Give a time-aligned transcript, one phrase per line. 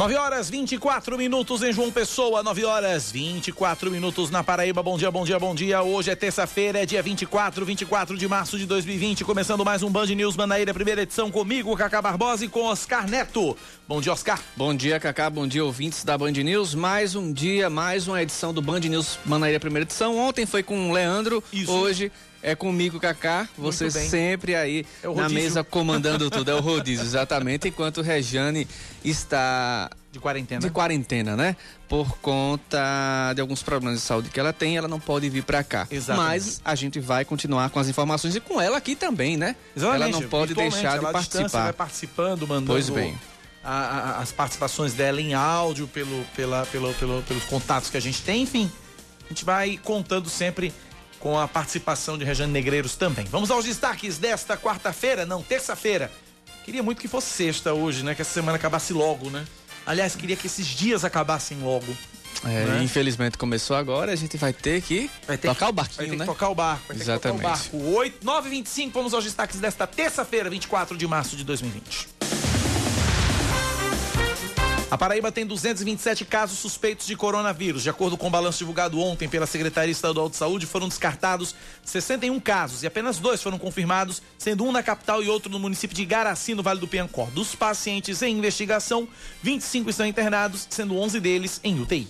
[0.00, 4.82] 9 horas 24 minutos em João Pessoa, 9 horas 24 minutos na Paraíba.
[4.82, 5.82] Bom dia, bom dia, bom dia.
[5.82, 9.26] Hoje é terça-feira, é dia 24, 24 de março de 2020.
[9.26, 13.54] Começando mais um Band News Manaíra, primeira edição comigo, Cacá Barbosa e com Oscar Neto.
[13.86, 14.40] Bom dia, Oscar.
[14.56, 15.28] Bom dia, Cacá.
[15.28, 16.74] Bom dia, ouvintes da Band News.
[16.74, 20.16] Mais um dia, mais uma edição do Band News Manaíra, primeira edição.
[20.16, 21.70] Ontem foi com o Leandro, Isso.
[21.70, 23.48] hoje é comigo, Cacá.
[23.56, 26.50] Você sempre aí é na mesa comandando tudo.
[26.50, 27.68] É o rodízio, exatamente.
[27.68, 28.66] Enquanto Rejane
[29.04, 29.90] está.
[30.10, 30.60] De quarentena.
[30.60, 31.54] De quarentena, né?
[31.88, 35.62] Por conta de alguns problemas de saúde que ela tem, ela não pode vir para
[35.62, 35.86] cá.
[35.88, 36.28] Exatamente.
[36.28, 39.54] Mas a gente vai continuar com as informações e com ela aqui também, né?
[39.76, 40.02] Exatamente.
[40.02, 41.64] Ela não pode deixar de participar.
[41.64, 42.72] Vai participando, mandando.
[42.72, 43.16] Pois bem.
[43.62, 48.00] A, a, as participações dela em áudio, pelo, pela, pelo, pelo, pelos contatos que a
[48.00, 48.70] gente tem, enfim.
[49.26, 50.72] A gente vai contando sempre
[51.20, 53.26] com a participação de Rejane Negreiros também.
[53.26, 56.10] Vamos aos destaques desta quarta-feira, não, terça-feira.
[56.64, 58.14] Queria muito que fosse sexta hoje, né?
[58.14, 59.44] Que essa semana acabasse logo, né?
[59.86, 61.94] Aliás, queria que esses dias acabassem logo.
[62.44, 62.82] É, né?
[62.82, 66.06] infelizmente começou agora, a gente vai ter que vai ter tocar que, o barquinho, vai
[66.06, 66.24] ter né?
[66.24, 67.42] Que tocar o barco, vai Exatamente.
[67.42, 67.98] ter que tocar o barco.
[67.98, 72.08] 8, 9 h 25 vamos aos destaques desta terça-feira, 24 de março de 2020.
[74.90, 77.84] A Paraíba tem 227 casos suspeitos de coronavírus.
[77.84, 82.40] De acordo com o balanço divulgado ontem pela Secretaria Estadual de Saúde, foram descartados 61
[82.40, 86.04] casos e apenas dois foram confirmados, sendo um na capital e outro no município de
[86.04, 87.26] Garaci, no Vale do Piancó.
[87.26, 89.06] Dos pacientes em investigação,
[89.44, 92.08] 25 estão internados, sendo 11 deles em UTI.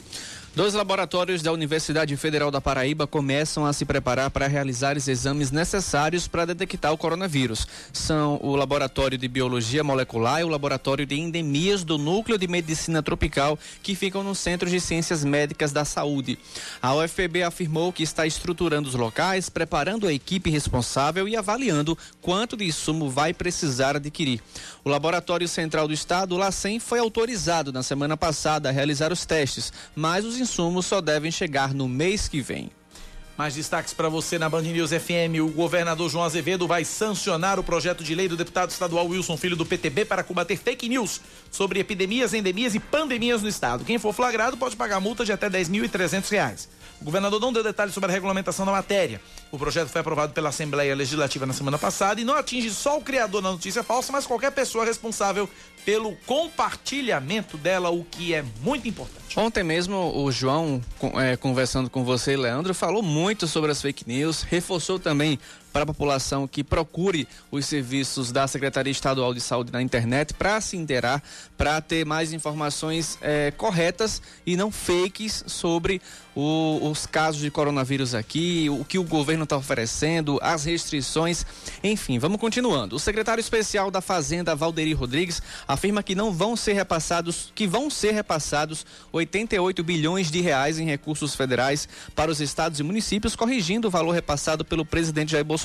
[0.52, 5.52] Dois laboratórios da Universidade Federal da Paraíba começam a se preparar para realizar os exames
[5.52, 7.68] necessários para detectar o coronavírus.
[7.92, 13.00] São o Laboratório de Biologia Molecular e o Laboratório de Endemias do Núcleo de Medicina
[13.00, 16.36] Tropical, que ficam no Centro de Ciências Médicas da Saúde.
[16.82, 22.56] A UFPB afirmou que está estruturando os locais, preparando a equipe responsável e avaliando quanto
[22.56, 24.42] de insumo vai precisar adquirir.
[24.84, 29.24] O Laboratório Central do Estado, o LACEN, foi autorizado na semana passada a realizar os
[29.24, 32.70] testes, mas os insumos só devem chegar no mês que vem.
[33.40, 35.40] Mais destaques para você na Band News FM.
[35.42, 39.56] O governador João Azevedo vai sancionar o projeto de lei do deputado estadual Wilson Filho
[39.56, 43.82] do PTB para combater fake news sobre epidemias, endemias e pandemias no estado.
[43.84, 46.68] Quem for flagrado pode pagar multa de até R$ 10.300.
[47.00, 49.20] O governador não deu detalhes sobre a regulamentação da matéria.
[49.50, 53.00] O projeto foi aprovado pela Assembleia Legislativa na semana passada e não atinge só o
[53.00, 55.48] criador da notícia falsa, mas qualquer pessoa responsável
[55.84, 59.38] pelo compartilhamento dela, o que é muito importante.
[59.38, 60.82] Ontem mesmo o João,
[61.14, 65.38] é, conversando com você, Leandro, falou muito sobre as fake news, reforçou também
[65.72, 70.60] para a população que procure os serviços da Secretaria Estadual de Saúde na internet para
[70.60, 71.22] se inteirar,
[71.56, 76.00] para ter mais informações é, corretas e não fakes sobre
[76.34, 81.44] o, os casos de coronavírus aqui, o que o governo está oferecendo, as restrições,
[81.82, 82.96] enfim, vamos continuando.
[82.96, 87.90] O secretário especial da Fazenda, Valderi Rodrigues, afirma que não vão ser repassados, que vão
[87.90, 93.88] ser repassados 88 bilhões de reais em recursos federais para os estados e municípios, corrigindo
[93.88, 95.59] o valor repassado pelo presidente Jair Bolsonaro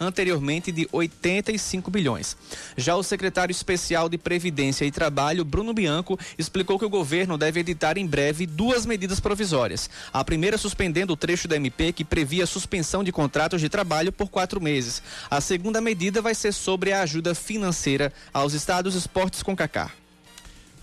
[0.00, 2.36] anteriormente de 85 bilhões.
[2.76, 7.60] Já o secretário especial de Previdência e Trabalho, Bruno Bianco, explicou que o governo deve
[7.60, 9.90] editar em breve duas medidas provisórias.
[10.12, 14.28] A primeira suspendendo o trecho da MP que previa suspensão de contratos de trabalho por
[14.28, 15.02] quatro meses.
[15.30, 19.90] A segunda medida vai ser sobre a ajuda financeira aos estados esportes com Cacá.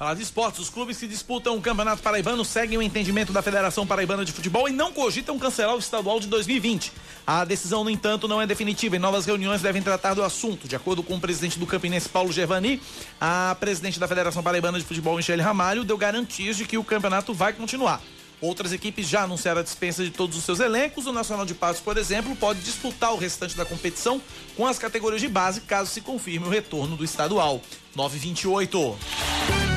[0.03, 3.87] Falar de esportes, os clubes que disputam o Campeonato Paraibano seguem o entendimento da Federação
[3.87, 6.91] Paraibana de Futebol e não cogitam cancelar o estadual de 2020.
[7.25, 10.67] A decisão, no entanto, não é definitiva e novas reuniões devem tratar do assunto.
[10.67, 12.81] De acordo com o presidente do Campinense, Paulo Gervani,
[13.21, 17.33] a presidente da Federação Paraibana de Futebol, Michele Ramalho, deu garantias de que o campeonato
[17.33, 18.01] vai continuar.
[18.41, 21.07] Outras equipes já anunciaram a dispensa de todos os seus elencos.
[21.07, 24.21] O Nacional de Passos, por exemplo, pode disputar o restante da competição
[24.57, 27.61] com as categorias de base, caso se confirme o retorno do estadual.
[27.95, 29.72] 928.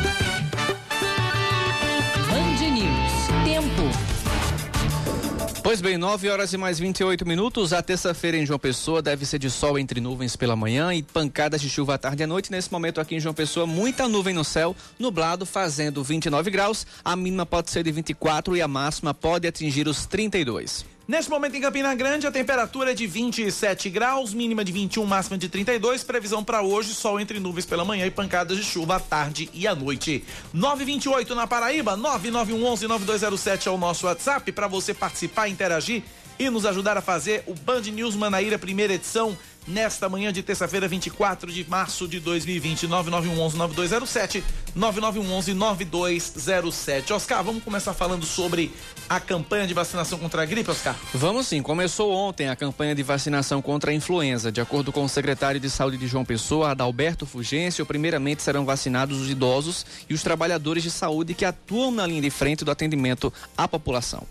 [5.63, 7.73] Pois bem, 9 horas e mais 28 minutos.
[7.73, 11.61] A terça-feira em João Pessoa deve ser de sol entre nuvens pela manhã e pancadas
[11.61, 12.53] de chuva à tarde e à noite.
[12.53, 16.87] Nesse momento aqui em João Pessoa, muita nuvem no céu, nublado, fazendo 29 graus.
[17.05, 20.96] A mínima pode ser de 24 e a máxima pode atingir os 32.
[21.09, 25.39] Neste momento em Campina Grande, a temperatura é de 27 graus, mínima de 21, máxima
[25.39, 26.03] de 32.
[26.03, 29.69] Previsão para hoje: sol entre nuvens pela manhã e pancadas de chuva à tarde e
[29.69, 30.25] à noite.
[30.53, 36.03] 928 na Paraíba, 991119207 é o nosso WhatsApp para você participar, interagir
[36.41, 40.89] e nos ajudar a fazer o Band News Manaíra primeira edição nesta manhã de terça-feira,
[40.89, 42.87] 24 de março de 2020.
[42.89, 44.43] 9911-9207,
[44.77, 47.11] 9911-9207.
[47.13, 48.73] Oscar, vamos começar falando sobre
[49.09, 50.95] a campanha de vacinação contra a gripe, Oscar?
[51.13, 51.63] Vamos sim.
[51.63, 54.53] Começou ontem a campanha de vacinação contra a influenza.
[54.53, 59.21] De acordo com o secretário de Saúde de João Pessoa, Adalberto Fugêncio, primeiramente serão vacinados
[59.21, 63.33] os idosos e os trabalhadores de saúde que atuam na linha de frente do atendimento
[63.57, 64.27] à população.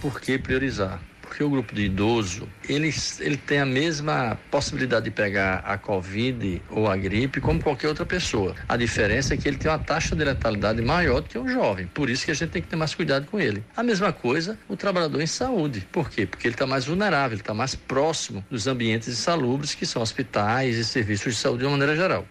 [0.00, 1.09] Por que priorizar?
[1.30, 6.60] Porque o grupo de idoso, ele, ele tem a mesma possibilidade de pegar a Covid
[6.68, 8.56] ou a gripe como qualquer outra pessoa.
[8.68, 11.86] A diferença é que ele tem uma taxa de letalidade maior do que o jovem.
[11.86, 13.62] Por isso que a gente tem que ter mais cuidado com ele.
[13.76, 15.86] A mesma coisa o trabalhador em saúde.
[15.92, 16.26] Por quê?
[16.26, 20.76] Porque ele está mais vulnerável, ele está mais próximo dos ambientes insalubres que são hospitais
[20.76, 22.26] e serviços de saúde de uma maneira geral.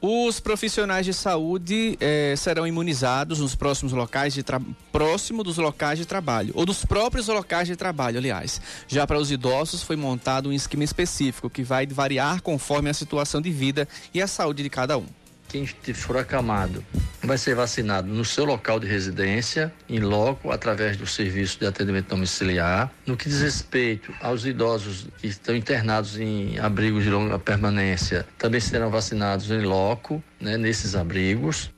[0.00, 4.44] Os profissionais de saúde eh, serão imunizados nos próximos locais de
[4.92, 8.60] próximo dos locais de trabalho, ou dos próprios locais de trabalho, aliás.
[8.86, 13.40] Já para os idosos foi montado um esquema específico que vai variar conforme a situação
[13.40, 15.06] de vida e a saúde de cada um
[15.48, 16.84] quem for acamado
[17.22, 22.08] vai ser vacinado no seu local de residência, em loco, através do serviço de atendimento
[22.08, 22.92] domiciliar.
[23.04, 28.60] No que diz respeito aos idosos que estão internados em abrigos de longa permanência, também
[28.60, 31.70] serão vacinados em loco, né, nesses abrigos.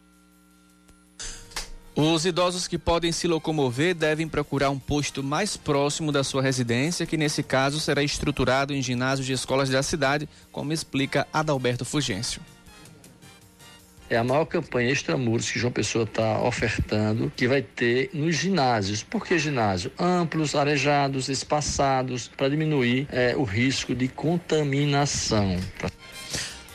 [1.97, 7.05] Os idosos que podem se locomover devem procurar um posto mais próximo da sua residência,
[7.05, 12.41] que nesse caso será estruturado em ginásios de escolas da cidade, como explica Adalberto Fugêncio
[14.11, 19.03] é a maior campanha extramuros que João Pessoa está ofertando, que vai ter nos ginásios.
[19.03, 19.93] Por que ginásio?
[19.99, 25.57] Amplos, arejados, espaçados, para diminuir é, o risco de contaminação.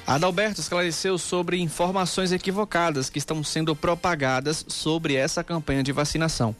[0.06, 6.54] Adalberto esclareceu sobre informações equivocadas que estão sendo propagadas sobre essa campanha de vacinação.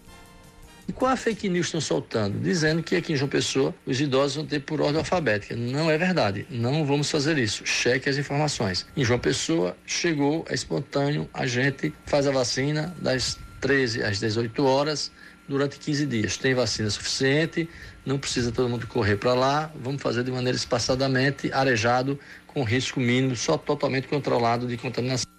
[0.88, 2.40] E qual a fake news estão soltando?
[2.40, 5.56] Dizendo que aqui em João Pessoa os idosos vão ter por ordem alfabética.
[5.56, 6.46] Não é verdade.
[6.50, 7.66] Não vamos fazer isso.
[7.66, 8.86] Cheque as informações.
[8.96, 14.66] Em João Pessoa chegou, é espontâneo, a gente faz a vacina das 13 às 18
[14.66, 15.10] horas
[15.48, 16.38] durante 15 dias.
[16.38, 17.70] Tem vacina suficiente,
[18.06, 19.72] não precisa todo mundo correr para lá.
[19.82, 25.32] Vamos fazer de maneira espaçadamente, arejado, com risco mínimo, só totalmente controlado de contaminação.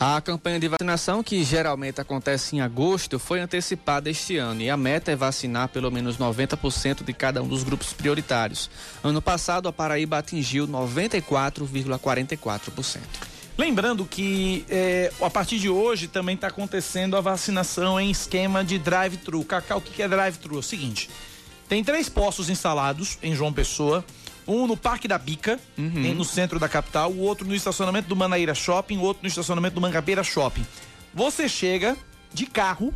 [0.00, 4.76] A campanha de vacinação, que geralmente acontece em agosto, foi antecipada este ano e a
[4.76, 8.70] meta é vacinar pelo menos 90% de cada um dos grupos prioritários.
[9.02, 13.00] Ano passado, a Paraíba atingiu 94,44%.
[13.56, 18.78] Lembrando que é, a partir de hoje também está acontecendo a vacinação em esquema de
[18.78, 19.42] drive-thru.
[19.42, 20.54] Cacau, o que é drive-thru?
[20.54, 21.10] É o seguinte:
[21.68, 24.04] tem três postos instalados em João Pessoa
[24.48, 26.14] um no Parque da Bica, uhum.
[26.14, 29.74] no centro da capital, o outro no estacionamento do Manaíra Shopping, o outro no estacionamento
[29.74, 30.66] do Mangabeira Shopping.
[31.14, 31.96] Você chega
[32.32, 32.92] de carro,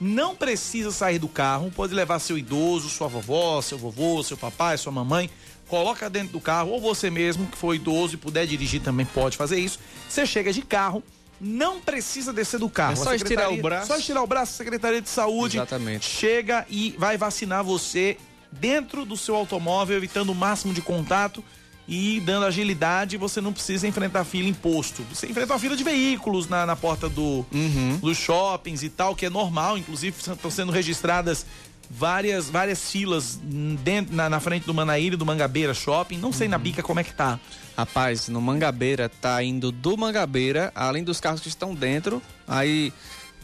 [0.00, 4.76] não precisa sair do carro, pode levar seu idoso, sua vovó, seu vovô, seu papai,
[4.76, 5.30] sua mamãe,
[5.68, 9.36] coloca dentro do carro, ou você mesmo, que for idoso e puder dirigir também pode
[9.36, 9.78] fazer isso.
[10.08, 11.04] Você chega de carro,
[11.40, 12.94] não precisa descer do carro.
[12.94, 13.86] É só estirar o braço.
[13.86, 16.04] Só estirar o braço, a Secretaria de Saúde Exatamente.
[16.04, 18.16] chega e vai vacinar você
[18.52, 21.42] dentro do seu automóvel, evitando o máximo de contato
[21.86, 25.02] e dando agilidade, você não precisa enfrentar fila em posto.
[25.12, 27.98] Você enfrenta uma fila de veículos na, na porta do, uhum.
[28.00, 31.44] dos shoppings e tal, que é normal, inclusive estão sendo registradas
[31.90, 33.40] várias várias filas
[33.82, 36.18] dentro, na, na frente do Manaíra e do Mangabeira Shopping.
[36.18, 36.52] Não sei uhum.
[36.52, 37.40] na bica como é que tá.
[37.76, 42.92] Rapaz, no Mangabeira tá indo do Mangabeira, além dos carros que estão dentro, aí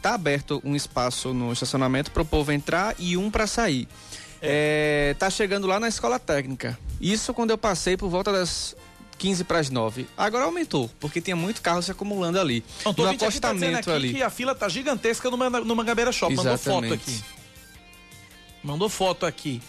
[0.01, 3.89] tá aberto um espaço no estacionamento para o povo entrar e um para sair.
[4.47, 5.11] É.
[5.11, 6.79] É, tá chegando lá na escola técnica.
[7.01, 8.75] Isso quando eu passei por volta das
[9.19, 10.07] 15 para as 9.
[10.17, 12.65] Agora aumentou, porque tinha muito carro se acumulando ali.
[12.85, 14.15] Não, no acostamento tá ali.
[14.15, 16.35] que a fila tá gigantesca no, no Mangabeira Shopping.
[16.35, 16.63] Exatamente.
[16.63, 17.25] Mandou foto aqui.
[18.63, 19.63] Mandou foto aqui.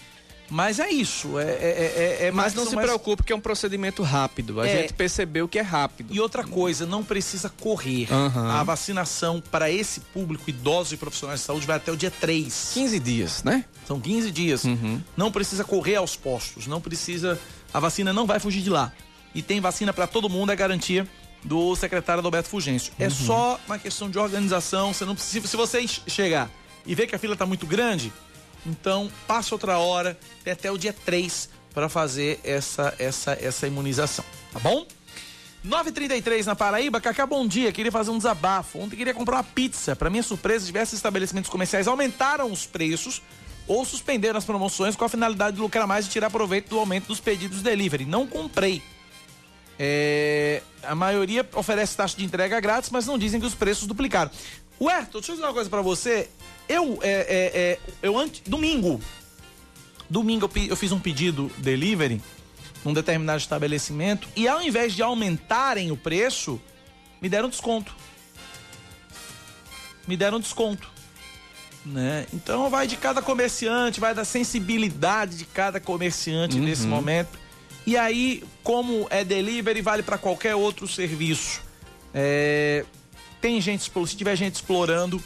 [0.49, 1.37] Mas é isso.
[1.39, 2.87] É, é, é, é, é Mas não se mais...
[2.87, 4.61] preocupe que é um procedimento rápido.
[4.61, 4.81] A é.
[4.81, 6.13] gente percebeu que é rápido.
[6.13, 8.07] E outra coisa, não precisa correr.
[8.11, 8.49] Uhum.
[8.49, 12.71] A vacinação para esse público, idosos e profissionais de saúde, vai até o dia 3.
[12.73, 13.65] 15 dias, né?
[13.85, 14.63] São 15 dias.
[14.63, 15.01] Uhum.
[15.15, 16.67] Não precisa correr aos postos.
[16.67, 17.39] Não precisa.
[17.73, 18.91] A vacina não vai fugir de lá.
[19.35, 21.07] E tem vacina para todo mundo, é garantia
[21.43, 22.93] do secretário Alberto Fugêncio.
[22.97, 23.07] É uhum.
[23.07, 24.93] É só uma questão de organização.
[24.93, 25.47] Você não precisa.
[25.47, 26.49] Se você chegar
[26.85, 28.11] e ver que a fila está muito grande,
[28.67, 34.25] então, passa outra hora, tem até o dia 3 para fazer essa, essa, essa imunização,
[34.51, 34.85] tá bom?
[35.65, 37.71] 9h33 na Paraíba, Cacá, bom dia.
[37.71, 38.79] Queria fazer um desabafo.
[38.79, 39.95] Ontem queria comprar uma pizza.
[39.95, 43.21] Para minha surpresa, diversos estabelecimentos comerciais aumentaram os preços
[43.67, 47.07] ou suspenderam as promoções com a finalidade de lucrar mais e tirar proveito do aumento
[47.07, 48.05] dos pedidos delivery.
[48.05, 48.81] Não comprei.
[49.77, 50.63] É...
[50.83, 54.31] A maioria oferece taxa de entrega grátis, mas não dizem que os preços duplicaram.
[54.79, 56.29] Huerto, deixa eu dizer uma coisa para você.
[56.67, 59.01] Eu, é, é, é, eu antes, domingo,
[60.09, 62.21] Domingo eu, eu fiz um pedido delivery
[62.83, 66.61] num determinado estabelecimento e ao invés de aumentarem o preço,
[67.21, 67.93] me deram desconto.
[70.07, 70.89] Me deram desconto.
[71.85, 72.25] Né?
[72.33, 76.63] Então vai de cada comerciante, vai da sensibilidade de cada comerciante uhum.
[76.63, 77.37] nesse momento.
[77.85, 81.61] E aí, como é delivery, vale para qualquer outro serviço.
[82.13, 82.83] É,
[83.39, 85.23] tem gente, se tiver gente explorando,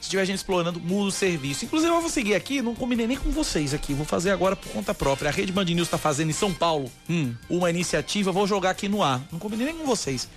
[0.00, 1.64] se tiver gente explorando, muda o serviço.
[1.64, 4.70] Inclusive, eu vou seguir aqui, não combinei nem com vocês aqui, vou fazer agora por
[4.70, 5.28] conta própria.
[5.28, 7.34] A Rede Band News está fazendo em São Paulo hum.
[7.48, 9.20] uma iniciativa, vou jogar aqui no ar.
[9.32, 10.28] Não combinei nem com vocês.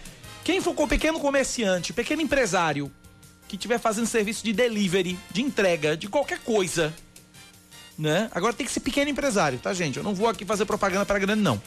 [0.44, 2.92] Quem for com pequeno comerciante, pequeno empresário,
[3.48, 6.94] que estiver fazendo serviço de delivery, de entrega, de qualquer coisa,
[7.98, 8.30] né?
[8.34, 9.98] Agora tem que ser pequeno empresário, tá, gente?
[9.98, 11.62] Eu não vou aqui fazer propaganda para grande, não.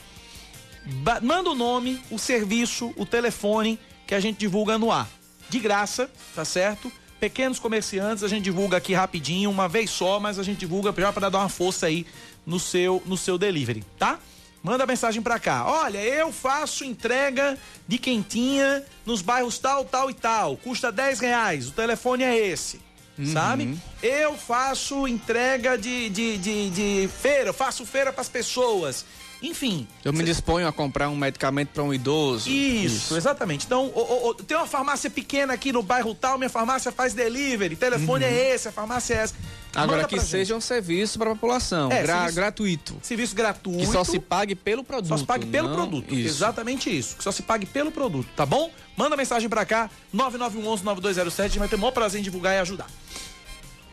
[0.85, 5.09] Ba manda o nome, o serviço, o telefone que a gente divulga no ar.
[5.49, 6.91] De graça, tá certo?
[7.25, 11.11] Pequenos comerciantes, a gente divulga aqui rapidinho, uma vez só, mas a gente divulga já
[11.11, 12.07] para dar uma força aí
[12.45, 14.19] no seu, no seu delivery, tá?
[14.63, 15.65] Manda mensagem pra cá.
[15.67, 17.57] Olha, eu faço entrega
[17.89, 20.59] de quentinha nos bairros tal, tal e tal.
[20.59, 21.69] Custa 10 reais.
[21.69, 22.79] O telefone é esse.
[23.19, 23.33] Uhum.
[23.33, 23.79] Sabe?
[24.03, 29.07] Eu faço entrega de, de, de, de feira, eu faço feira para as pessoas.
[29.45, 29.87] Enfim.
[30.03, 32.49] Eu me disponho a comprar um medicamento para um idoso.
[32.49, 33.17] Isso, Isso.
[33.17, 33.67] exatamente.
[33.67, 37.77] Então, o, o, tem uma farmácia pequena aqui no bairro tal, minha farmácia faz delivery,
[37.77, 38.31] telefone uhum.
[38.31, 39.35] é esse, a farmácia é essa.
[39.75, 42.97] Agora que seja um serviço para a população, é, gra serviço, gratuito.
[43.03, 43.81] Serviço gratuito.
[43.81, 45.09] Que só se pague pelo produto.
[45.09, 45.75] Só se pague pelo não...
[45.75, 46.15] produto.
[46.15, 46.29] Isso.
[46.29, 47.17] Exatamente isso.
[47.17, 48.71] Que só se pague pelo produto, tá bom?
[48.97, 52.59] Manda mensagem para cá, 9911-9207, a gente vai ter o maior prazer em divulgar e
[52.61, 52.87] ajudar.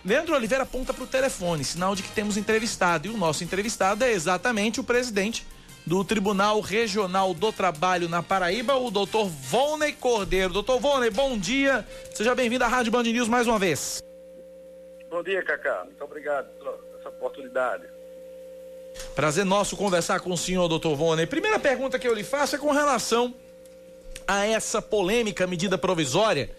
[0.04, 3.08] Leandro Oliveira aponta para o telefone, sinal de que temos entrevistado.
[3.08, 5.46] E o nosso entrevistado é exatamente o presidente
[5.86, 10.54] do Tribunal Regional do Trabalho na Paraíba, o doutor Volney Cordeiro.
[10.54, 11.88] Doutor Volney, bom dia.
[12.14, 14.04] Seja bem-vindo à Rádio Band News mais uma vez.
[15.10, 15.84] Bom dia, Cacá.
[15.86, 17.84] Muito obrigado pela essa oportunidade.
[19.16, 21.28] Prazer nosso conversar com o senhor, doutor Volney.
[21.28, 23.34] Primeira pergunta que eu lhe faço é com relação
[24.28, 26.50] a essa polêmica medida provisória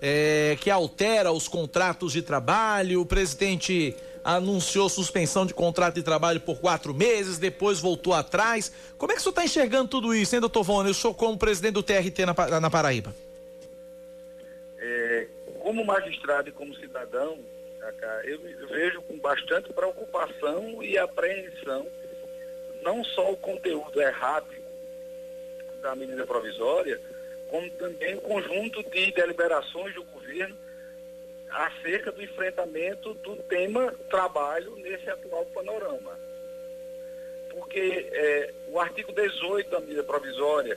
[0.00, 3.00] é, que altera os contratos de trabalho.
[3.00, 8.72] O presidente anunciou suspensão de contrato de trabalho por quatro meses, depois voltou atrás.
[8.96, 10.88] Como é que o senhor está enxergando tudo isso, hein, doutor Vone?
[10.88, 13.14] Eu sou como presidente do TRT na, na Paraíba.
[14.78, 15.26] É,
[15.60, 17.38] como magistrado e como cidadão,
[18.24, 21.86] eu vejo com bastante preocupação e apreensão
[22.82, 24.46] não só o conteúdo errado
[25.82, 27.00] da medida provisória,
[27.54, 30.56] como também um conjunto de deliberações do governo
[31.48, 36.18] acerca do enfrentamento do tema trabalho nesse atual panorama.
[37.48, 40.76] Porque é, o artigo 18 da medida provisória,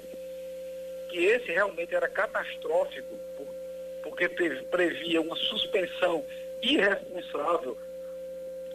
[1.09, 3.47] que esse realmente era catastrófico, por,
[4.03, 6.23] porque previa uma suspensão
[6.61, 7.75] irresponsável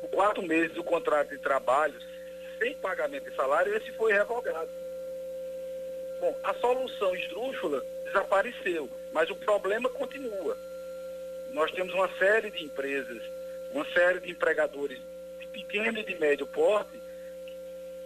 [0.01, 1.95] por quatro meses do contrato de trabalho
[2.59, 4.82] sem pagamento de salário, esse foi revogado.
[6.23, 10.57] Bom, a solução esdrúxula desapareceu, mas o problema continua.
[11.51, 13.21] Nós temos uma série de empresas,
[13.73, 15.01] uma série de empregadores
[15.41, 16.97] de pequeno e de médio porte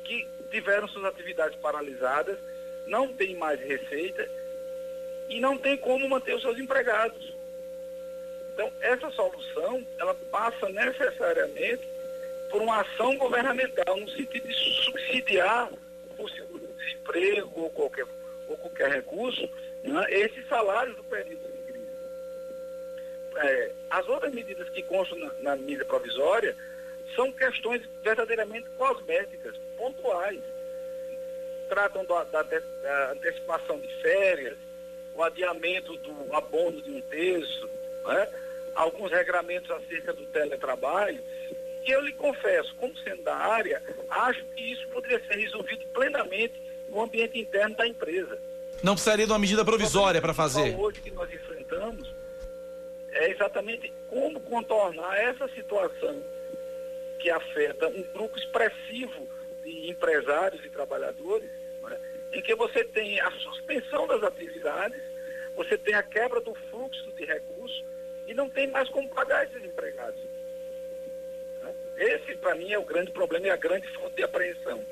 [0.02, 2.38] que tiveram suas atividades paralisadas,
[2.86, 4.26] não tem mais receita
[5.28, 7.34] e não tem como manter os seus empregados.
[8.54, 11.86] Então, essa solução, ela passa necessariamente
[12.48, 14.54] por uma ação governamental, no sentido de
[14.84, 15.68] subsidiar
[16.86, 18.06] o seguro-desemprego ou qualquer,
[18.48, 19.48] ou qualquer recurso,
[19.82, 21.86] né, esses salários do período de crise.
[23.36, 26.56] É, as outras medidas que constam na, na medida provisória
[27.14, 30.40] são questões verdadeiramente cosméticas, pontuais.
[31.68, 34.56] Tratam da, da, da antecipação de férias,
[35.14, 37.68] o adiamento do abono de um terço,
[38.04, 38.28] né?
[38.74, 41.20] alguns regramentos acerca do teletrabalho,
[41.82, 46.65] que eu lhe confesso, como sendo da área, acho que isso poderia ser resolvido plenamente
[46.88, 48.38] no ambiente interno da empresa.
[48.82, 50.76] Não precisaria de uma medida provisória para fazer.
[50.76, 52.14] Hoje que nós enfrentamos
[53.10, 56.22] é exatamente como contornar essa situação
[57.18, 59.26] que afeta um grupo expressivo
[59.64, 61.50] de empresários e trabalhadores,
[61.82, 61.98] né,
[62.32, 65.00] em que você tem a suspensão das atividades,
[65.56, 67.84] você tem a quebra do fluxo de recursos
[68.26, 70.20] e não tem mais como pagar esses empregados.
[71.62, 71.74] Né.
[71.96, 74.84] Esse, para mim, é o grande problema e a grande fonte de apreensão.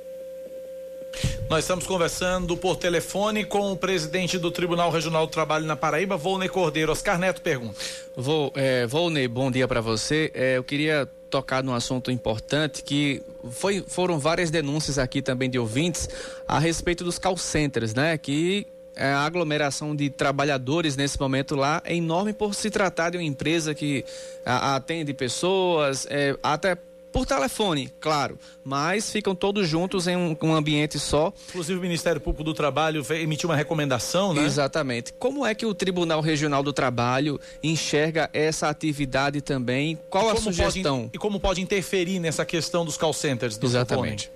[1.49, 6.17] Nós estamos conversando por telefone com o presidente do Tribunal Regional do Trabalho na Paraíba,
[6.17, 6.91] Volney Cordeiro.
[6.91, 7.77] Oscar Neto pergunta.
[8.17, 10.31] Vol, é, Volney, bom dia para você.
[10.35, 15.59] É, eu queria tocar num assunto importante que foi, foram várias denúncias aqui também de
[15.59, 16.09] ouvintes
[16.49, 18.17] a respeito dos call centers, né?
[18.17, 23.19] Que é, a aglomeração de trabalhadores nesse momento lá é enorme por se tratar de
[23.19, 24.05] uma empresa que
[24.45, 26.77] atende pessoas, é, até
[27.15, 31.33] por telefone, claro, mas ficam todos juntos em um, um ambiente só.
[31.51, 34.43] Inclusive o Ministério Público do Trabalho emitiu uma recomendação, né?
[34.43, 35.13] Exatamente.
[35.13, 39.97] Como é que o Tribunal Regional do Trabalho enxerga essa atividade também?
[40.11, 41.03] Qual a sugestão?
[41.03, 43.57] Pode, e como pode interferir nessa questão dos call centers?
[43.57, 44.29] Do Exatamente.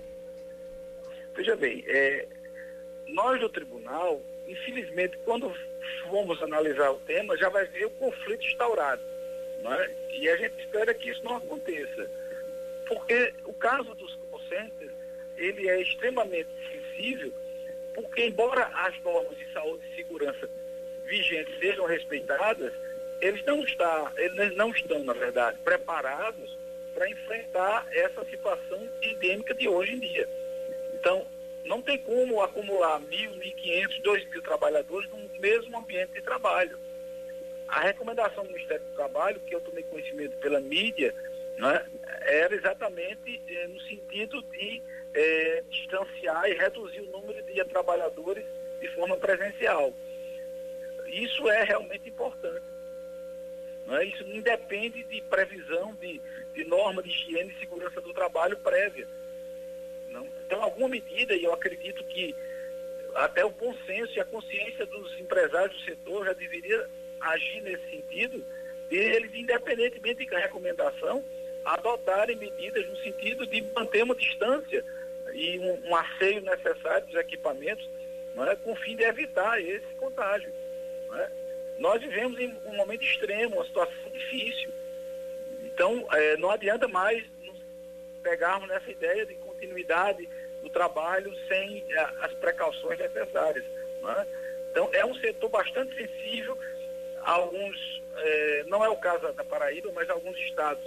[1.35, 2.27] Veja bem, é,
[3.09, 5.51] nós do tribunal, infelizmente, quando
[6.09, 9.01] formos analisar o tema, já vai ver o conflito instaurado.
[9.63, 9.89] Né?
[10.17, 12.09] E a gente espera que isso não aconteça.
[12.89, 14.91] Porque o caso dos call centers,
[15.37, 17.31] ele é extremamente sensível,
[17.93, 20.49] porque embora as normas de saúde e segurança
[21.05, 22.73] vigentes sejam respeitadas,
[23.21, 26.57] eles não, está, eles não estão, na verdade, preparados
[26.95, 30.27] para enfrentar essa situação endêmica de hoje em dia.
[30.95, 31.27] Então,
[31.65, 36.79] não tem como acumular mil, mil quinhentos, dois mil trabalhadores no mesmo ambiente de trabalho.
[37.67, 41.13] A recomendação do Ministério do Trabalho, que eu tomei conhecimento pela mídia,
[41.59, 41.85] né,
[42.21, 44.81] era exatamente eh, no sentido de
[45.13, 48.45] eh, distanciar e reduzir o número de trabalhadores
[48.79, 49.93] de forma presencial.
[51.07, 52.65] Isso é realmente importante.
[53.87, 54.05] Né?
[54.05, 56.21] Isso não depende de previsão de,
[56.53, 59.07] de norma de higiene e segurança do trabalho prévia.
[60.11, 60.25] Não?
[60.45, 62.33] Então, alguma medida, e eu acredito que
[63.15, 66.89] até o bom senso e a consciência dos empresários do setor já deveria
[67.19, 68.45] agir nesse sentido,
[68.89, 71.23] eles, independentemente da recomendação,
[71.65, 74.83] adotarem medidas no sentido de manter uma distância
[75.33, 77.87] e um, um asseio necessário dos equipamentos,
[78.37, 80.51] é, com o fim de evitar esse contágio.
[81.13, 81.29] É.
[81.77, 84.71] Nós vivemos em um momento extremo, uma situação difícil.
[85.63, 87.57] Então, é, não adianta mais nos
[88.21, 90.27] pegarmos nessa ideia de continuidade
[90.61, 93.65] do trabalho sem é, as precauções necessárias.
[93.65, 94.25] É?
[94.71, 96.57] Então, é um setor bastante sensível
[97.23, 100.83] alguns, é, não é o caso da Paraíba, mas alguns estados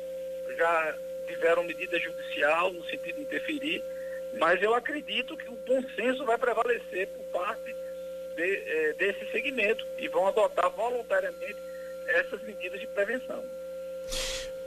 [0.57, 0.95] já
[1.27, 3.83] tiveram medida judicial no sentido de interferir,
[4.35, 7.75] mas eu acredito que o bom senso vai prevalecer por parte
[8.35, 11.57] de, é, desse segmento e vão adotar voluntariamente
[12.07, 13.45] essas medidas de prevenção.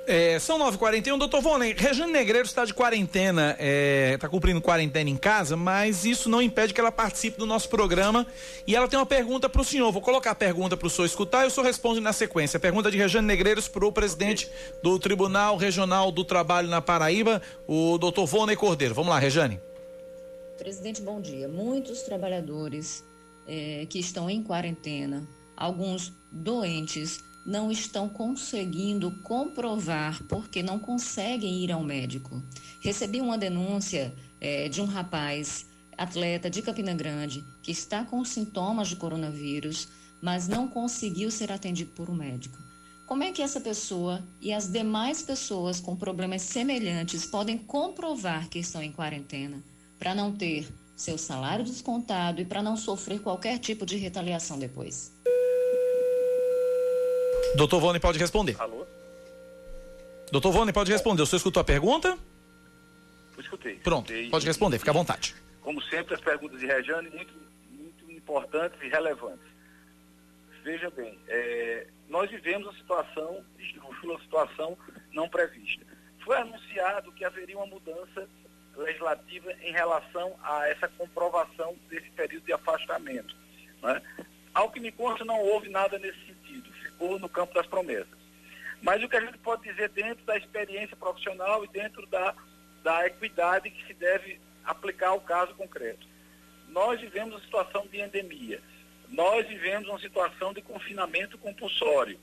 [0.08, 5.10] É, são 9h41, doutor Vonen, Regina Negreiro está de quarentena, está é, tá cumprindo quarentena
[5.10, 8.28] em casa, mas isso não impede que ela participe do nosso programa
[8.68, 9.92] e ela tem uma pergunta para o senhor.
[9.92, 12.60] Vou colocar a pergunta para o senhor escutar e o senhor responde na sequência.
[12.60, 14.48] Pergunta de Regina Negreiros para o presidente
[14.84, 18.94] do Tribunal Regional do Trabalho na Paraíba, o doutor Vonen Cordeiro.
[18.94, 19.60] Vamos lá, Rejane.
[20.60, 21.48] Presidente, bom dia.
[21.48, 23.04] Muitos trabalhadores
[23.48, 31.72] é, que estão em quarentena, alguns doentes, não estão conseguindo comprovar porque não conseguem ir
[31.72, 32.42] ao médico.
[32.82, 38.88] Recebi uma denúncia é, de um rapaz, atleta de Campina Grande, que está com sintomas
[38.88, 39.88] de coronavírus,
[40.22, 42.58] mas não conseguiu ser atendido por um médico.
[43.06, 48.58] Como é que essa pessoa e as demais pessoas com problemas semelhantes podem comprovar que
[48.58, 49.64] estão em quarentena
[50.00, 55.12] para não ter seu salário descontado e para não sofrer qualquer tipo de retaliação depois?
[57.54, 58.56] Doutor Vone pode responder.
[58.60, 58.86] Alô?
[60.32, 61.22] Doutor Vone pode responder.
[61.22, 62.18] O senhor escutou a pergunta?
[63.38, 63.76] Eu escutei.
[63.76, 65.36] Pronto, escutei, pode responder, fica à vontade.
[65.62, 67.34] Como sempre, as perguntas de Rejane muito,
[67.70, 69.46] muito importantes e relevantes.
[70.64, 74.78] Veja bem, é, nós vivemos uma situação esdrúxula, uma situação
[75.12, 75.86] não prevista.
[76.24, 78.28] Foi anunciado que haveria uma mudança
[78.76, 83.36] legislativa em relação a essa comprovação desse período de afastamento.
[83.82, 84.02] Né?
[84.54, 86.35] Ao que me consta, não houve nada nesse
[86.96, 88.08] ficou no campo das promessas.
[88.82, 92.34] Mas o que a gente pode dizer dentro da experiência profissional e dentro da,
[92.84, 96.08] da equidade que se deve aplicar ao caso concreto.
[96.70, 98.62] Nós vivemos uma situação de endemia.
[99.10, 102.20] Nós vivemos uma situação de confinamento compulsório,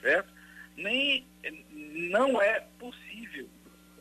[0.00, 0.32] certo?
[0.76, 1.26] Nem,
[1.70, 3.48] não é possível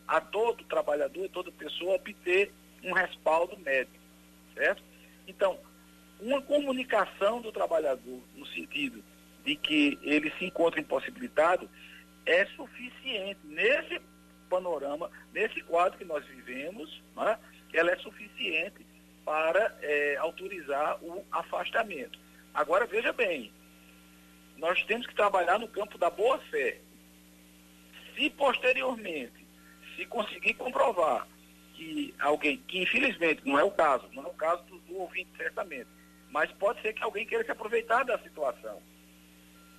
[0.08, 2.52] a todo trabalhador, a toda pessoa obter
[2.84, 3.98] um respaldo médico,
[4.56, 4.82] certo?
[5.28, 5.60] Então,
[6.20, 9.04] uma comunicação do trabalhador no sentido
[9.43, 11.69] de que ele se encontra impossibilitado
[12.25, 13.39] é suficiente.
[13.43, 14.01] Nesse
[14.49, 17.38] panorama, nesse quadro que nós vivemos, né,
[17.73, 18.86] ela é suficiente
[19.25, 22.19] para é, autorizar o afastamento.
[22.54, 23.51] Agora, veja bem,
[24.58, 26.80] nós temos que trabalhar no campo da boa-fé.
[28.15, 29.47] Se posteriormente,
[29.95, 31.27] se conseguir comprovar
[31.73, 35.30] que alguém, que infelizmente não é o caso, não é o caso do, do ouvinte
[35.38, 35.88] certamente,
[36.30, 38.82] mas pode ser que alguém queira se aproveitar da situação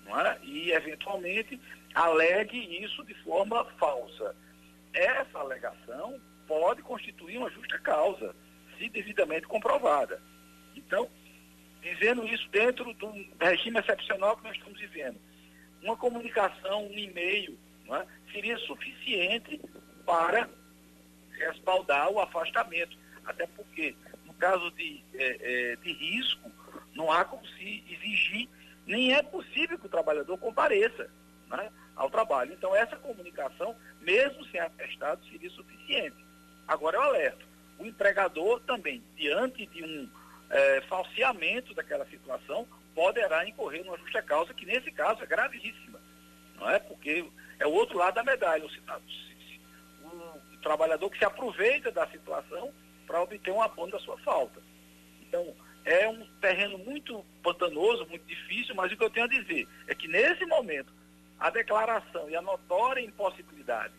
[0.09, 0.38] é?
[0.43, 1.61] e eventualmente
[1.95, 4.35] alegue isso de forma falsa.
[4.93, 8.35] Essa alegação pode constituir uma justa causa,
[8.79, 10.21] se devidamente comprovada.
[10.77, 11.09] Então,
[11.81, 15.19] dizendo isso dentro do regime excepcional que nós estamos vivendo,
[15.83, 17.59] uma comunicação, um e-mail,
[17.91, 18.07] é?
[18.33, 19.61] seria suficiente
[20.07, 20.49] para
[21.33, 22.97] respaldar o afastamento.
[23.25, 26.51] Até porque, no caso de, é, é, de risco,
[26.95, 28.49] não há como se exigir,
[28.87, 31.09] nem é possível que o trabalhador compareça
[31.49, 32.53] né, ao trabalho.
[32.53, 36.16] Então, essa comunicação, mesmo sem atestado, seria suficiente.
[36.66, 37.47] Agora, eu alerto,
[37.79, 40.09] o empregador também, diante de um
[40.51, 46.01] é, falseamento daquela situação, poderá incorrer numa justa causa, que nesse caso é gravíssima.
[46.57, 46.79] Não é?
[46.79, 47.25] Porque
[47.59, 48.64] é o outro lado da medalha.
[48.64, 52.73] O, o trabalhador que se aproveita da situação
[53.07, 54.61] para obter um abono da sua falta.
[55.23, 59.68] Então, é um terreno muito pantanoso, muito difícil, mas o que eu tenho a dizer
[59.87, 60.92] é que nesse momento,
[61.38, 63.95] a declaração e a notória impossibilidade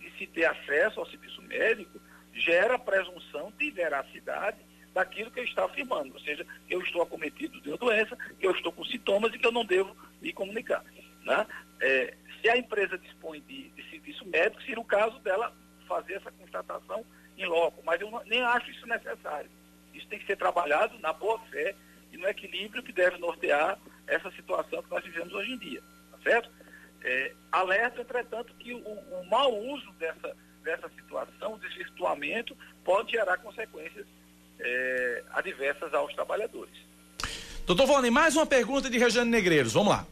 [0.00, 2.00] de se ter acesso ao serviço médico
[2.32, 4.58] gera presunção de veracidade
[4.94, 8.52] daquilo que eu estou afirmando, ou seja, eu estou acometido de uma doença, que eu
[8.52, 10.82] estou com sintomas e que eu não devo me comunicar.
[11.22, 11.46] Né?
[11.80, 15.54] É, se a empresa dispõe de, de, serviço médico, seria o caso dela
[15.86, 17.04] fazer essa constatação
[17.36, 19.50] em loco, mas eu não, nem acho isso necessário.
[20.08, 21.74] Isso tem que ser trabalhado na boa fé
[22.10, 26.18] e no equilíbrio que deve nortear essa situação que nós vivemos hoje em dia, tá
[26.22, 26.50] certo?
[27.04, 33.36] É, alerta, entretanto, que o, o mau uso dessa, dessa situação, o desvirtuamento, pode gerar
[33.38, 34.06] consequências
[34.58, 36.74] é, adversas aos trabalhadores.
[37.66, 39.74] Doutor Vone, mais uma pergunta de Regiane Negreiros.
[39.74, 40.06] Vamos lá.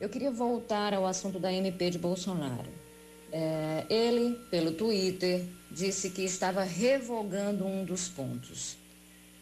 [0.00, 2.68] Eu queria voltar ao assunto da MP de Bolsonaro.
[3.38, 8.78] É, ele, pelo Twitter, disse que estava revogando um dos pontos.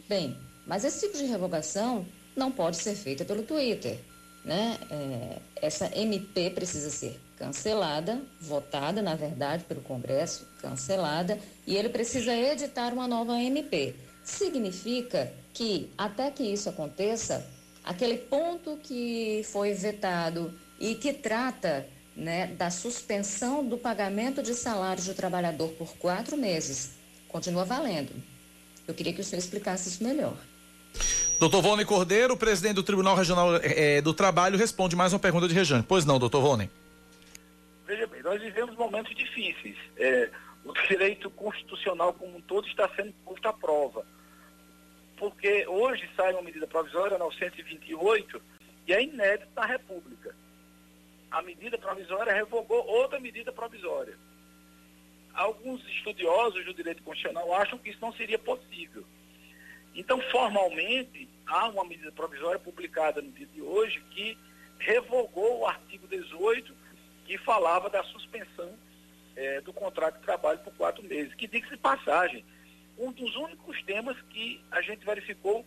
[0.09, 2.05] Bem, mas esse tipo de revogação
[2.35, 4.01] não pode ser feita pelo Twitter.
[4.45, 4.77] Né?
[4.91, 12.35] É, essa MP precisa ser cancelada, votada, na verdade, pelo Congresso, cancelada, e ele precisa
[12.35, 13.95] editar uma nova MP.
[14.25, 17.47] Significa que, até que isso aconteça,
[17.85, 25.07] aquele ponto que foi vetado e que trata né, da suspensão do pagamento de salários
[25.07, 26.93] do trabalhador por quatro meses
[27.29, 28.13] continua valendo.
[28.87, 30.37] Eu queria que o senhor explicasse isso melhor.
[31.41, 35.55] Doutor Vone Cordeiro, presidente do Tribunal Regional é, do Trabalho, responde mais uma pergunta de
[35.55, 35.83] Rejane.
[35.83, 36.71] Pois não, doutor Vone.
[37.87, 39.77] Veja bem, nós vivemos momentos difíceis.
[39.97, 40.31] É,
[40.65, 44.07] o direito constitucional como um todo está sendo posto à prova.
[45.17, 48.41] Porque hoje sai uma medida provisória, 928,
[48.87, 50.35] e é inédito na República.
[51.35, 54.17] A medida provisória revogou outra medida provisória.
[55.35, 59.05] Alguns estudiosos do direito constitucional acham que isso não seria possível.
[59.97, 64.39] Então, formalmente, há uma medida provisória publicada no dia de hoje que
[64.79, 66.73] revogou o artigo 18
[67.27, 68.73] que falava da suspensão
[69.35, 72.45] é, do contrato de trabalho por quatro meses, que diga-se passagem,
[72.97, 75.67] um dos únicos temas que a gente verificou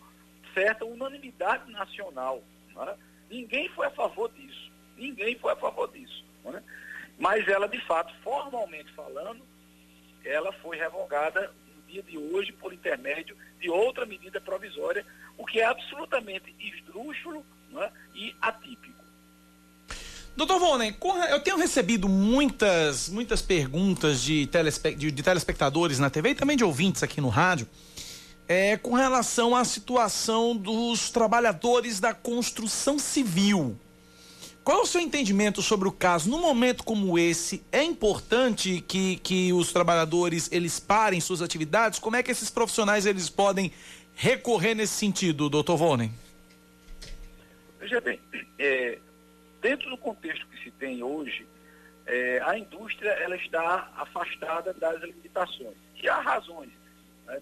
[0.54, 2.42] certa unanimidade nacional.
[2.74, 2.94] É?
[3.28, 4.67] Ninguém foi a favor disso.
[4.98, 6.24] Ninguém foi a favor disso.
[6.46, 6.62] É?
[7.18, 9.40] Mas ela, de fato, formalmente falando,
[10.24, 15.04] ela foi revogada no dia de hoje por intermédio de outra medida provisória,
[15.36, 17.44] o que é absolutamente esdrúxulo
[17.76, 17.90] é?
[18.14, 18.98] e atípico.
[20.36, 20.96] Doutor Vonen,
[21.30, 26.56] eu tenho recebido muitas, muitas perguntas de, telespe de, de, telespectadores na TV e também
[26.56, 27.66] de ouvintes aqui no rádio
[28.48, 33.78] é, com relação à situação dos trabalhadores da construção civil.
[34.68, 36.28] Qual é o seu entendimento sobre o caso?
[36.28, 41.98] Num momento como esse, é importante que, que os trabalhadores eles parem suas atividades?
[41.98, 43.72] Como é que esses profissionais eles podem
[44.14, 46.12] recorrer nesse sentido, doutor Vonen?
[47.80, 48.20] Veja bem,
[48.58, 48.98] é,
[49.62, 51.46] Dentro do contexto que se tem hoje,
[52.04, 55.78] é, a indústria ela está afastada das limitações.
[55.96, 56.72] E há razões.
[57.24, 57.40] Né?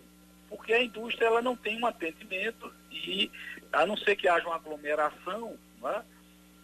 [0.49, 3.33] Porque a indústria ela não tem um atendimento e,
[3.73, 6.05] a não ser que haja uma aglomeração, né?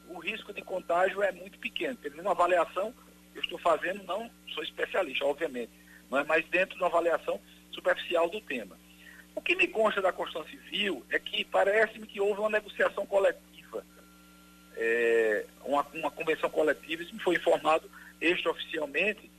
[0.09, 1.99] O risco de contágio é muito pequeno.
[2.03, 2.95] Menos uma avaliação
[3.35, 5.73] eu estou fazendo, não sou especialista, obviamente,
[6.11, 8.79] mas, mas dentro de uma avaliação superficial do tema.
[9.35, 13.53] O que me consta da construção civil é que parece-me que houve uma negociação coletiva
[14.77, 19.31] é, uma, uma convenção coletiva, isso me foi informado extraoficialmente,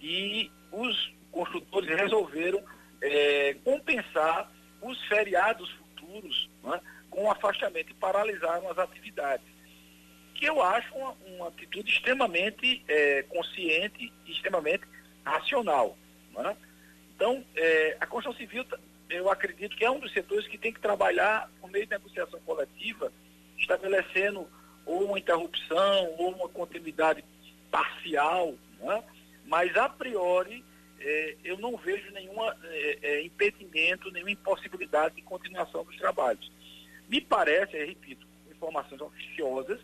[0.00, 2.62] e os construtores resolveram
[3.00, 4.50] é, compensar
[4.82, 9.46] os feriados futuros né, com afastamento e paralisaram as atividades.
[10.40, 14.84] Que eu acho uma, uma atitude extremamente é, consciente e extremamente
[15.22, 15.96] racional.
[16.32, 16.56] Né?
[17.14, 18.64] Então, é, a construção civil,
[19.10, 22.40] eu acredito que é um dos setores que tem que trabalhar por meio de negociação
[22.40, 23.12] coletiva,
[23.58, 24.48] estabelecendo
[24.86, 27.22] ou uma interrupção, ou uma continuidade
[27.70, 29.04] parcial, né?
[29.44, 30.64] mas a priori
[30.98, 36.50] é, eu não vejo nenhum é, é, impedimento, nenhuma impossibilidade de continuação dos trabalhos.
[37.08, 39.80] Me parece, repito, informações oficiosas,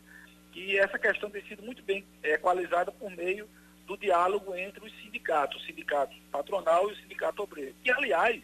[0.56, 3.46] que essa questão tem sido muito bem equalizada por meio
[3.86, 7.76] do diálogo entre os sindicatos, o sindicato patronal e o sindicato obreiro.
[7.84, 8.42] E, aliás,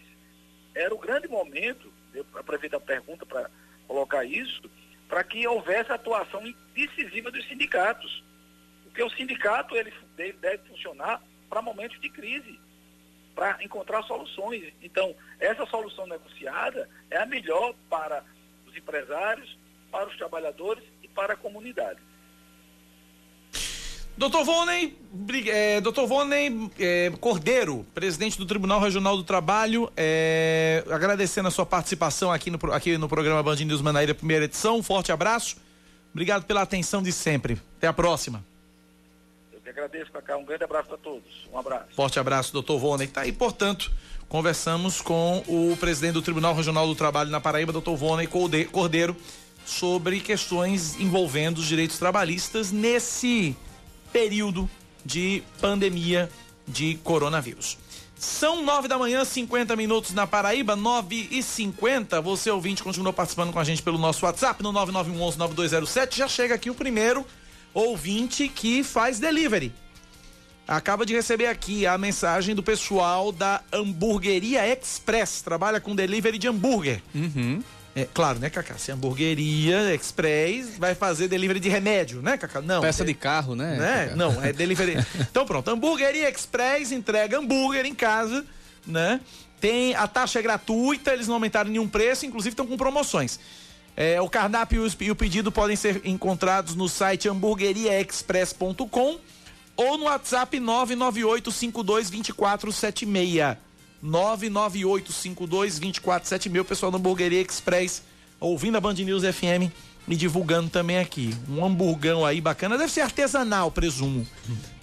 [0.74, 3.50] era o grande momento, eu aproveito a pergunta para
[3.88, 4.60] colocar isso,
[5.08, 6.42] para que houvesse atuação
[6.74, 8.22] decisiva dos sindicatos.
[8.84, 12.60] Porque o sindicato ele deve, deve funcionar para momentos de crise,
[13.34, 14.70] para encontrar soluções.
[14.82, 18.22] Então, essa solução negociada é a melhor para
[18.66, 19.58] os empresários,
[19.90, 22.00] para os trabalhadores e para a comunidade.
[24.16, 24.96] Doutor Voney,
[25.46, 31.64] é, doutor Voney é, Cordeiro, presidente do Tribunal Regional do Trabalho, é, agradecendo a sua
[31.64, 34.76] participação aqui no, aqui no programa Band News Manaíra, primeira edição.
[34.76, 35.56] Um forte abraço.
[36.12, 37.58] Obrigado pela atenção de sempre.
[37.78, 38.44] Até a próxima.
[39.50, 40.36] Eu que agradeço, Cacá.
[40.36, 41.48] Um grande abraço a todos.
[41.50, 41.86] Um abraço.
[41.96, 43.06] Forte abraço, doutor Voney.
[43.06, 43.90] Tá aí, portanto,
[44.28, 49.16] conversamos com o presidente do Tribunal Regional do Trabalho na Paraíba, doutor Voney Cordeiro,
[49.64, 53.56] sobre questões envolvendo os direitos trabalhistas nesse
[54.12, 54.68] período
[55.04, 56.28] de pandemia
[56.66, 57.78] de coronavírus.
[58.16, 62.20] São nove da manhã, 50 minutos na Paraíba, nove e cinquenta.
[62.20, 66.14] Você ouvinte continua participando com a gente pelo nosso WhatsApp no 9911-9207.
[66.14, 67.26] Já chega aqui o primeiro
[67.74, 69.72] ouvinte que faz delivery.
[70.68, 75.42] Acaba de receber aqui a mensagem do pessoal da Hamburgueria Express.
[75.42, 77.02] Trabalha com delivery de hambúrguer.
[77.12, 77.60] Uhum.
[77.94, 78.78] É, claro, né, Cacá?
[78.78, 82.62] Se hamburgueria express vai fazer delivery de remédio, né, Cacá?
[82.62, 82.80] Não.
[82.80, 83.76] Peça de carro, né?
[83.76, 84.14] né?
[84.16, 84.96] Não, é delivery.
[85.20, 88.46] então pronto, hamburgueria express entrega hambúrguer em casa,
[88.86, 89.20] né?
[89.60, 93.38] Tem a taxa é gratuita, eles não aumentaram nenhum preço, inclusive estão com promoções.
[93.94, 99.20] É, o cardápio e o pedido podem ser encontrados no site hamburgueriaexpress.com
[99.76, 103.58] ou no WhatsApp 998522476.
[104.04, 108.02] 998522476, o pessoal da Hamburgueria Express,
[108.40, 109.70] ouvindo a Band News FM
[110.08, 111.32] e divulgando também aqui.
[111.48, 114.26] Um hamburgão aí bacana, deve ser artesanal, presumo,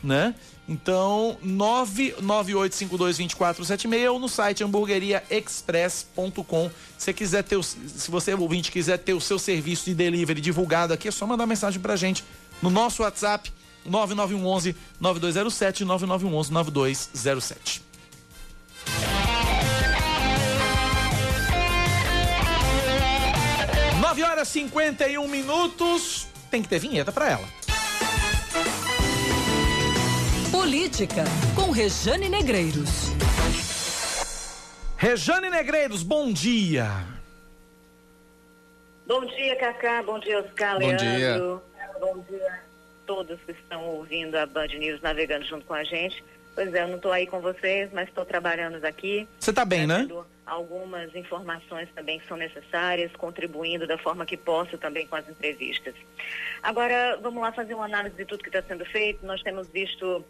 [0.02, 0.34] né?
[0.68, 6.72] Então, 998522476 ou no site hamburgueriaexpress.com.
[6.98, 11.08] Se quiser ter se você ouvinte quiser ter o seu serviço de delivery divulgado aqui,
[11.08, 12.24] é só mandar mensagem pra gente
[12.62, 13.52] no nosso WhatsApp
[13.84, 17.89] 9911 9207 9911 9207.
[24.00, 26.28] 9 horas e 51 minutos.
[26.50, 27.48] Tem que ter vinheta para ela.
[30.52, 31.24] Política,
[31.56, 33.12] com Rejane Negreiros.
[34.98, 36.88] Rejane Negreiros, bom dia.
[39.08, 40.04] Bom dia, Cacá.
[40.04, 41.06] Bom dia, Oscar Bom Leandro.
[41.06, 42.00] dia.
[42.00, 42.60] Bom dia a
[43.08, 46.24] todos que estão ouvindo a Band News navegando junto com a gente.
[46.60, 49.26] Pois é, eu não estou aí com vocês, mas estou trabalhando aqui.
[49.40, 50.06] Você tá bem, né?
[50.46, 55.96] Algumas informações também que são necessárias, contribuindo da forma que posso também com as entrevistas.
[56.62, 59.26] Agora, vamos lá fazer uma análise de tudo que está sendo feito.
[59.26, 60.26] Nós temos visto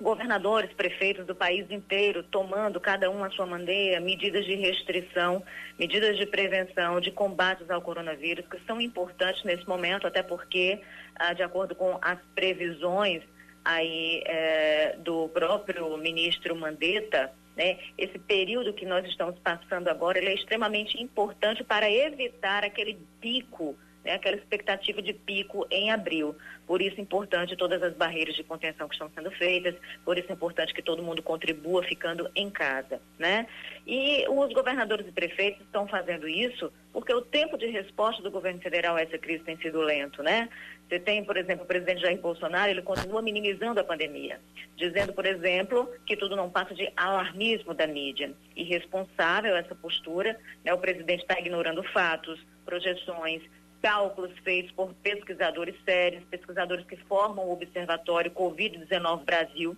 [0.00, 5.42] governadores, prefeitos do país inteiro tomando, cada um a sua maneira, medidas de restrição,
[5.76, 10.80] medidas de prevenção, de combates ao coronavírus, que são importantes nesse momento, até porque,
[11.16, 13.24] ah, de acordo com as previsões
[13.66, 20.34] aí eh, do próprio ministro Mandetta, né, esse período que nós estamos passando agora, é
[20.34, 23.76] extremamente importante para evitar aquele pico
[24.06, 26.36] né, aquela expectativa de pico em abril.
[26.64, 29.74] Por isso é importante todas as barreiras de contenção que estão sendo feitas,
[30.04, 33.46] por isso é importante que todo mundo contribua ficando em casa, né?
[33.84, 38.60] E os governadores e prefeitos estão fazendo isso porque o tempo de resposta do governo
[38.60, 40.48] federal a essa crise tem sido lento, né?
[40.88, 44.40] Você tem, por exemplo, o presidente Jair Bolsonaro, ele continua minimizando a pandemia,
[44.76, 48.32] dizendo, por exemplo, que tudo não passa de alarmismo da mídia.
[48.54, 50.72] Irresponsável essa postura, né?
[50.72, 53.42] O presidente está ignorando fatos, projeções,
[53.82, 59.76] cálculos feitos por pesquisadores sérios, pesquisadores que formam o Observatório Covid-19 Brasil.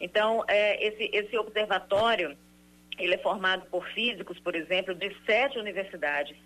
[0.00, 2.36] Então, é, esse, esse observatório,
[2.98, 6.36] ele é formado por físicos, por exemplo, de sete universidades.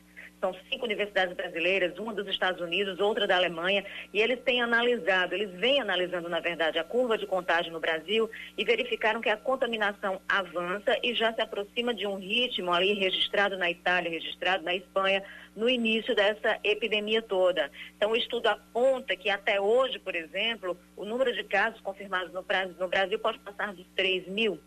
[0.43, 5.37] São cinco universidades brasileiras, uma dos Estados Unidos, outra da Alemanha, e eles têm analisado,
[5.37, 8.29] eles vêm analisando, na verdade, a curva de contágio no Brasil
[8.59, 13.57] e verificaram que a contaminação avança e já se aproxima de um ritmo ali registrado
[13.57, 15.23] na Itália, registrado na Espanha,
[15.55, 17.71] no início dessa epidemia toda.
[17.97, 22.43] Então, o estudo aponta que até hoje, por exemplo, o número de casos confirmados no
[22.89, 24.59] Brasil, pode passar dos 3 mil.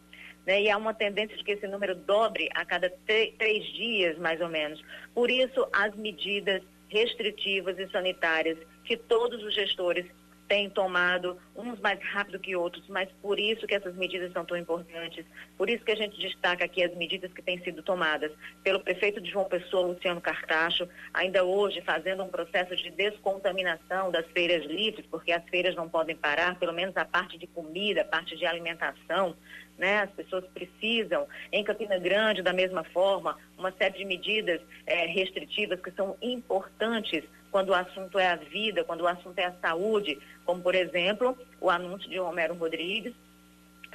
[0.46, 4.40] Né, e há uma tendência de que esse número dobre a cada três dias, mais
[4.42, 4.84] ou menos.
[5.14, 10.06] Por isso, as medidas restritivas e sanitárias que todos os gestores
[10.48, 14.56] têm tomado, uns mais rápido que outros, mas por isso que essas medidas são tão
[14.56, 15.26] importantes,
[15.58, 18.32] por isso que a gente destaca aqui as medidas que têm sido tomadas
[18.64, 24.26] pelo prefeito de João Pessoa, Luciano Cartacho, ainda hoje fazendo um processo de descontaminação das
[24.28, 28.06] feiras livres, porque as feiras não podem parar, pelo menos a parte de comida, a
[28.06, 29.36] parte de alimentação,
[29.78, 30.02] né?
[30.04, 31.28] As pessoas precisam.
[31.52, 37.24] Em Campina Grande, da mesma forma, uma série de medidas é, restritivas que são importantes
[37.52, 41.38] quando o assunto é a vida, quando o assunto é a saúde, como, por exemplo,
[41.62, 43.14] o anúncio de Romero Rodrigues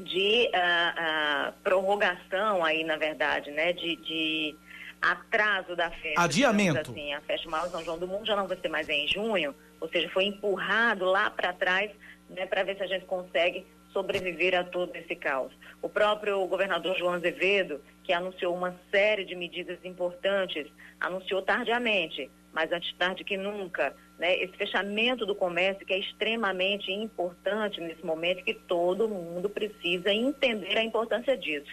[0.03, 4.57] de uh, uh, prorrogação aí, na verdade, né, de, de
[5.01, 6.23] atraso da festa.
[6.23, 6.91] Adiamento.
[6.91, 9.55] Assim, a festa maior São João do Mundo já não vai ser mais em junho,
[9.81, 11.91] ou seja, foi empurrado lá para trás,
[12.29, 15.53] né, para ver se a gente consegue sobreviver a todo esse caos.
[15.83, 20.67] O próprio governador João Azevedo, que anunciou uma série de medidas importantes,
[21.01, 26.91] anunciou tardiamente, mas antes tarde que nunca, né, esse fechamento do comércio que é extremamente
[26.93, 31.71] importante nesse momento que todo mundo precisa entender a importância disso.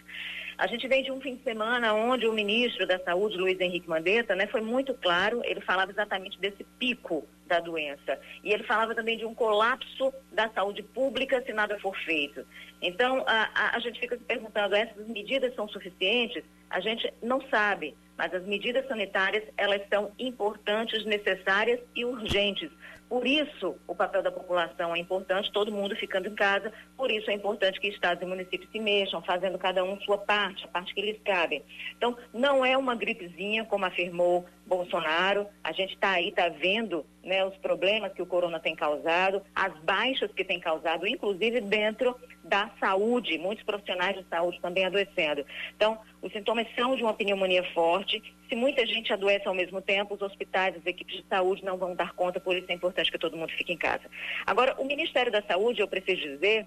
[0.58, 3.88] A gente vem de um fim de semana onde o ministro da Saúde, Luiz Henrique
[3.88, 8.20] Mandetta, né, foi muito claro, ele falava exatamente desse pico da doença.
[8.44, 12.46] E ele falava também de um colapso da saúde pública se nada for feito.
[12.82, 16.44] Então, a, a, a gente fica se perguntando, essas medidas são suficientes?
[16.70, 22.72] A gente não sabe, mas as medidas sanitárias, elas são importantes, necessárias e urgentes
[23.10, 26.74] por isso, o papel da população é importante, todo mundo ficando em casa.
[26.98, 30.66] Por isso, é importante que estados e municípios se mexam, fazendo cada um sua parte,
[30.66, 31.64] a parte que lhes cabe.
[31.96, 35.48] Então, não é uma gripezinha, como afirmou Bolsonaro.
[35.64, 39.74] A gente está aí, está vendo né, os problemas que o corona tem causado, as
[39.80, 45.46] baixas que tem causado, inclusive dentro da saúde, muitos profissionais de saúde também adoecendo.
[45.76, 48.22] Então, os sintomas são de uma pneumonia forte.
[48.48, 51.96] Se muita gente adoece ao mesmo tempo, os hospitais, as equipes de saúde não vão
[51.96, 54.04] dar conta, por isso é importante que todo mundo fique em casa.
[54.46, 56.66] Agora, o Ministério da Saúde, eu preciso dizer,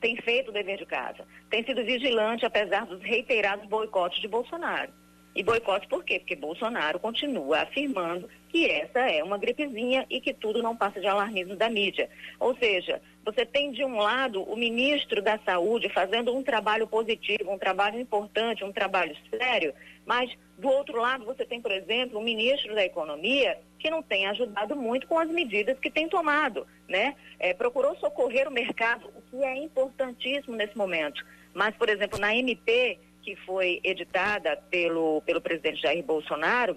[0.00, 4.92] tem feito o dever de casa, tem sido vigilante apesar dos reiterados boicotes de Bolsonaro.
[5.34, 6.18] E boicote por quê?
[6.18, 11.06] Porque Bolsonaro continua afirmando que essa é uma gripezinha e que tudo não passa de
[11.06, 12.10] alarmismo da mídia.
[12.40, 17.52] Ou seja, você tem de um lado o ministro da Saúde fazendo um trabalho positivo,
[17.52, 19.72] um trabalho importante, um trabalho sério,
[20.04, 24.26] mas do outro lado você tem, por exemplo, o ministro da Economia que não tem
[24.26, 27.14] ajudado muito com as medidas que tem tomado, né?
[27.38, 31.24] É, procurou socorrer o mercado, o que é importantíssimo nesse momento.
[31.54, 32.98] Mas, por exemplo, na MP
[33.30, 36.76] que foi editada pelo, pelo presidente Jair Bolsonaro,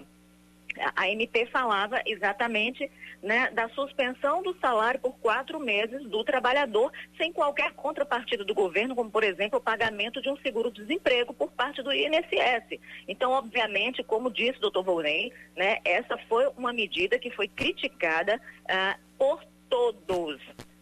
[0.94, 2.90] a MP falava exatamente
[3.22, 8.94] né, da suspensão do salário por quatro meses do trabalhador, sem qualquer contrapartida do governo,
[8.94, 12.78] como, por exemplo, o pagamento de um seguro-desemprego por parte do INSS.
[13.08, 18.40] Então, obviamente, como disse o doutor Volney, né, essa foi uma medida que foi criticada
[18.68, 20.40] ah, por todos,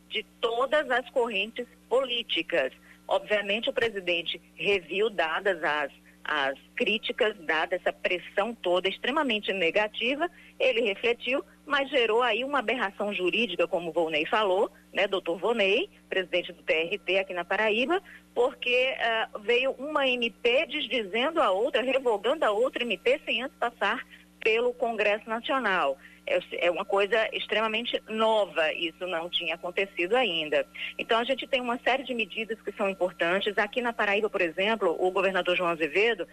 [0.09, 2.73] de todas as correntes políticas.
[3.07, 5.93] Obviamente, o presidente reviu, dadas as,
[6.25, 13.13] as críticas, dada essa pressão toda extremamente negativa, ele refletiu, mas gerou aí uma aberração
[13.13, 18.03] jurídica, como o Volney falou, né, doutor Volney, presidente do TRT aqui na Paraíba,
[18.35, 18.95] porque
[19.35, 24.07] uh, veio uma MP desdizendo a outra, revogando a outra MP sem antes passar
[24.41, 30.67] pelo Congresso Nacional é, é uma coisa extremamente nova, isso não tinha acontecido ainda.
[30.99, 33.57] Então, a gente tem uma série de medidas que são importantes.
[33.59, 36.27] Aqui na Paraíba, por exemplo, o governador João Azevedo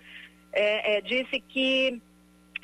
[0.53, 2.01] é, é, disse que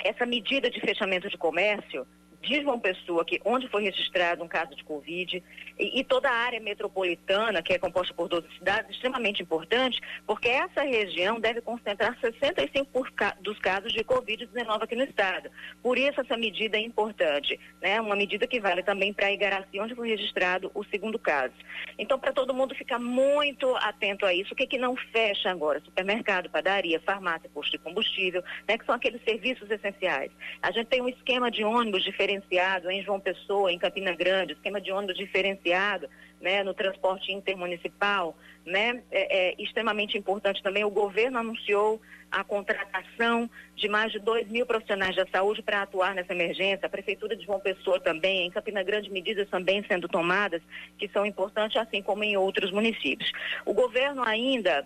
[0.04, 2.06] essa medida de fechamento de comércio
[2.46, 5.44] de João Pessoa, que, onde foi registrado um caso de Covid,
[5.78, 10.48] e, e, toda a área metropolitana, que é composta por 12 cidades, extremamente importante, porque
[10.48, 15.50] essa região deve concentrar 65% dos casos de Covid-19 aqui no estado.
[15.82, 18.00] Por isso, essa medida é importante, né?
[18.00, 21.54] Uma medida que vale também para Igaraci, onde foi registrado o segundo caso.
[21.98, 25.82] Então, para todo mundo ficar muito atento a isso, o que, que não fecha agora?
[25.84, 28.78] Supermercado, padaria, farmácia, posto de combustível, né?
[28.78, 30.32] Que são aqueles serviços essenciais.
[30.62, 32.04] A gente tem um esquema de ônibus
[32.36, 36.10] diferenciado em João Pessoa, em Campina Grande, esquema de ônibus diferenciado
[36.42, 40.84] né, no transporte intermunicipal, né, é, é, extremamente importante também.
[40.84, 46.14] O governo anunciou a contratação de mais de 2 mil profissionais da saúde para atuar
[46.14, 46.86] nessa emergência.
[46.86, 50.62] A Prefeitura de João Pessoa também, em Campina Grande, medidas também sendo tomadas
[50.98, 53.32] que são importantes, assim como em outros municípios.
[53.66, 54.86] O governo ainda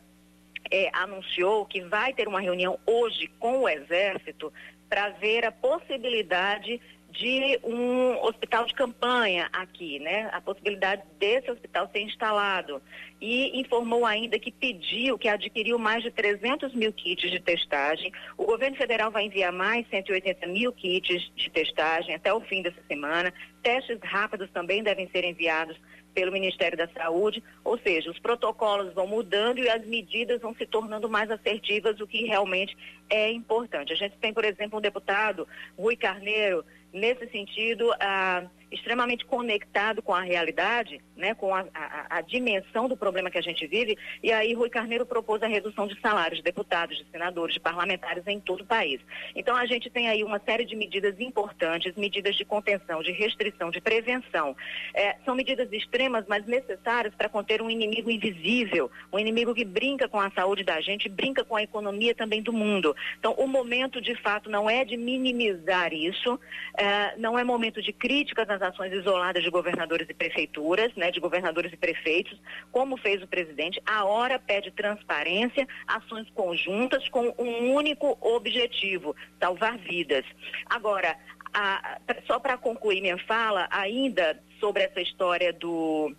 [0.69, 4.53] é, anunciou que vai ter uma reunião hoje com o Exército
[4.89, 6.81] para ver a possibilidade
[7.11, 10.29] de um hospital de campanha aqui, né?
[10.31, 12.81] A possibilidade desse hospital ser instalado.
[13.21, 18.13] e informou ainda que pediu, que adquiriu mais de 300 mil kits de testagem.
[18.37, 22.81] O governo federal vai enviar mais 180 mil kits de testagem até o fim dessa
[22.87, 23.33] semana.
[23.61, 25.77] Testes rápidos também devem ser enviados
[26.13, 30.65] pelo Ministério da Saúde, ou seja, os protocolos vão mudando e as medidas vão se
[30.65, 32.75] tornando mais assertivas, o que realmente
[33.09, 33.93] é importante.
[33.93, 35.47] A gente tem, por exemplo, um deputado,
[35.77, 42.21] Rui Carneiro, nesse sentido, ah, extremamente conectado com a realidade, né, com a, a, a,
[42.21, 43.97] dimensão do problema que a gente vive.
[44.21, 48.25] E aí Rui Carneiro propôs a redução de salários de deputados, de senadores, de parlamentares
[48.27, 49.01] em todo o país.
[49.35, 53.71] Então a gente tem aí uma série de medidas importantes, medidas de contenção, de restrição,
[53.71, 54.55] de prevenção.
[54.93, 60.07] É, são medidas extremas, mas necessárias para conter um inimigo invisível, um inimigo que brinca
[60.07, 62.95] com a saúde da gente, brinca com a economia também do mundo.
[63.17, 66.39] Então o momento de fato não é de minimizar isso,
[66.77, 71.71] é, não é momento de críticas ações isoladas de governadores e prefeituras, né, de governadores
[71.73, 72.39] e prefeitos,
[72.71, 73.81] como fez o presidente.
[73.85, 80.25] A hora pede transparência, ações conjuntas com um único objetivo: salvar vidas.
[80.69, 81.15] Agora,
[81.53, 86.15] a, só para concluir minha fala, ainda sobre essa história do,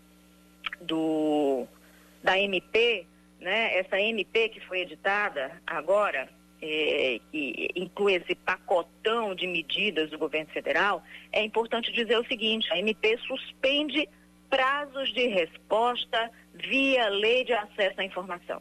[0.81, 1.67] do
[2.23, 3.07] da MP,
[3.41, 6.29] né, essa MP que foi editada agora,
[6.63, 11.03] é, que inclui esse pacotão de medidas do governo federal,
[11.33, 14.09] é importante dizer o seguinte: a MP suspende
[14.49, 18.61] prazos de resposta via lei de acesso à informação.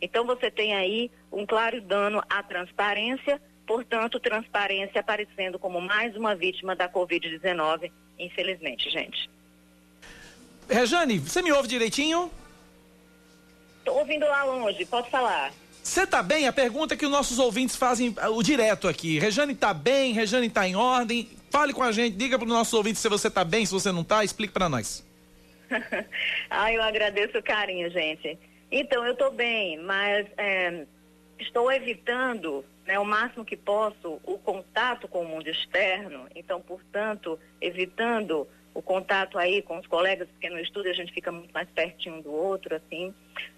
[0.00, 6.34] Então você tem aí um claro dano à transparência, portanto, transparência aparecendo como mais uma
[6.34, 9.30] vítima da Covid-19, infelizmente, gente.
[10.68, 12.30] Rejane, você me ouve direitinho?
[13.78, 15.52] Estou ouvindo lá longe, pode falar.
[15.82, 16.46] Você tá bem?
[16.46, 19.18] A pergunta que os nossos ouvintes fazem ah, o direto aqui.
[19.18, 20.12] Rejane tá bem?
[20.12, 21.28] Rejane tá em ordem?
[21.50, 23.90] Fale com a gente, diga para os nossos ouvintes se você tá bem, se você
[23.90, 25.04] não tá, explique para nós.
[26.48, 28.38] ah, eu agradeço o carinho, gente.
[28.70, 30.86] Então, eu estou bem, mas é,
[31.38, 36.26] estou evitando né, o máximo que posso o contato com o mundo externo.
[36.34, 41.30] Então, portanto, evitando o contato aí com os colegas, porque no estúdio a gente fica
[41.30, 43.14] muito mais pertinho do outro, assim,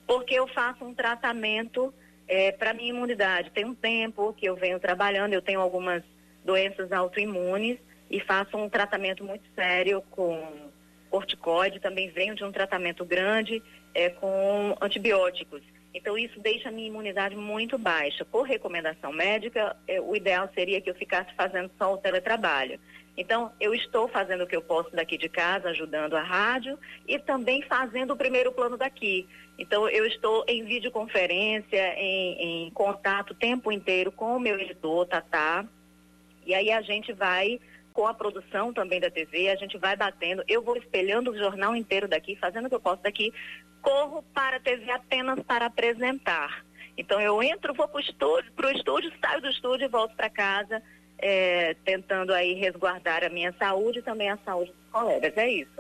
[0.07, 1.95] porque eu faço um tratamento
[2.29, 3.51] é, para minha imunidade.
[3.51, 6.03] Tem um tempo que eu venho trabalhando, eu tenho algumas
[6.45, 7.79] doenças autoimunes
[8.11, 10.71] e faço um tratamento muito sério com
[11.11, 13.63] corticoide, também venho de um tratamento grande
[13.95, 15.63] é, com antibióticos.
[15.95, 18.25] Então, isso deixa a minha imunidade muito baixa.
[18.25, 22.81] Por recomendação médica, é, o ideal seria que eu ficasse fazendo só o teletrabalho.
[23.17, 27.19] Então, eu estou fazendo o que eu posso daqui de casa, ajudando a rádio e
[27.19, 29.29] também fazendo o primeiro plano daqui.
[29.57, 35.07] Então, eu estou em videoconferência, em, em contato o tempo inteiro com o meu editor,
[35.07, 35.65] Tatá.
[36.45, 37.61] E aí a gente vai,
[37.93, 40.43] com a produção também da TV, a gente vai batendo.
[40.49, 43.33] Eu vou espelhando o jornal inteiro daqui, fazendo o que eu posso daqui.
[43.81, 46.65] Corro para a TV apenas para apresentar.
[46.99, 50.29] Então, eu entro, vou para o estúdio, pro estúdio, saio do estúdio e volto para
[50.29, 50.83] casa
[51.27, 55.33] é, tentando aí resguardar a minha saúde e também a saúde dos colegas.
[55.39, 55.71] É isso.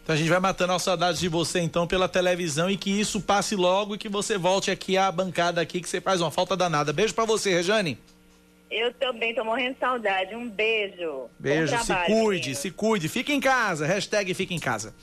[0.00, 3.20] Então a gente vai matando a saudade de você então pela televisão e que isso
[3.20, 6.56] passe logo e que você volte aqui à bancada aqui que você faz uma falta
[6.56, 6.92] danada.
[6.92, 7.98] Beijo para você, Rejane.
[8.70, 10.34] Eu também tô morrendo de saudade.
[10.34, 11.28] Um beijo.
[11.38, 12.56] Beijo, trabalho, se cuide, menino.
[12.56, 13.08] se cuide.
[13.08, 13.86] Fique em casa.
[13.86, 14.94] Hashtag fique em casa.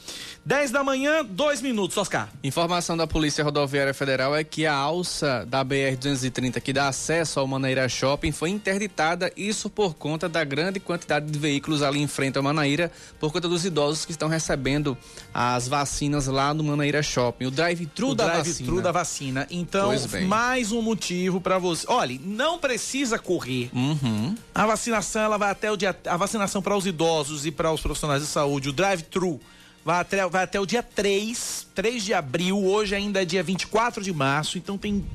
[0.45, 2.29] 10 da manhã, dois minutos, Oscar.
[2.43, 7.47] Informação da Polícia Rodoviária Federal é que a alça da BR-230 que dá acesso ao
[7.47, 12.37] Manaíra Shopping foi interditada, isso por conta da grande quantidade de veículos ali em frente
[12.37, 14.95] ao Manaíra, por conta dos idosos que estão recebendo
[15.33, 17.45] as vacinas lá no Manaíra Shopping.
[17.47, 18.53] O drive-thru da drive vacina.
[18.53, 19.47] O drive-thru da vacina.
[19.49, 19.91] Então,
[20.27, 21.87] mais um motivo para você.
[21.89, 24.35] Olha, não precisa correr Uhum.
[24.53, 27.81] A vacinação ela vai até o dia, a vacinação para os idosos e para os
[27.81, 29.39] profissionais de saúde, o drive-thru
[29.83, 34.03] vai até, vai até o dia 3, 3 de abril, hoje ainda é dia 24
[34.03, 35.05] de março, então tem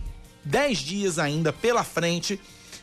[0.45, 2.41] 10 dias ainda pela frente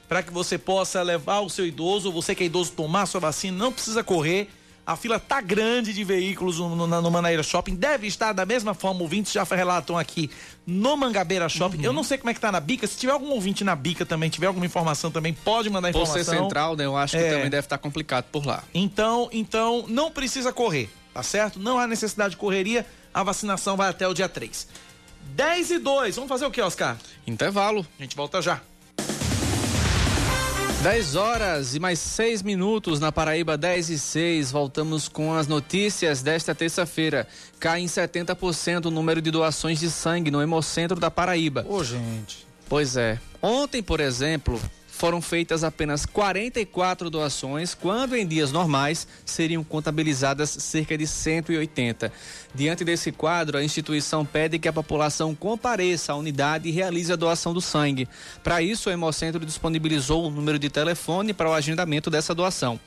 [0.08, 3.20] para que você possa levar o seu idoso, ou você que é idoso tomar sua
[3.20, 4.49] vacina, não precisa correr
[4.88, 7.75] a fila tá grande de veículos no, no, no Manaíra Shopping.
[7.75, 10.31] Deve estar da mesma forma, ouvintes já relatam aqui
[10.65, 11.79] no Mangabeira Shopping.
[11.79, 11.83] Uhum.
[11.83, 12.88] Eu não sei como é que tá na Bica.
[12.88, 16.23] Se tiver algum ouvinte na Bica também, tiver alguma informação também, pode mandar informação.
[16.23, 16.85] Ser central, né?
[16.85, 17.31] Eu acho que é...
[17.31, 18.63] também deve estar complicado por lá.
[18.73, 21.59] Então, então, não precisa correr, tá certo?
[21.59, 22.85] Não há necessidade de correria.
[23.13, 24.69] A vacinação vai até o dia 3.
[25.35, 26.15] 10 e 2.
[26.15, 26.95] Vamos fazer o que, Oscar?
[27.25, 27.85] Intervalo.
[27.99, 28.61] A gente volta já.
[30.84, 34.51] 10 horas e mais 6 minutos na Paraíba 10 e 6.
[34.51, 37.28] Voltamos com as notícias desta terça-feira.
[37.59, 41.65] Cai em 70% o número de doações de sangue no Hemocentro da Paraíba.
[41.67, 42.45] Ô, gente.
[42.69, 43.19] Pois é.
[43.41, 44.61] Ontem, por exemplo,
[44.97, 52.11] foram feitas apenas 44 doações, quando em dias normais seriam contabilizadas cerca de 180.
[52.53, 57.15] Diante desse quadro, a instituição pede que a população compareça à unidade e realize a
[57.15, 58.07] doação do sangue.
[58.43, 62.79] Para isso, o Hemocentro disponibilizou o número de telefone para o agendamento dessa doação.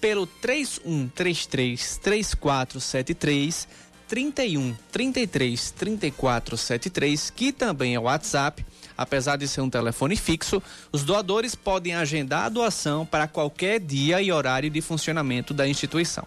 [0.00, 3.66] Pelo 3133 3473
[4.06, 8.64] 31 33 34 73, que também é o WhatsApp.
[8.96, 14.22] Apesar de ser um telefone fixo, os doadores podem agendar a doação para qualquer dia
[14.22, 16.26] e horário de funcionamento da instituição.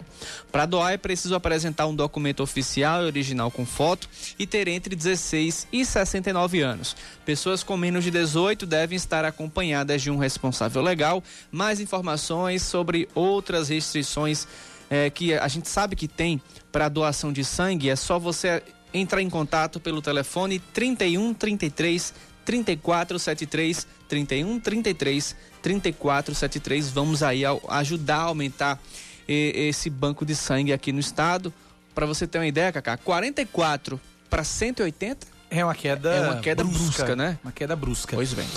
[0.51, 4.07] Para doar é preciso apresentar um documento oficial e original com foto
[4.37, 6.95] e ter entre 16 e 69 anos.
[7.25, 11.23] Pessoas com menos de 18 devem estar acompanhadas de um responsável legal.
[11.51, 14.47] Mais informações sobre outras restrições
[14.89, 16.41] é, que a gente sabe que tem
[16.71, 18.63] para doação de sangue, é só você
[18.93, 22.13] entrar em contato pelo telefone 31 33
[22.49, 26.89] 3473 31 33 3473.
[26.89, 28.81] Vamos aí ajudar a aumentar
[29.27, 31.53] esse banco de sangue aqui no estado.
[31.93, 36.63] Para você ter uma ideia, Cacá, 44 para 180 é uma queda, é uma queda
[36.63, 37.39] brusca, brusca, né?
[37.43, 38.15] Uma queda brusca.
[38.15, 38.47] Pois bem.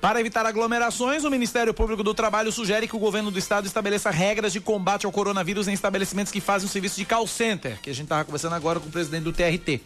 [0.00, 4.10] Para evitar aglomerações, o Ministério Público do Trabalho sugere que o governo do estado estabeleça
[4.10, 7.90] regras de combate ao coronavírus em estabelecimentos que fazem o serviço de call center, que
[7.90, 9.80] a gente estava conversando agora com o presidente do TRT.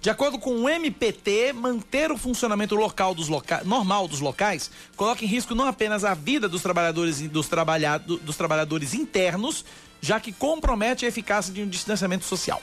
[0.00, 3.62] De acordo com o MPT, manter o funcionamento local dos loca...
[3.64, 7.98] normal dos locais coloca em risco não apenas a vida dos trabalhadores dos, trabalha...
[7.98, 9.64] dos trabalhadores internos,
[10.00, 12.60] já que compromete a eficácia de um distanciamento social.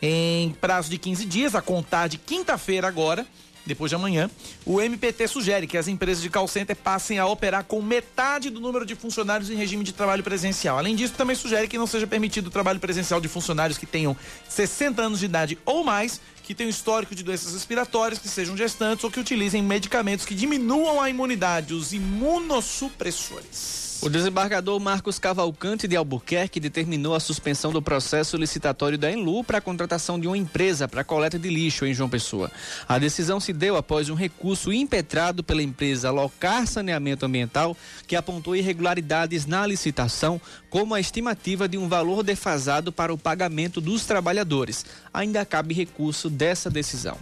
[0.00, 3.24] Em prazo de 15 dias, a contar de quinta-feira agora,
[3.64, 4.28] depois de amanhã,
[4.66, 8.60] o MPT sugere que as empresas de call center passem a operar com metade do
[8.60, 10.78] número de funcionários em regime de trabalho presencial.
[10.78, 14.16] Além disso, também sugere que não seja permitido o trabalho presencial de funcionários que tenham
[14.48, 19.04] 60 anos de idade ou mais, que tenham histórico de doenças respiratórias, que sejam gestantes
[19.04, 23.91] ou que utilizem medicamentos que diminuam a imunidade, os imunossupressores.
[24.02, 29.58] O desembargador Marcos Cavalcante de Albuquerque determinou a suspensão do processo licitatório da Enlu para
[29.58, 32.50] a contratação de uma empresa para coleta de lixo em João Pessoa.
[32.88, 38.56] A decisão se deu após um recurso impetrado pela empresa Locar Saneamento Ambiental, que apontou
[38.56, 44.84] irregularidades na licitação, como a estimativa de um valor defasado para o pagamento dos trabalhadores.
[45.14, 47.16] Ainda cabe recurso dessa decisão.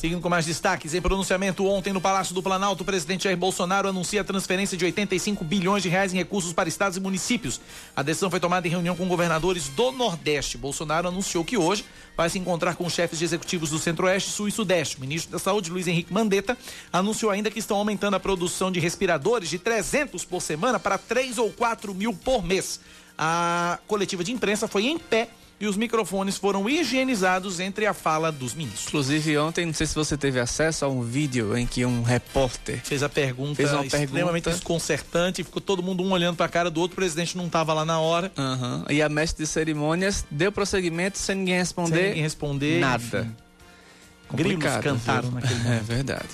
[0.00, 3.86] Seguindo com mais destaques, em pronunciamento ontem no Palácio do Planalto, o presidente Jair Bolsonaro
[3.86, 7.60] anuncia a transferência de 85 bilhões de reais em recursos para estados e municípios.
[7.94, 10.56] A decisão foi tomada em reunião com governadores do Nordeste.
[10.56, 11.84] Bolsonaro anunciou que hoje
[12.16, 14.96] vai se encontrar com chefes de executivos do Centro-Oeste, Sul e Sudeste.
[14.96, 16.56] O ministro da Saúde, Luiz Henrique Mandetta,
[16.90, 21.36] anunciou ainda que estão aumentando a produção de respiradores de 300 por semana para 3
[21.36, 22.80] ou 4 mil por mês.
[23.18, 25.28] A coletiva de imprensa foi em pé
[25.60, 28.86] e os microfones foram higienizados entre a fala dos ministros.
[28.88, 32.80] Inclusive, ontem, não sei se você teve acesso a um vídeo em que um repórter
[32.82, 34.50] fez a pergunta fez uma extremamente pergunta...
[34.50, 37.74] desconcertante, ficou todo mundo um olhando para a cara do outro, o presidente não estava
[37.74, 38.32] lá na hora.
[38.38, 38.84] Uhum.
[38.88, 41.94] E a mestre de cerimônias deu prosseguimento sem ninguém responder.
[41.94, 42.80] Sem ninguém responder.
[42.80, 43.28] Nada.
[44.32, 45.32] Grilos cantaram viu?
[45.32, 45.82] naquele momento.
[45.82, 46.28] É verdade.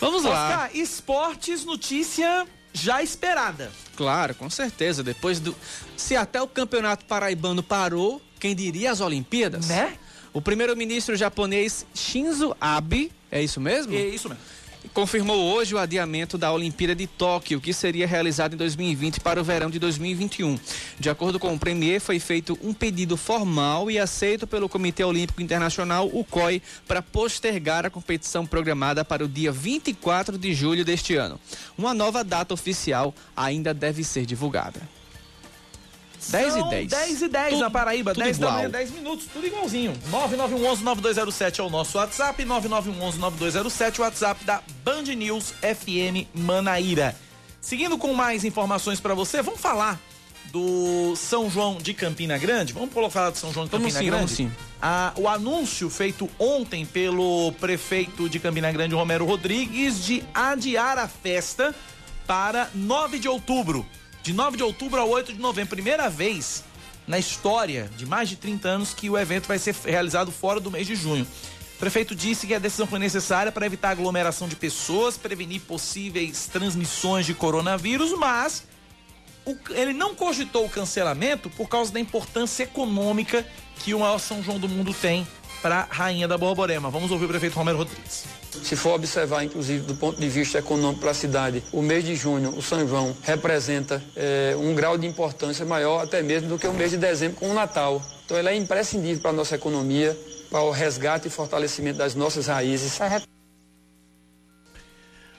[0.00, 0.70] Vamos Oscar, lá.
[0.72, 3.70] esportes, notícia já esperada.
[3.96, 5.02] Claro, com certeza.
[5.02, 5.56] Depois do.
[5.96, 9.68] Se até o campeonato paraibano parou, quem diria as Olimpíadas?
[9.68, 9.94] Né?
[10.32, 13.94] O primeiro-ministro japonês Shinzo Abe, é isso mesmo?
[13.94, 14.40] É isso mesmo
[14.94, 19.44] confirmou hoje o adiamento da Olimpíada de Tóquio, que seria realizada em 2020 para o
[19.44, 20.58] verão de 2021.
[20.98, 25.42] De acordo com o Premier, foi feito um pedido formal e aceito pelo Comitê Olímpico
[25.42, 31.14] Internacional, o COI, para postergar a competição programada para o dia 24 de julho deste
[31.14, 31.38] ano.
[31.76, 34.80] Uma nova data oficial ainda deve ser divulgada.
[36.28, 36.88] 10 e 10.
[36.88, 38.50] 10 e 10 tudo, na Paraíba, 10 igual.
[38.50, 39.94] da manhã, 10 minutos, tudo igualzinho.
[40.10, 47.16] 9911-9207 é o nosso WhatsApp, 9911-9207, o WhatsApp da Band News FM Manaíra.
[47.60, 50.00] Seguindo com mais informações para você, vamos falar
[50.52, 52.72] do São João de Campina Grande.
[52.72, 54.30] Vamos falar do São João de Campina sim, Grande?
[54.32, 54.52] sim.
[54.82, 61.06] Ah, o anúncio feito ontem pelo prefeito de Campina Grande, Romero Rodrigues, de adiar a
[61.06, 61.74] festa
[62.26, 63.86] para 9 de outubro
[64.22, 65.70] de 9 de outubro a 8 de novembro.
[65.70, 66.64] Primeira vez
[67.06, 70.70] na história de mais de 30 anos que o evento vai ser realizado fora do
[70.70, 71.26] mês de junho.
[71.74, 76.46] O prefeito disse que a decisão foi necessária para evitar aglomeração de pessoas, prevenir possíveis
[76.46, 78.64] transmissões de coronavírus, mas
[79.70, 83.46] ele não cogitou o cancelamento por causa da importância econômica
[83.76, 85.26] que o maior São João do mundo tem
[85.62, 86.90] para a Rainha da Borborema.
[86.90, 88.24] Vamos ouvir o prefeito Romero Rodrigues.
[88.62, 92.16] Se for observar, inclusive, do ponto de vista econômico para a cidade, o mês de
[92.16, 96.66] junho, o São João, representa é, um grau de importância maior até mesmo do que
[96.66, 98.02] o mês de dezembro com o Natal.
[98.24, 100.18] Então, ele é imprescindível para a nossa economia,
[100.50, 102.98] para o resgate e fortalecimento das nossas raízes.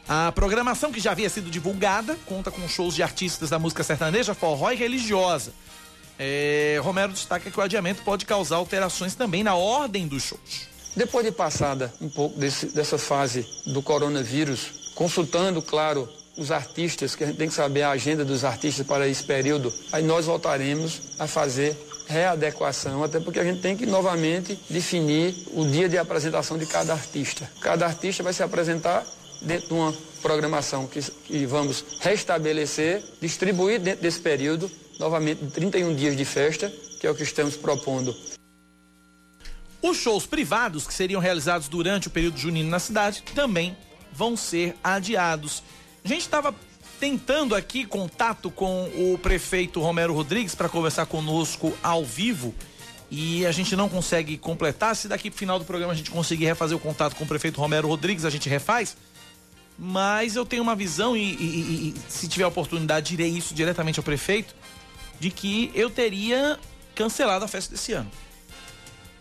[0.07, 4.34] A programação que já havia sido divulgada conta com shows de artistas da música sertaneja,
[4.34, 5.53] forró e religiosa.
[6.24, 10.67] É, Romero destaca que o adiamento pode causar alterações também na ordem dos shows.
[10.95, 16.07] Depois de passada um pouco desse, dessa fase do coronavírus, consultando, claro,
[16.38, 19.74] os artistas, que a gente tem que saber a agenda dos artistas para esse período,
[19.91, 21.76] aí nós voltaremos a fazer
[22.07, 26.93] readequação, até porque a gente tem que novamente definir o dia de apresentação de cada
[26.93, 27.49] artista.
[27.61, 29.03] Cada artista vai se apresentar
[29.41, 29.91] dentro de uma
[30.22, 34.69] programação que, que vamos restabelecer, distribuir dentro desse período,
[35.02, 38.16] novamente 31 dias de festa, que é o que estamos propondo.
[39.82, 43.76] Os shows privados que seriam realizados durante o período junino na cidade também
[44.14, 45.64] vão ser adiados.
[46.06, 46.54] A gente estava
[46.99, 52.54] tentando aqui contato com o prefeito Romero Rodrigues para conversar conosco ao vivo
[53.10, 54.95] e a gente não consegue completar.
[54.95, 57.60] Se daqui pro final do programa a gente conseguir refazer o contato com o prefeito
[57.60, 58.95] Romero Rodrigues, a gente refaz.
[59.80, 64.04] Mas eu tenho uma visão, e, e, e se tiver oportunidade, direi isso diretamente ao
[64.04, 64.56] prefeito,
[65.22, 66.59] de que eu teria
[66.95, 68.09] cancelado a festa desse ano.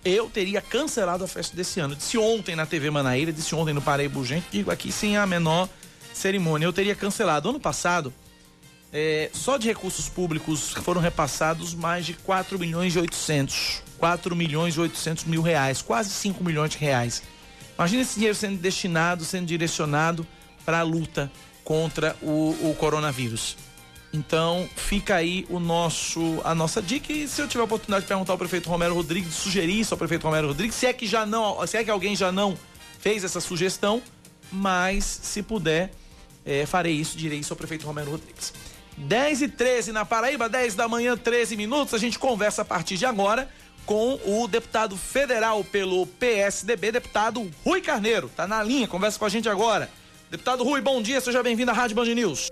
[0.02, 1.94] Eu teria cancelado a festa desse ano.
[1.94, 5.68] Disse ontem na TV Manaíra, disse ontem no Paraíba Urgente, digo aqui sem a menor
[6.14, 6.64] cerimônia.
[6.64, 7.50] Eu teria cancelado.
[7.50, 8.14] Ano passado,
[8.90, 13.82] é, só de recursos públicos foram repassados mais de 4 milhões e 800.
[13.98, 17.22] 4 milhões e 800 mil reais, quase 5 milhões de reais.
[17.76, 20.26] Imagina esse dinheiro sendo destinado, sendo direcionado
[20.64, 21.30] para a luta
[21.62, 23.58] contra o, o, coronavírus.
[24.12, 28.08] Então, fica aí o nosso a nossa dica e se eu tiver a oportunidade de
[28.08, 31.24] perguntar ao prefeito Romero Rodrigues, sugerir isso ao prefeito Romero Rodrigues, se é que já
[31.24, 32.58] não, se é que alguém já não
[32.98, 34.02] fez essa sugestão,
[34.50, 35.92] mas se puder,
[36.44, 38.52] é, farei isso, direi isso ao prefeito Romero Rodrigues.
[38.96, 41.94] 10 e 13 na Paraíba, 10 da manhã, 13 minutos.
[41.94, 43.48] A gente conversa a partir de agora
[43.86, 48.30] com o deputado federal pelo PSDB, deputado Rui Carneiro.
[48.36, 49.88] Tá na linha, conversa com a gente agora.
[50.30, 52.50] Deputado Rui, bom dia, seja bem-vindo à Rádio Band News.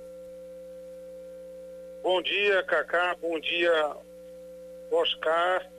[2.08, 3.90] Bom dia, Cacá, bom dia,
[4.90, 5.70] Oscar.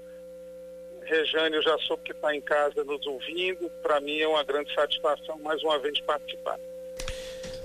[1.02, 3.68] Rejane, eu já soube que está em casa nos ouvindo.
[3.82, 6.60] Para mim é uma grande satisfação mais uma vez participar.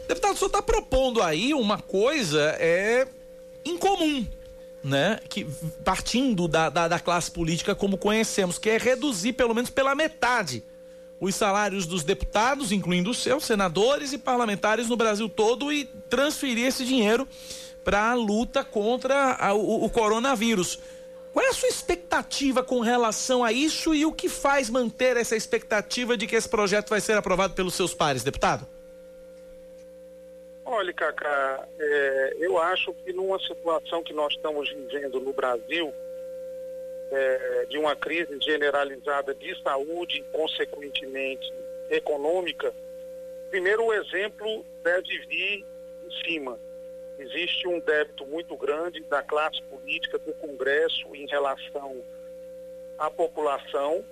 [0.08, 3.06] Deputado, o senhor está propondo aí uma coisa é,
[3.66, 4.26] incomum,
[4.82, 5.20] né?
[5.28, 5.46] Que,
[5.84, 10.64] partindo da, da, da classe política como conhecemos, que é reduzir pelo menos pela metade
[11.20, 16.66] os salários dos deputados, incluindo os seus, senadores e parlamentares no Brasil todo e transferir
[16.66, 17.28] esse dinheiro
[17.85, 20.80] para a luta contra a, o, o, coronavírus.
[21.32, 25.37] Qual é a sua expectativa com relação a isso e o que faz manter essa
[25.37, 28.66] expectativa de que esse projeto vai ser aprovado pelos seus pares, deputado?
[30.64, 35.93] Olha, Cacá, é, eu acho que numa situação que nós estamos vivendo no Brasil,
[37.11, 41.53] é, de uma crise generalizada de saúde e, consequentemente,
[41.91, 42.72] econômica,
[43.51, 45.64] primeiro o exemplo deve vir
[46.07, 46.59] em cima.
[47.18, 52.02] Existe um débito muito grande da classe política, do Congresso, em relação
[52.98, 54.04] à população,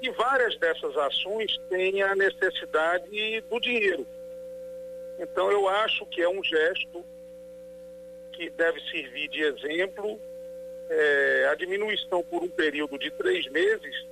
[0.00, 4.06] e várias dessas ações têm a necessidade do dinheiro
[5.18, 7.04] então, eu acho que é um gesto
[8.32, 10.20] que deve servir de exemplo.
[10.88, 14.06] É, a diminuição por um período de três meses,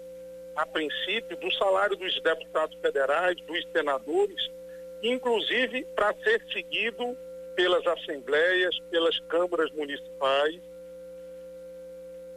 [0.57, 4.51] a princípio, do salário dos deputados federais, dos senadores,
[5.01, 7.17] inclusive para ser seguido
[7.55, 10.61] pelas assembleias, pelas câmaras municipais,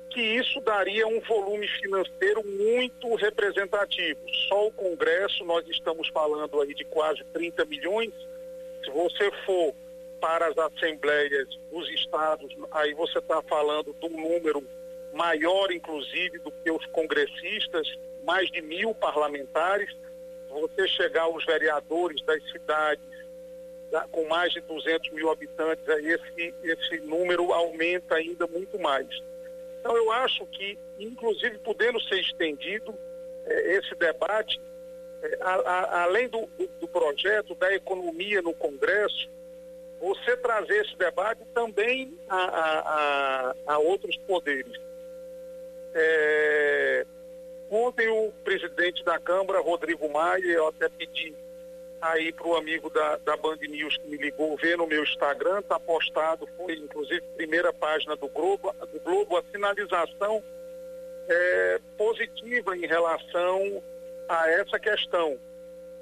[0.09, 4.19] que isso daria um volume financeiro muito representativo.
[4.47, 8.13] Só o Congresso, nós estamos falando aí de quase 30 milhões,
[8.83, 9.75] se você for
[10.19, 14.65] para as assembleias dos estados, aí você está falando de um número
[15.13, 17.87] maior, inclusive, do que os congressistas,
[18.23, 19.95] mais de mil parlamentares.
[20.49, 23.03] Você chegar aos vereadores das cidades
[24.11, 29.07] com mais de 200 mil habitantes, aí esse, esse número aumenta ainda muito mais.
[29.79, 32.93] Então, eu acho que, inclusive, podendo ser estendido
[33.45, 34.59] eh, esse debate
[35.41, 39.29] a, a, além do, do, do, projeto da economia no Congresso,
[39.99, 44.79] você trazer esse debate também a, a outros poderes.
[45.93, 47.05] É,
[47.69, 51.33] ontem o presidente da Câmara, Rodrigo Maia, eu até pedi
[52.01, 55.59] aí para o amigo da, da Band News que me ligou ver no meu Instagram,
[55.59, 60.43] está postado, foi inclusive primeira página do Globo, do Globo a sinalização
[61.27, 63.83] é, positiva em relação
[64.29, 65.37] a essa questão.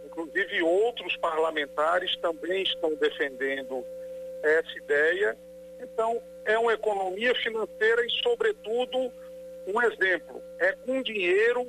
[0.05, 3.85] Inclusive, outros parlamentares também estão defendendo
[4.43, 5.37] essa ideia.
[5.81, 9.11] Então, é uma economia financeira e, sobretudo,
[9.67, 11.67] um exemplo: é com dinheiro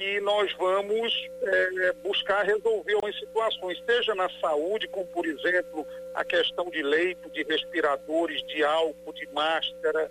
[0.00, 6.24] que nós vamos é, buscar resolver algumas situações, seja na saúde, como por exemplo a
[6.24, 10.10] questão de leito, de respiradores, de álcool, de máscara,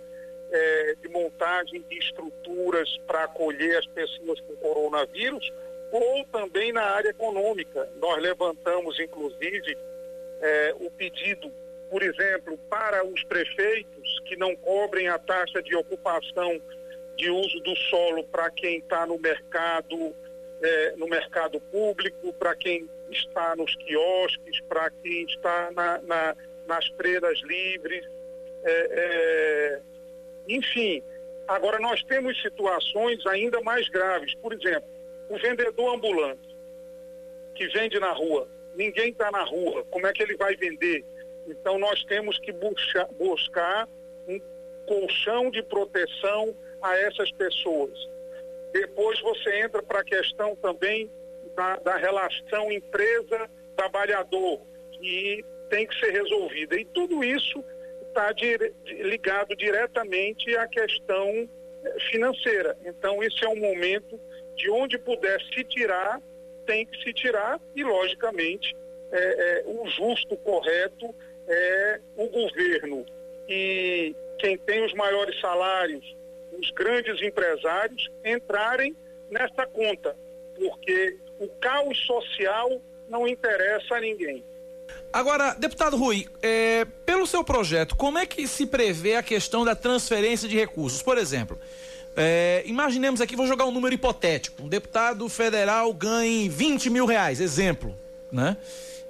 [0.52, 5.52] é, de montagem de estruturas para acolher as pessoas com coronavírus,
[5.92, 7.90] ou também na área econômica.
[7.96, 9.76] Nós levantamos, inclusive,
[10.40, 11.52] é, o pedido,
[11.90, 16.62] por exemplo, para os prefeitos que não cobrem a taxa de ocupação
[17.20, 20.16] de uso do solo para quem está no mercado,
[20.62, 26.88] é, no mercado público, para quem está nos quiosques, para quem está na, na, nas
[26.96, 28.06] freiras livres.
[28.64, 29.82] É, é,
[30.48, 31.04] enfim,
[31.46, 34.34] agora nós temos situações ainda mais graves.
[34.36, 34.90] Por exemplo,
[35.28, 36.56] o vendedor ambulante
[37.54, 41.04] que vende na rua, ninguém está na rua, como é que ele vai vender?
[41.46, 43.90] Então nós temos que buscar
[44.26, 44.40] um
[44.86, 48.10] colchão de proteção a essas pessoas.
[48.72, 51.10] Depois você entra para a questão também
[51.56, 54.62] da, da relação empresa-trabalhador,
[54.92, 56.80] que tem que ser resolvida.
[56.80, 57.64] E tudo isso
[58.08, 58.34] está
[58.86, 61.50] ligado diretamente à questão
[61.84, 62.78] eh, financeira.
[62.86, 64.20] Então, esse é um momento
[64.56, 66.22] de onde puder se tirar,
[66.66, 68.76] tem que se tirar, e, logicamente,
[69.12, 71.14] é, é, o justo, correto
[71.48, 73.06] é o governo
[73.48, 76.16] e quem tem os maiores salários,
[76.58, 78.96] os grandes empresários entrarem
[79.30, 80.16] nessa conta,
[80.56, 84.44] porque o caos social não interessa a ninguém.
[85.12, 89.76] Agora, deputado Rui, é, pelo seu projeto, como é que se prevê a questão da
[89.76, 91.02] transferência de recursos?
[91.02, 91.60] Por exemplo,
[92.16, 97.40] é, imaginemos aqui, vou jogar um número hipotético: um deputado federal ganhe 20 mil reais,
[97.40, 97.96] exemplo,
[98.32, 98.58] né?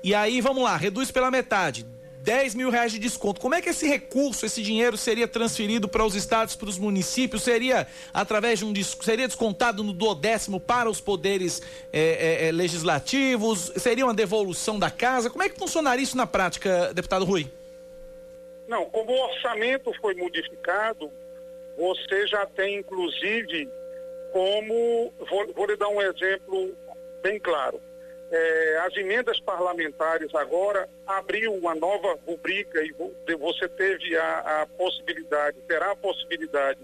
[0.01, 1.85] E aí, vamos lá, reduz pela metade,
[2.21, 3.39] 10 mil reais de desconto.
[3.39, 7.43] Como é que esse recurso, esse dinheiro seria transferido para os estados, para os municípios?
[7.43, 11.61] Seria através de um seria descontado no duodécimo para os poderes
[11.93, 13.71] é, é, legislativos?
[13.77, 15.29] Seria uma devolução da casa?
[15.29, 17.47] Como é que funcionaria isso na prática, deputado Rui?
[18.67, 21.11] Não, como o orçamento foi modificado,
[21.77, 23.69] você já tem inclusive
[24.31, 26.75] como vou, vou lhe dar um exemplo
[27.23, 27.81] bem claro
[28.31, 35.57] é, as emendas parlamentares agora abriu uma nova rubrica e você teve a, a possibilidade,
[35.67, 36.79] terá a possibilidade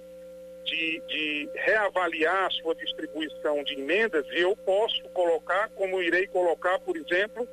[0.63, 6.79] de, de, reavaliar a sua distribuição de emendas e eu posso colocar, como irei colocar,
[6.79, 7.47] por exemplo,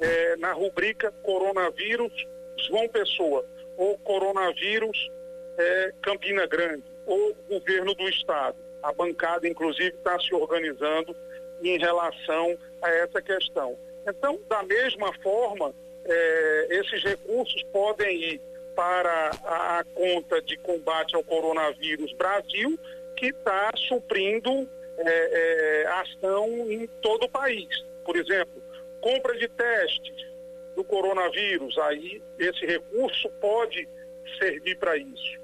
[0.00, 2.12] é, na rubrica Coronavírus
[2.58, 3.44] João Pessoa,
[3.76, 5.10] ou Coronavírus
[5.56, 8.56] é, Campina Grande, ou Governo do Estado.
[8.82, 11.16] A bancada, inclusive, está se organizando
[11.62, 13.76] em relação a essa questão.
[14.06, 15.74] Então, da mesma forma,
[16.04, 18.40] eh, esses recursos podem ir
[18.74, 22.78] para a, a, conta de combate ao coronavírus Brasil,
[23.16, 27.84] que está suprindo eh, eh, ação em todo o país.
[28.04, 28.62] Por exemplo,
[29.00, 30.26] compra de testes
[30.74, 33.88] do coronavírus, aí esse recurso pode
[34.38, 35.43] servir para isso.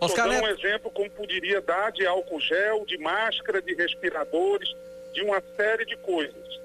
[0.00, 4.74] Oscar dar um exemplo como poderia dar de álcool gel, de máscara, de respiradores,
[5.12, 6.60] de uma série de coisas.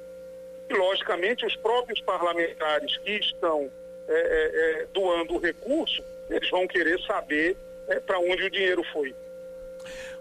[0.69, 3.71] E, logicamente, os próprios parlamentares que estão
[4.07, 7.55] é, é, é doando o recurso, eles vão querer saber
[7.87, 9.13] é, para onde o dinheiro foi.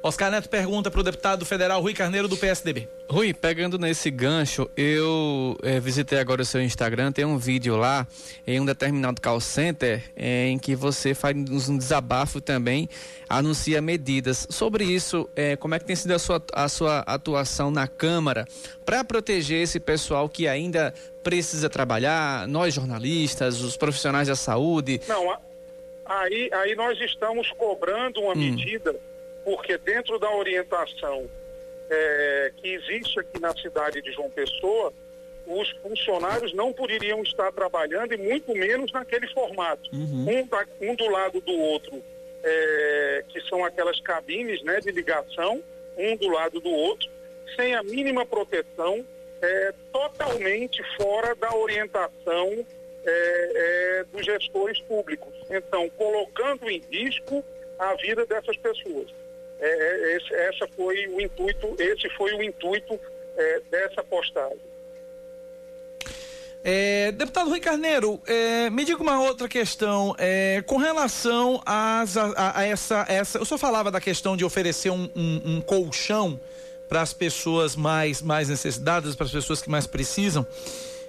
[0.02, 2.88] Oscar Neto pergunta para o deputado federal Rui Carneiro do PSDB.
[3.08, 8.06] Rui, pegando nesse gancho, eu é, visitei agora o seu Instagram, tem um vídeo lá
[8.46, 12.88] em um determinado call center é, em que você faz um desabafo também,
[13.28, 14.46] anuncia medidas.
[14.48, 18.46] Sobre isso, é, como é que tem sido a sua, a sua atuação na Câmara
[18.86, 24.98] para proteger esse pessoal que ainda precisa trabalhar, nós jornalistas, os profissionais da saúde?
[25.06, 25.36] Não,
[26.06, 28.36] aí, aí nós estamos cobrando uma hum.
[28.36, 28.96] medida
[29.45, 31.28] porque dentro da orientação
[31.91, 34.93] é, que existe aqui na cidade de João Pessoa,
[35.47, 39.91] os funcionários não poderiam estar trabalhando e muito menos naquele formato.
[39.93, 40.26] Uhum.
[40.28, 42.03] Um, da, um, do lado do outro,
[42.43, 45.62] é, que são aquelas cabines né, de ligação,
[45.97, 47.09] um do lado do outro,
[47.57, 49.05] sem a mínima proteção,
[49.43, 52.64] é, totalmente fora da orientação
[53.05, 53.53] é,
[53.97, 55.34] é dos gestores públicos.
[55.51, 57.45] Então, colocando em risco
[57.78, 59.09] a vida dessas pessoas.
[59.61, 62.98] É, é, esse, essa foi o intuito, esse foi o intuito
[63.36, 64.70] é, dessa postagem.
[66.62, 70.14] É, deputado Rui Carneiro, é, me diga uma outra questão.
[70.18, 73.40] É, com relação às, a, a, essa, essa.
[73.40, 76.38] O senhor falava da questão de oferecer um, um, um colchão
[76.88, 80.46] para as pessoas mais, mais necessitadas, para as pessoas que mais precisam.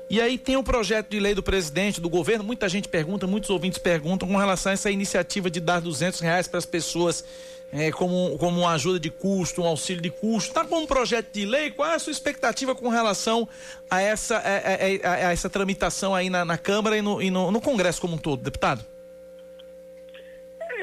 [0.09, 2.43] E aí tem o projeto de lei do presidente, do governo.
[2.43, 6.47] Muita gente pergunta, muitos ouvintes perguntam com relação a essa iniciativa de dar 200 reais
[6.47, 7.25] para as pessoas
[7.73, 10.49] é, como, como uma ajuda de custo, um auxílio de custo.
[10.49, 11.71] Está com um projeto de lei?
[11.71, 13.47] Qual é a sua expectativa com relação
[13.89, 17.31] a essa, a, a, a, a essa tramitação aí na, na Câmara e, no, e
[17.31, 18.85] no, no, Congresso como um todo, deputado?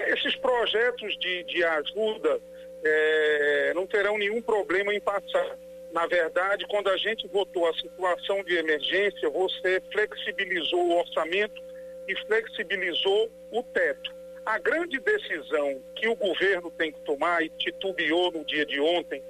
[0.08, 2.40] Esses projetos de, de ajuda
[2.82, 5.58] é, não terão nenhum problema em passar.
[5.92, 11.62] Na verdade, quando a gente votou a situação de emergência, você flexibilizou o orçamento
[12.06, 14.17] e flexibilizou o teto.
[14.48, 19.22] A grande decisão que o governo tem que tomar e titubeou no dia de ontem,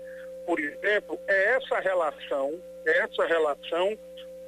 [0.46, 3.98] por exemplo, é essa relação, é essa relação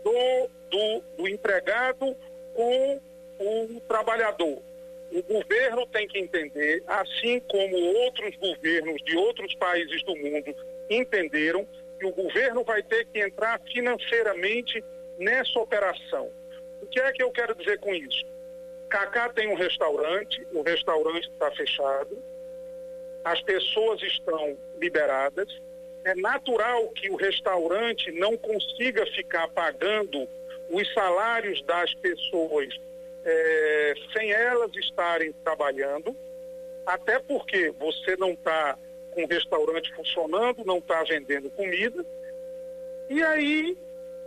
[0.05, 2.17] do, do, do empregado
[2.55, 3.01] com
[3.41, 4.63] o trabalhador.
[5.11, 10.55] O governo tem que entender, assim como outros governos de outros países do mundo
[10.89, 11.67] entenderam,
[11.99, 14.85] que o governo vai ter que entrar financeiramente
[15.19, 16.31] nessa operação.
[16.81, 18.25] O que é que eu quero dizer com isso?
[18.91, 22.19] Cacá tem um restaurante, o restaurante está fechado,
[23.25, 25.49] as pessoas estão liberadas.
[26.05, 30.29] É natural que o restaurante não consiga ficar pagando
[30.69, 32.81] os salários das pessoas
[33.25, 36.17] é, sem elas estarem trabalhando,
[36.85, 38.77] até porque você não está
[39.11, 42.05] com o restaurante funcionando, não está vendendo comida.
[43.09, 43.77] E aí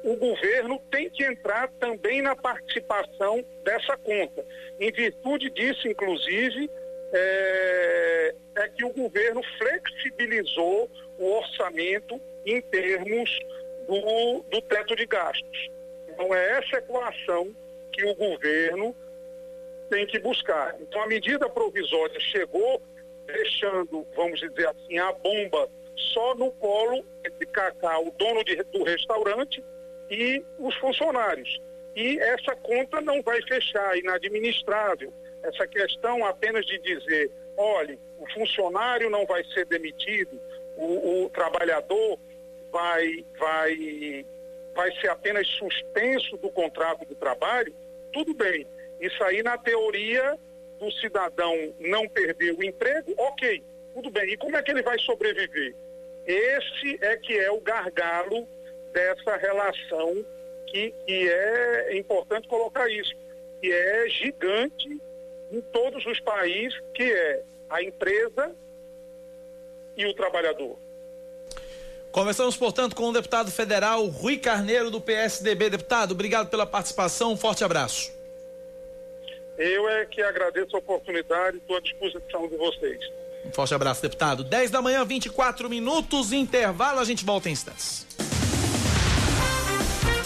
[0.03, 4.45] o governo tem que entrar também na participação dessa conta.
[4.79, 6.69] Em virtude disso, inclusive,
[7.13, 13.39] é, é que o governo flexibilizou o orçamento em termos
[13.87, 15.69] do, do teto de gastos.
[16.09, 17.55] Então, é essa equação
[17.91, 18.95] que o governo
[19.89, 20.75] tem que buscar.
[20.81, 22.81] Então, a medida provisória chegou
[23.25, 27.05] deixando, vamos dizer assim, a bomba só no colo
[27.39, 29.63] de Cacá, o dono de, do restaurante,
[30.13, 31.59] e os funcionários.
[31.95, 35.11] E essa conta não vai fechar, inadministrável.
[35.41, 40.39] Essa questão apenas de dizer, olhe, o funcionário não vai ser demitido,
[40.77, 42.19] o, o trabalhador
[42.71, 44.25] vai, vai,
[44.73, 47.73] vai ser apenas suspenso do contrato de trabalho,
[48.11, 48.65] tudo bem.
[49.01, 50.37] Isso aí na teoria
[50.79, 54.33] do cidadão não perder o emprego, ok, tudo bem.
[54.33, 55.75] E como é que ele vai sobreviver?
[56.25, 58.47] Esse é que é o gargalo
[58.93, 60.23] dessa relação
[60.67, 63.13] que, que é importante colocar isso,
[63.59, 65.01] que é gigante
[65.51, 68.55] em todos os países, que é a empresa
[69.97, 70.77] e o trabalhador.
[72.11, 75.71] Conversamos, portanto, com o deputado federal Rui Carneiro, do PSDB.
[75.71, 78.13] Deputado, obrigado pela participação, um forte abraço.
[79.57, 82.99] Eu é que agradeço a oportunidade e estou à disposição de vocês.
[83.45, 84.43] Um forte abraço, deputado.
[84.43, 88.05] 10 da manhã, 24 minutos, intervalo, a gente volta em instantes.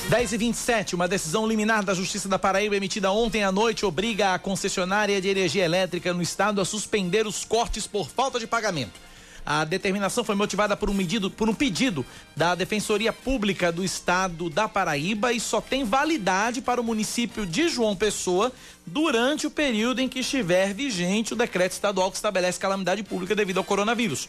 [0.10, 4.34] 10 e 27 uma decisão liminar da Justiça da Paraíba emitida ontem à noite obriga
[4.34, 9.07] a concessionária de energia elétrica no estado a suspender os cortes por falta de pagamento.
[9.50, 14.50] A determinação foi motivada por um, medido, por um pedido da Defensoria Pública do Estado
[14.50, 18.52] da Paraíba e só tem validade para o município de João Pessoa
[18.86, 23.60] durante o período em que estiver vigente o decreto estadual que estabelece calamidade pública devido
[23.60, 24.28] ao coronavírus.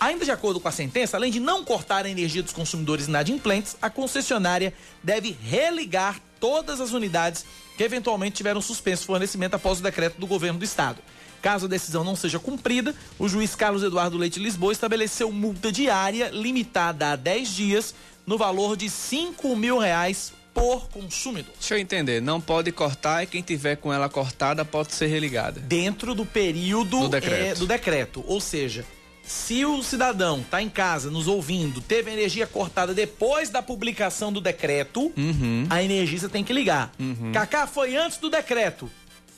[0.00, 3.76] Ainda de acordo com a sentença, além de não cortar a energia dos consumidores inadimplentes,
[3.80, 7.46] a concessionária deve religar todas as unidades
[7.76, 10.98] que eventualmente tiveram suspenso fornecimento após o decreto do governo do estado.
[11.46, 16.28] Caso a decisão não seja cumprida, o juiz Carlos Eduardo Leite Lisboa estabeleceu multa diária
[16.32, 17.94] limitada a 10 dias
[18.26, 21.54] no valor de 5 mil reais por consumidor.
[21.56, 25.60] Deixa eu entender, não pode cortar e quem tiver com ela cortada pode ser religada.
[25.60, 27.44] Dentro do período do decreto.
[27.44, 28.24] É, do decreto.
[28.26, 28.84] Ou seja,
[29.22, 34.40] se o cidadão está em casa nos ouvindo, teve energia cortada depois da publicação do
[34.40, 35.64] decreto, uhum.
[35.70, 36.92] a energista tem que ligar.
[36.98, 37.30] Uhum.
[37.30, 38.90] Cacá foi antes do decreto.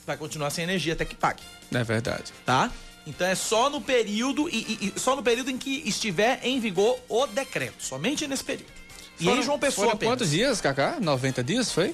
[0.09, 1.43] Vai continuar sem energia até que pague.
[1.71, 2.33] É verdade.
[2.43, 2.71] Tá?
[3.05, 6.97] Então é só no período e, e, só no período em que estiver em vigor
[7.07, 8.71] o decreto, somente nesse período.
[9.19, 10.13] E foram, aí João Pessoa foram apenas.
[10.15, 10.97] quantos dias, Cacá?
[10.99, 11.93] 90 dias foi?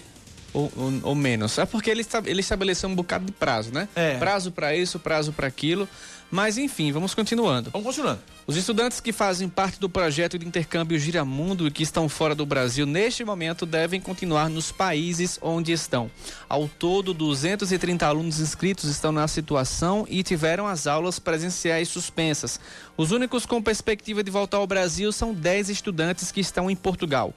[0.54, 1.58] Ou, ou, ou, menos?
[1.58, 3.90] É porque ele, ele estabeleceu um bocado de prazo, né?
[3.94, 4.18] É.
[4.18, 5.90] Prazo para isso, prazo para aquilo.
[6.36, 7.70] Mas enfim, vamos continuando.
[7.70, 8.20] Vamos continuando.
[8.46, 12.46] Os estudantes que fazem parte do projeto de intercâmbio Giramundo e que estão fora do
[12.46, 16.12] Brasil neste momento devem continuar nos países onde estão.
[16.50, 22.60] Ao todo, 230 alunos inscritos estão na situação e tiveram as aulas presenciais suspensas.
[22.98, 27.34] Os únicos com perspectiva de voltar ao Brasil são 10 estudantes que estão em Portugal.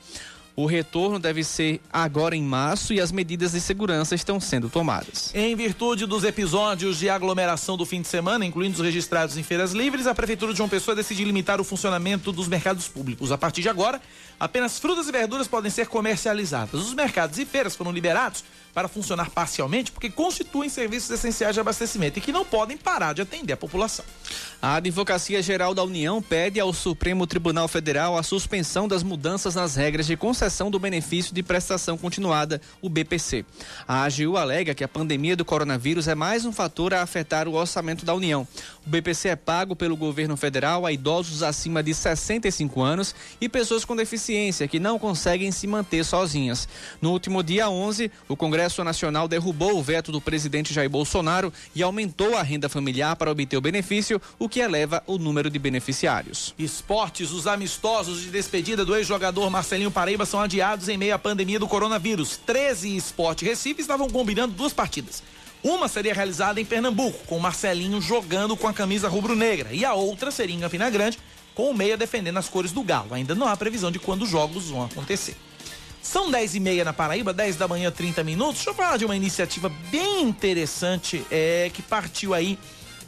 [0.59, 5.33] O retorno deve ser agora em março e as medidas de segurança estão sendo tomadas.
[5.33, 9.71] Em virtude dos episódios de aglomeração do fim de semana, incluindo os registrados em feiras
[9.71, 13.31] livres, a Prefeitura de João Pessoa decidiu limitar o funcionamento dos mercados públicos.
[13.31, 14.03] A partir de agora,
[14.41, 16.75] apenas frutas e verduras podem ser comercializadas.
[16.75, 18.43] Os mercados e feiras foram liberados
[18.79, 23.20] para funcionar parcialmente porque constituem serviços essenciais de abastecimento e que não podem parar de
[23.20, 24.05] atender a população.
[24.62, 29.74] A Advocacia Geral da União pede ao Supremo Tribunal Federal a suspensão das mudanças nas
[29.74, 33.45] regras de concessão do benefício de prestação continuada, o BPC.
[33.87, 37.55] A AGU alega que a pandemia do coronavírus é mais um fator a afetar o
[37.55, 38.47] orçamento da União.
[38.89, 43.84] O BPC é pago pelo governo federal a idosos acima de 65 anos e pessoas
[43.84, 46.66] com deficiência que não conseguem se manter sozinhas.
[46.99, 51.82] No último dia 11, o Congresso Nacional derrubou o veto do presidente Jair Bolsonaro e
[51.82, 56.55] aumentou a renda familiar para obter o benefício, o que eleva o número de beneficiários.
[56.59, 61.59] Esportes, os amistosos de despedida do ex-jogador Marcelinho Paraíba são adiados em meio à pandemia
[61.59, 62.39] do coronavírus.
[62.39, 65.22] 13 Esporte Recife estavam combinando duas partidas.
[65.63, 70.31] Uma seria realizada em Pernambuco, com Marcelinho jogando com a camisa rubro-negra, e a outra
[70.31, 71.19] seria em Campina Grande,
[71.55, 73.13] com o meia defendendo as cores do Galo.
[73.13, 75.37] Ainda não há previsão de quando os jogos vão acontecer.
[76.01, 78.57] São 10 e meia na Paraíba, 10 da manhã, 30 minutos.
[78.57, 82.57] Deixa eu falar de uma iniciativa bem interessante é, que partiu aí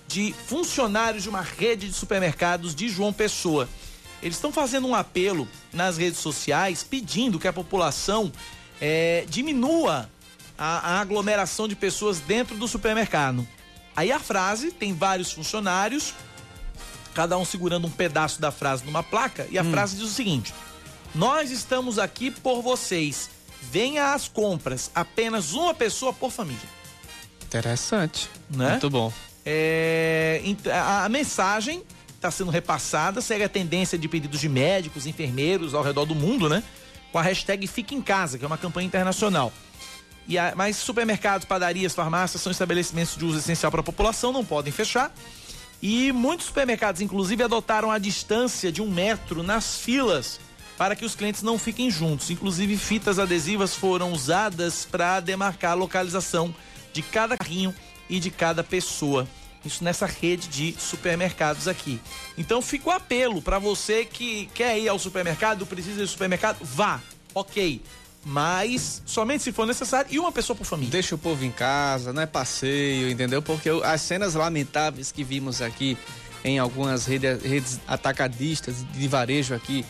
[0.09, 3.69] de funcionários de uma rede de supermercados de João Pessoa.
[4.21, 8.31] Eles estão fazendo um apelo nas redes sociais pedindo que a população
[8.81, 10.11] é, diminua
[10.61, 13.49] a, a aglomeração de pessoas dentro do supermercado.
[13.97, 16.13] Aí a frase tem vários funcionários,
[17.15, 19.71] cada um segurando um pedaço da frase numa placa, e a hum.
[19.71, 20.53] frase diz o seguinte:
[21.15, 23.31] nós estamos aqui por vocês.
[23.63, 24.91] Venha às compras.
[24.95, 26.69] Apenas uma pessoa por família.
[27.43, 28.29] Interessante.
[28.49, 28.71] Né?
[28.71, 29.13] Muito bom.
[29.45, 30.41] É,
[30.73, 31.83] a, a mensagem
[32.15, 36.49] está sendo repassada, segue a tendência de pedidos de médicos, enfermeiros ao redor do mundo,
[36.49, 36.63] né?
[37.11, 39.53] Com a hashtag Fique em Casa, que é uma campanha internacional.
[40.29, 44.45] E a, mas supermercados, padarias, farmácias são estabelecimentos de uso essencial para a população, não
[44.45, 45.13] podem fechar.
[45.83, 50.39] E muitos supermercados, inclusive, adotaram a distância de um metro nas filas
[50.77, 52.31] para que os clientes não fiquem juntos.
[52.31, 56.55] Inclusive, fitas adesivas foram usadas para demarcar a localização
[56.93, 57.75] de cada carrinho
[58.09, 59.27] e de cada pessoa.
[59.65, 62.01] Isso nessa rede de supermercados aqui.
[62.37, 66.59] Então fica o apelo para você que quer ir ao supermercado, precisa ir ao supermercado,
[66.63, 67.01] vá.
[67.35, 67.83] Ok.
[68.25, 70.91] Mas somente se for necessário e uma pessoa por família.
[70.91, 73.41] Deixa o povo em casa, não é passeio, entendeu?
[73.41, 75.97] Porque as cenas lamentáveis que vimos aqui
[76.45, 79.85] em algumas redes, redes atacadistas de varejo aqui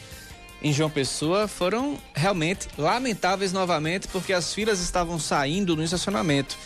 [0.63, 6.57] em João Pessoa foram realmente lamentáveis novamente, porque as filas estavam saindo no estacionamento.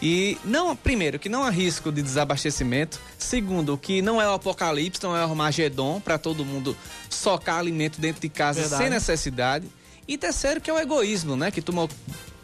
[0.00, 3.00] E não, primeiro, que não há risco de desabastecimento.
[3.16, 6.76] Segundo, que não é o apocalipse, não é o Armagedon para todo mundo
[7.08, 8.82] socar alimento dentro de casa Verdade.
[8.82, 9.66] sem necessidade.
[10.12, 11.50] E terceiro, que é o egoísmo, né?
[11.50, 11.88] Que tomou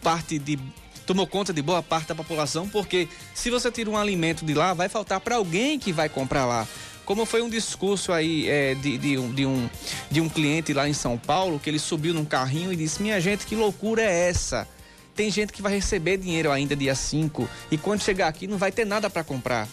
[0.02, 0.58] parte de
[1.04, 4.72] tomou conta de boa parte da população, porque se você tira um alimento de lá,
[4.72, 6.66] vai faltar para alguém que vai comprar lá
[7.04, 9.70] como foi um discurso aí é, de, de, um, de, um,
[10.10, 13.20] de um cliente lá em São Paulo, que ele subiu num carrinho e disse: Minha
[13.20, 14.66] gente, que loucura é essa?
[15.14, 18.72] Tem gente que vai receber dinheiro ainda dia 5 e quando chegar aqui não vai
[18.72, 19.68] ter nada para comprar.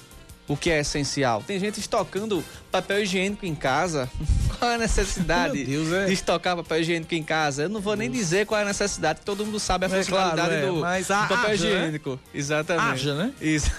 [0.48, 1.44] O que é essencial.
[1.46, 4.10] Tem gente estocando papel higiênico em casa.
[4.60, 6.06] Qual é a necessidade Deus, é.
[6.06, 7.64] de estocar papel higiênico em casa?
[7.64, 10.48] Eu não vou nem dizer qual é a necessidade, todo mundo sabe a é funcionalidade
[10.48, 11.76] claro, é, do, a, do papel haja, né?
[11.76, 12.20] higiênico.
[12.34, 12.86] Exatamente.
[12.86, 13.34] Haja, né?
[13.42, 13.72] Isso.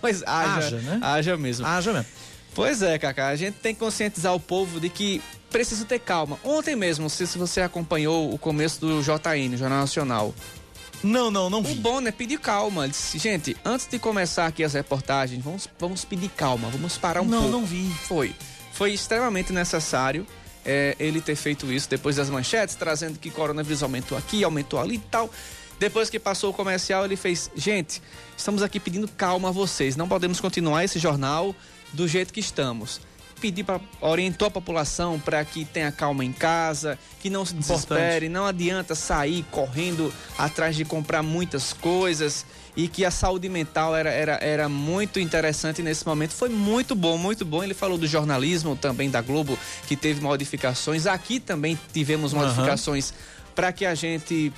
[0.00, 0.66] pois haja.
[0.66, 1.00] Haja, né?
[1.02, 1.66] Haja mesmo.
[1.66, 2.06] Haja mesmo.
[2.54, 6.38] Pois é, Cacá, a gente tem que conscientizar o povo de que precisa ter calma.
[6.44, 10.34] Ontem mesmo, não sei se você acompanhou o começo do JN, Jornal Nacional.
[11.02, 11.72] Não, não, não vi.
[11.72, 12.84] O Bonner pediu calma.
[12.84, 17.20] Ele disse, gente, antes de começar aqui as reportagens, vamos, vamos pedir calma, vamos parar
[17.20, 17.52] um não, pouco.
[17.52, 17.90] Não, não vi.
[18.06, 18.34] Foi.
[18.72, 20.26] Foi extremamente necessário
[20.64, 24.96] é, ele ter feito isso depois das manchetes, trazendo que coronavírus aumentou aqui, aumentou ali
[24.96, 25.30] e tal.
[25.78, 28.00] Depois que passou o comercial, ele fez: gente,
[28.36, 29.96] estamos aqui pedindo calma a vocês.
[29.96, 31.54] Não podemos continuar esse jornal
[31.92, 33.00] do jeito que estamos.
[33.40, 38.28] Pedir para orientou a população para que tenha calma em casa, que não se desespere,
[38.28, 44.10] não adianta sair correndo atrás de comprar muitas coisas e que a saúde mental era,
[44.10, 46.32] era, era muito interessante nesse momento.
[46.32, 47.62] Foi muito bom, muito bom.
[47.62, 51.06] Ele falou do jornalismo também da Globo, que teve modificações.
[51.06, 53.16] Aqui também tivemos modificações uhum.
[53.54, 54.52] para que a gente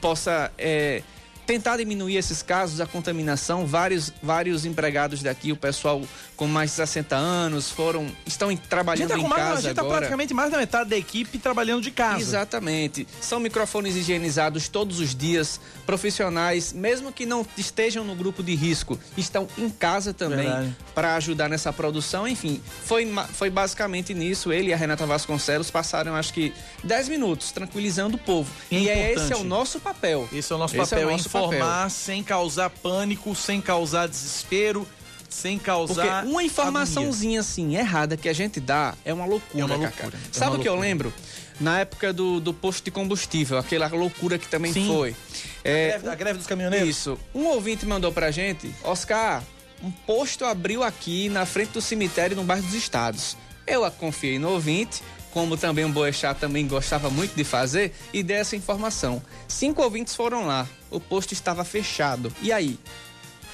[0.00, 1.02] possa é,
[1.46, 3.66] tentar diminuir esses casos, a contaminação.
[3.66, 6.02] Vários, vários empregados daqui, o pessoal
[6.36, 9.82] com mais de 60 anos, foram estão trabalhando tá em mais, casa a gente tá
[9.82, 9.98] agora.
[9.98, 12.20] praticamente mais da metade da equipe trabalhando de casa.
[12.20, 13.06] Exatamente.
[13.20, 15.60] São microfones higienizados todos os dias.
[15.86, 21.48] Profissionais, mesmo que não estejam no grupo de risco, estão em casa também para ajudar
[21.48, 22.26] nessa produção.
[22.26, 24.52] Enfim, foi, foi basicamente nisso.
[24.52, 26.52] Ele e a Renata Vasconcelos passaram, acho que,
[26.84, 28.50] 10 minutos tranquilizando o povo.
[28.70, 30.28] E é esse é o nosso papel.
[30.32, 34.08] Esse é o nosso esse papel, é o nosso informar sem causar pânico, sem causar
[34.08, 34.86] desespero
[35.28, 36.20] sem causar.
[36.24, 40.02] Porque uma informaçãozinha assim errada que a gente dá é uma loucura, É uma Cacá.
[40.02, 41.10] loucura, é Sabe o que eu lembro?
[41.58, 44.86] Na época do, do posto de combustível, aquela loucura que também Sim.
[44.86, 45.16] foi.
[45.64, 46.86] É, greve- a greve dos caminhoneiros?
[46.86, 47.18] Isso.
[47.34, 49.42] Um ouvinte mandou pra gente, Oscar,
[49.82, 53.34] um posto abriu aqui na frente do cemitério no bairro dos Estados.
[53.66, 58.22] Eu a confiei no ouvinte, como também o Boechat também gostava muito de fazer, e
[58.22, 59.22] dei essa informação.
[59.48, 62.32] Cinco ouvintes foram lá, o posto estava fechado.
[62.42, 62.78] E aí?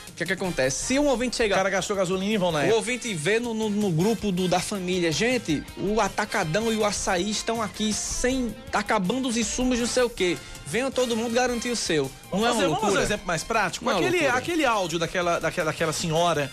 [0.09, 0.85] O que é que acontece?
[0.85, 1.57] Se um ouvinte O chegar...
[1.59, 4.59] cara gastou gasolina e vão na O ouvinte vê no, no- no grupo do- da
[4.59, 8.53] família, gente, o atacadão e o açaí estão aqui sem.
[8.73, 10.37] acabando os insumos, não sei o quê.
[10.67, 12.11] Venha todo mundo garantir o seu.
[12.33, 13.03] Não é Vamos uma fazer, vamos fazer um loucura?
[13.03, 13.85] exemplo mais prático?
[13.85, 14.39] Não é aquele, loucura.
[14.39, 16.51] aquele áudio daquela, daquela, daquela senhora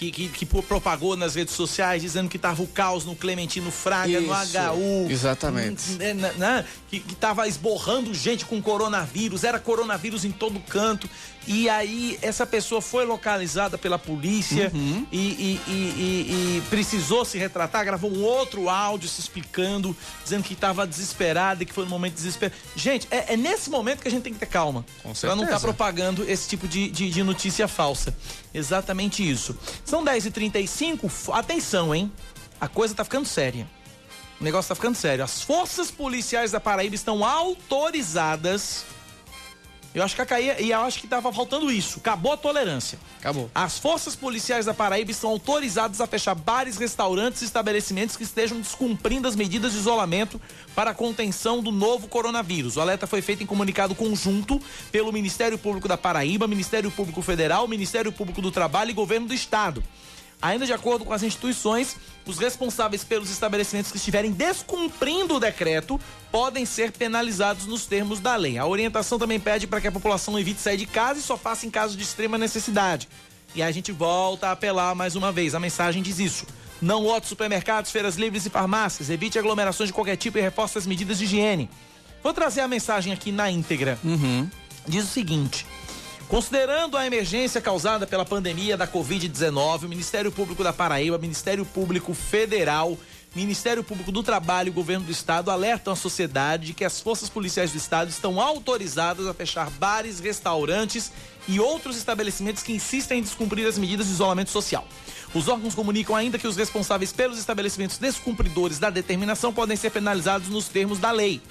[0.00, 4.18] que, que, que propagou nas redes sociais dizendo que tava o caos no Clementino Fraga,
[4.18, 5.10] no Isso, HU.
[5.10, 5.92] exatamente.
[5.92, 11.06] né, né, né, que, que tava esborrando gente com coronavírus, era coronavírus em todo canto.
[11.46, 15.06] E aí essa pessoa foi localizada pela polícia Uhum.
[15.10, 20.52] e, e- e- e- precisou se retratar, gravou um outro áudio se explicando, dizendo que
[20.52, 22.52] estava desesperada e que foi no momento de desespero.
[22.76, 24.84] Gente, é, é nesse momento que a gente tem que ter calma.
[25.02, 25.60] Com Pra não estar certeza.
[25.60, 28.14] propagando esse tipo de, de, de notícia falsa.
[28.52, 29.56] Exatamente isso.
[29.84, 32.12] São 10h35, f- atenção, hein?
[32.60, 33.66] A coisa tá ficando séria.
[34.40, 35.24] O negócio tá ficando sério.
[35.24, 38.84] As forças policiais da Paraíba estão autorizadas.
[39.92, 41.98] Eu acho que a caía, e eu acho que tava faltando isso.
[41.98, 42.96] Acabou a tolerância.
[43.18, 43.50] Acabou.
[43.52, 48.60] As forças policiais da Paraíba estão autorizadas a fechar bares, restaurantes e estabelecimentos que estejam
[48.60, 50.40] descumprindo as medidas de isolamento
[50.76, 52.76] para a contenção do novo coronavírus.
[52.76, 54.60] O alerta foi feito em comunicado conjunto
[54.92, 59.34] pelo Ministério Público da Paraíba, Ministério Público Federal, Ministério Público do Trabalho e Governo do
[59.34, 59.82] Estado.
[60.42, 66.00] Ainda de acordo com as instituições, os responsáveis pelos estabelecimentos que estiverem descumprindo o decreto
[66.32, 68.56] podem ser penalizados nos termos da lei.
[68.56, 71.66] A orientação também pede para que a população evite sair de casa e só faça
[71.66, 73.08] em caso de extrema necessidade.
[73.54, 75.54] E a gente volta a apelar mais uma vez.
[75.54, 76.46] A mensagem diz isso.
[76.80, 79.10] Não lote supermercados, feiras livres e farmácias.
[79.10, 81.68] Evite aglomerações de qualquer tipo e reforce as medidas de higiene.
[82.22, 83.98] Vou trazer a mensagem aqui na íntegra.
[84.86, 85.66] Diz o seguinte.
[86.30, 92.14] Considerando a emergência causada pela pandemia da Covid-19, o Ministério Público da Paraíba, Ministério Público
[92.14, 92.96] Federal,
[93.34, 97.28] Ministério Público do Trabalho e Governo do Estado alertam a sociedade de que as forças
[97.28, 101.10] policiais do Estado estão autorizadas a fechar bares, restaurantes
[101.48, 104.86] e outros estabelecimentos que insistem em descumprir as medidas de isolamento social.
[105.34, 110.48] Os órgãos comunicam ainda que os responsáveis pelos estabelecimentos descumpridores da determinação podem ser penalizados
[110.48, 111.42] nos termos da lei.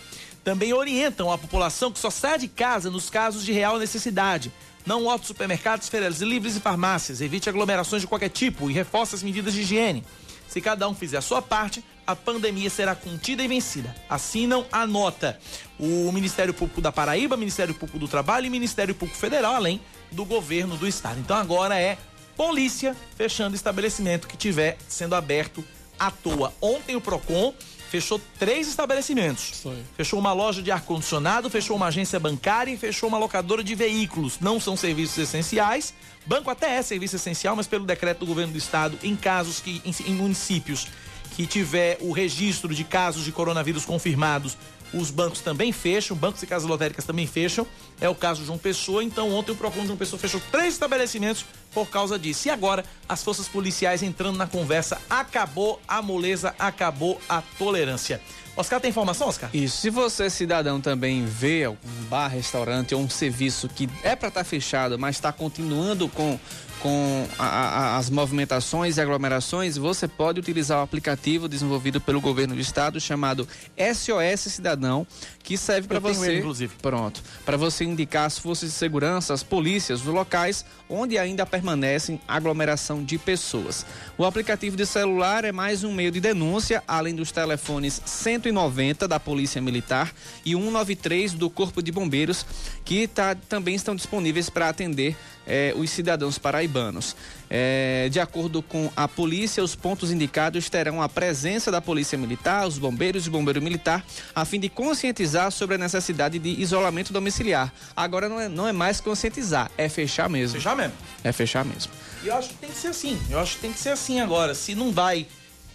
[0.42, 4.54] Também orientam a população que só sai de casa nos casos de real necessidade.
[4.86, 7.22] Não lote supermercados, feiras livres e farmácias.
[7.22, 10.04] Evite aglomerações de qualquer tipo e reforce as medidas de higiene.
[10.48, 13.96] Se cada um fizer a sua parte, a pandemia será contida e vencida.
[14.10, 15.40] Assinam a nota.
[15.80, 19.80] O Ministério Público da Paraíba, Ministério Público do Trabalho e Ministério Público Federal, além
[20.12, 21.20] do governo do estado.
[21.20, 21.98] Então agora é
[22.36, 25.64] polícia fechando estabelecimento que tiver sendo aberto
[26.00, 26.52] à toa.
[26.60, 27.54] Ontem o Procon
[27.90, 29.64] fechou três estabelecimentos.
[29.98, 34.40] Fechou uma loja de ar-condicionado, fechou uma agência bancária e fechou uma locadora de veículos.
[34.40, 35.94] Não são serviços essenciais.
[36.26, 39.82] Banco até é serviço essencial, mas pelo decreto do governo do estado, em casos que,
[39.84, 40.88] em, em municípios
[41.36, 44.58] que tiver o registro de casos de coronavírus confirmados,
[44.94, 47.66] os bancos também fecham, bancos e casas lotéricas também fecham.
[48.02, 49.04] É o caso de João Pessoa.
[49.04, 52.48] Então, ontem o Procon de João Pessoa fechou três estabelecimentos por causa disso.
[52.48, 55.00] E agora, as forças policiais entrando na conversa.
[55.10, 58.22] Acabou a moleza, acabou a tolerância.
[58.60, 59.50] Oscar, tem informação, Oscar?
[59.54, 59.78] Isso.
[59.78, 64.44] Se você, cidadão, também vê algum bar, restaurante ou um serviço que é para estar
[64.44, 66.38] fechado, mas está continuando com,
[66.82, 72.56] com a- a- as movimentações e aglomerações, você pode utilizar o aplicativo desenvolvido pelo governo
[72.56, 75.06] do estado chamado SOS Cidadão,
[75.44, 76.28] que serve para você.
[76.30, 76.74] ele, inclusive.
[76.82, 77.22] Pronto.
[77.46, 83.04] Para você indicar as forças de segurança, as polícias, os locais onde ainda permanecem aglomeração
[83.04, 83.86] de pessoas.
[84.18, 89.20] O aplicativo de celular é mais um meio de denúncia, além dos telefones 190 da
[89.20, 90.12] Polícia Militar
[90.46, 92.46] e 193 do Corpo de Bombeiros,
[92.86, 95.16] que tá, também estão disponíveis para atender
[95.50, 97.16] eh, os cidadãos paraibanos.
[97.50, 102.68] Eh, de acordo com a polícia, os pontos indicados terão a presença da Polícia Militar,
[102.68, 107.74] os bombeiros e bombeiro militar, a fim de conscientizar sobre a necessidade de isolamento domiciliar.
[107.96, 110.56] Agora não é, não é mais conscientizar, é fechar mesmo.
[110.56, 110.94] Fechar mesmo.
[111.24, 111.92] É fechar mesmo.
[112.24, 113.20] E eu acho que tem que ser assim.
[113.30, 114.54] Eu acho que tem que ser assim agora.
[114.54, 115.26] Se não vai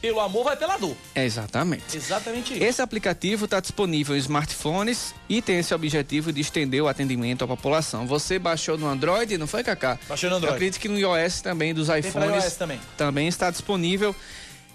[0.04, 0.94] pelo amor, vai pela dor.
[1.14, 1.96] É exatamente.
[1.96, 2.62] Exatamente isso.
[2.62, 7.48] Esse aplicativo está disponível em smartphones e tem esse objetivo de estender o atendimento à
[7.48, 8.06] população.
[8.06, 9.98] Você baixou no Android, não foi, Cacá?
[10.06, 10.52] Baixei no Android.
[10.52, 12.44] Eu acredito que no iOS também, dos iPhones.
[12.44, 12.78] iOS também.
[12.98, 14.14] Também está disponível.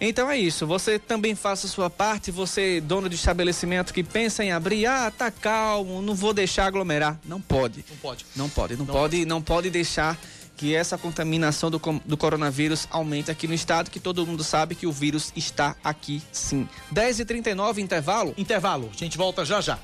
[0.02, 4.42] Então é isso, você também faça a sua parte, você dono de estabelecimento que pensa
[4.44, 7.20] em abrir, ah, tá calmo, não vou deixar aglomerar.
[7.26, 7.84] Não pode.
[7.90, 8.26] Não pode.
[8.34, 10.18] Não pode, não, Não pode, não pode deixar
[10.60, 14.86] que essa contaminação do, do coronavírus aumente aqui no estado, que todo mundo sabe que
[14.86, 16.68] o vírus está aqui sim.
[16.94, 18.34] 10h39, intervalo?
[18.38, 19.80] Intervalo, a gente volta já já.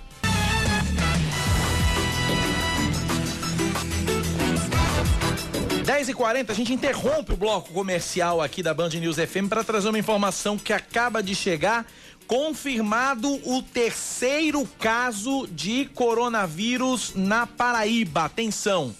[6.08, 9.90] E quarenta, a gente interrompe o bloco comercial aqui da Band News FM para trazer
[9.90, 11.84] uma informação que acaba de chegar.
[12.28, 18.26] Confirmado o terceiro caso de coronavírus na Paraíba.
[18.26, 18.94] Atenção,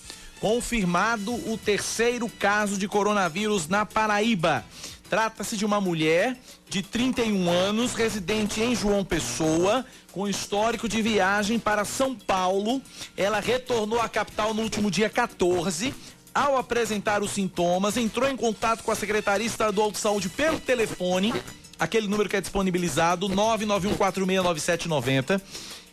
[0.46, 4.64] confirmado o terceiro caso de coronavírus na Paraíba.
[5.10, 6.38] Trata-se de uma mulher
[6.70, 12.80] de 31 anos, residente em João Pessoa, com histórico de viagem para São Paulo.
[13.18, 15.92] Ela retornou à capital no último dia 14.
[16.32, 21.34] Ao apresentar os sintomas, entrou em contato com a Secretaria Estadual de Saúde pelo telefone,
[21.80, 25.42] aquele número que é disponibilizado, 991469790.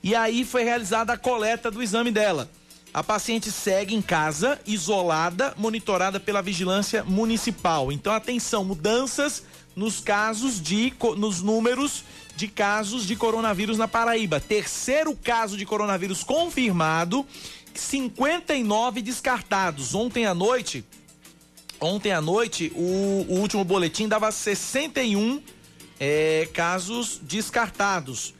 [0.02, 2.50] E aí foi realizada a coleta do exame dela.
[2.94, 7.90] A paciente segue em casa, isolada, monitorada pela vigilância municipal.
[7.90, 9.42] Então, atenção, mudanças
[9.74, 12.04] nos casos de nos números
[12.36, 14.40] de casos de coronavírus na Paraíba.
[14.40, 17.26] Terceiro caso de coronavírus confirmado
[17.74, 19.94] 59 descartados.
[19.94, 20.84] Ontem à noite,
[21.80, 25.42] ontem à noite, o, o último boletim dava 61
[25.98, 28.34] é, casos descartados.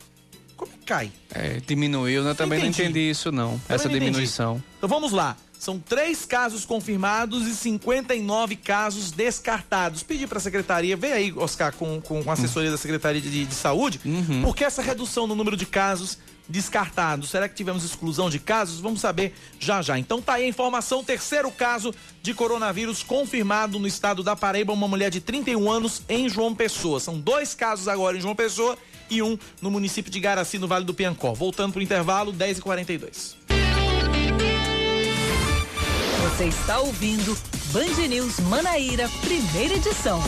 [0.63, 1.11] Como cai?
[1.35, 2.35] É, diminuiu, né?
[2.35, 2.83] Também entendi.
[2.83, 3.59] não entendi isso, não.
[3.59, 4.63] Também essa não diminuição.
[4.79, 5.37] Então vamos lá.
[5.59, 10.05] São três casos confirmados e 59 casos descartados.
[10.05, 13.55] Pedi para a secretaria, vem aí, Oscar, com, com a assessoria da Secretaria de, de
[13.55, 14.43] Saúde, uhum.
[14.43, 16.19] porque essa redução no número de casos
[16.49, 17.31] descartados.
[17.31, 18.81] Será que tivemos exclusão de casos?
[18.81, 19.99] Vamos saber já já.
[19.99, 24.89] Então tá aí a informação, terceiro caso de coronavírus confirmado no estado da Paraíba, uma
[24.89, 27.01] mulher de 31 anos em João Pessoa.
[27.01, 28.77] São dois casos agora em João Pessoa
[29.11, 31.33] e um no município de Garaci, no Vale do Piancó.
[31.33, 33.35] Voltando pro intervalo, 10h42.
[36.23, 37.37] Você está ouvindo
[37.73, 40.23] Band News Manaíra, primeira edição.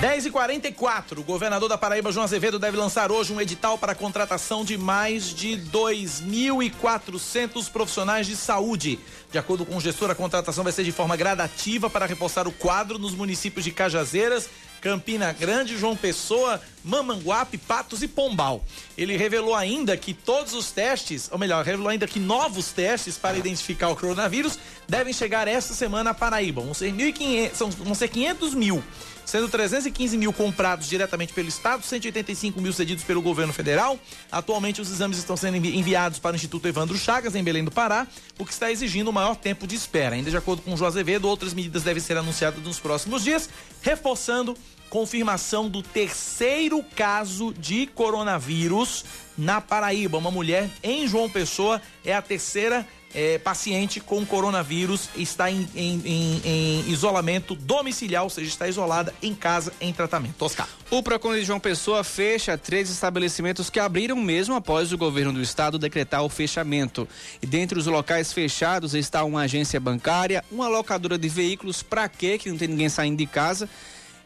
[0.00, 3.92] 10 e 44 o governador da Paraíba, João Azevedo, deve lançar hoje um edital para
[3.92, 8.98] a contratação de mais de 2.400 profissionais de saúde.
[9.30, 12.52] De acordo com o gestor, a contratação vai ser de forma gradativa para reforçar o
[12.52, 14.48] quadro nos municípios de Cajazeiras,
[14.80, 18.64] Campina Grande, João Pessoa, Mamanguape, Patos e Pombal.
[18.96, 23.36] Ele revelou ainda que todos os testes, ou melhor, revelou ainda que novos testes para
[23.36, 24.58] identificar o coronavírus
[24.88, 26.62] devem chegar esta semana a Paraíba.
[26.62, 28.82] Vão ser, 1.500, são, vão ser 500 mil
[29.30, 33.96] sendo 315 mil comprados diretamente pelo Estado, 185 mil cedidos pelo governo federal.
[34.30, 38.08] Atualmente, os exames estão sendo enviados para o Instituto Evandro Chagas, em Belém do Pará,
[38.40, 40.16] o que está exigindo um maior tempo de espera.
[40.16, 43.48] Ainda de acordo com o João Azevedo, outras medidas devem ser anunciadas nos próximos dias,
[43.80, 44.56] reforçando
[44.88, 49.04] confirmação do terceiro caso de coronavírus
[49.38, 50.18] na Paraíba.
[50.18, 52.84] Uma mulher em João Pessoa é a terceira
[53.14, 59.14] é, paciente com coronavírus está em, em, em, em, isolamento domiciliar, ou seja, está isolada
[59.22, 60.42] em casa em tratamento.
[60.44, 60.68] Oscar.
[60.90, 65.42] O Procon de João Pessoa fecha três estabelecimentos que abriram mesmo após o governo do
[65.42, 67.08] estado decretar o fechamento.
[67.40, 72.38] E dentre os locais fechados está uma agência bancária, uma locadora de veículos, para quê?
[72.38, 73.68] Que não tem ninguém saindo de casa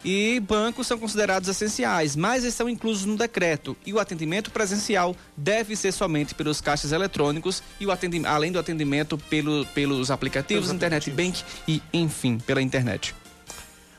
[0.04, 3.76] e bancos são considerados essenciais, mas estão inclusos no decreto.
[3.86, 8.58] E o atendimento presencial deve ser somente pelos caixas eletrônicos e o atendimento, além do
[8.58, 11.42] atendimento pelo, pelos aplicativos, pelos internet aplicativos.
[11.42, 13.14] bank e, enfim, pela internet.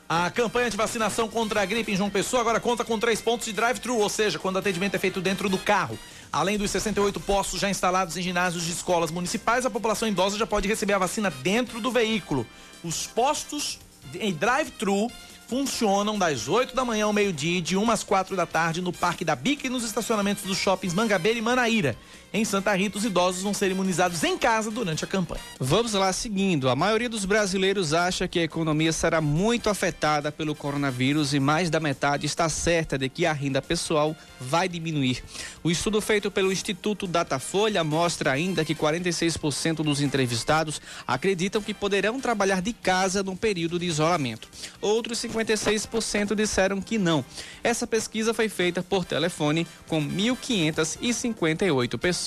[0.08, 3.46] A campanha de vacinação contra a gripe em João Pessoa agora conta com três pontos
[3.46, 5.98] de drive-thru, ou seja, quando o atendimento é feito dentro do carro.
[6.32, 10.46] Além dos 68 postos já instalados em ginásios de escolas municipais, a população idosa já
[10.46, 12.46] pode receber a vacina dentro do veículo.
[12.84, 13.80] Os postos
[14.20, 15.10] em drive-thru
[15.46, 18.92] funcionam das 8 da manhã ao meio-dia e de 1 às 4 da tarde no
[18.92, 21.96] Parque da Bica e nos estacionamentos dos shoppings Mangabeira e Manaíra.
[22.36, 25.40] Em Santa Rita, os idosos vão ser imunizados em casa durante a campanha.
[25.58, 26.68] Vamos lá, seguindo.
[26.68, 31.70] A maioria dos brasileiros acha que a economia será muito afetada pelo coronavírus e mais
[31.70, 35.24] da metade está certa de que a renda pessoal vai diminuir.
[35.64, 42.20] O estudo feito pelo Instituto Datafolha mostra ainda que 46% dos entrevistados acreditam que poderão
[42.20, 44.46] trabalhar de casa no período de isolamento.
[44.82, 47.24] Outros 56% disseram que não.
[47.64, 52.25] Essa pesquisa foi feita por telefone com 1.558 pessoas.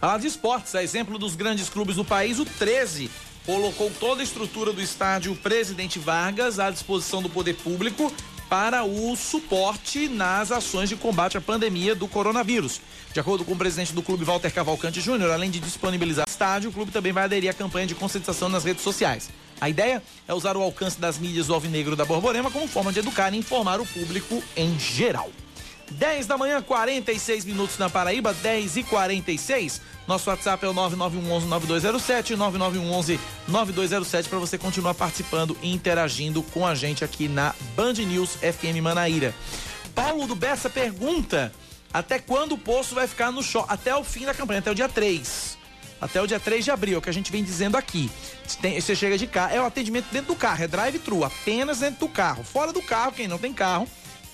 [0.00, 3.10] A de esportes, a exemplo dos grandes clubes do país, o 13
[3.44, 8.12] colocou toda a estrutura do estádio Presidente Vargas à disposição do poder público
[8.48, 12.80] para o suporte nas ações de combate à pandemia do coronavírus.
[13.12, 16.72] De acordo com o presidente do clube, Walter Cavalcante Júnior, além de disponibilizar estádio, o
[16.72, 19.30] clube também vai aderir à campanha de conscientização nas redes sociais.
[19.60, 22.98] A ideia é usar o alcance das mídias do Alvinegro da Borborema como forma de
[22.98, 25.30] educar e informar o público em geral.
[25.90, 29.80] 10 da manhã, 46 minutos na Paraíba, 10 e 46.
[30.06, 32.36] Nosso WhatsApp é o 9911-9207,
[33.48, 38.80] 9911-9207, para você continuar participando e interagindo com a gente aqui na Band News FM
[38.82, 39.34] Manaíra.
[39.94, 41.52] Paulo do Bessa pergunta:
[41.92, 43.64] até quando o posto vai ficar no show?
[43.68, 45.58] Até o fim da campanha, até o dia 3.
[46.00, 48.10] Até o dia 3 de abril, é o que a gente vem dizendo aqui.
[48.80, 52.08] Você chega de carro, é o atendimento dentro do carro, é drive-thru, apenas dentro do
[52.08, 52.42] carro.
[52.42, 53.86] Fora do carro, quem não tem carro,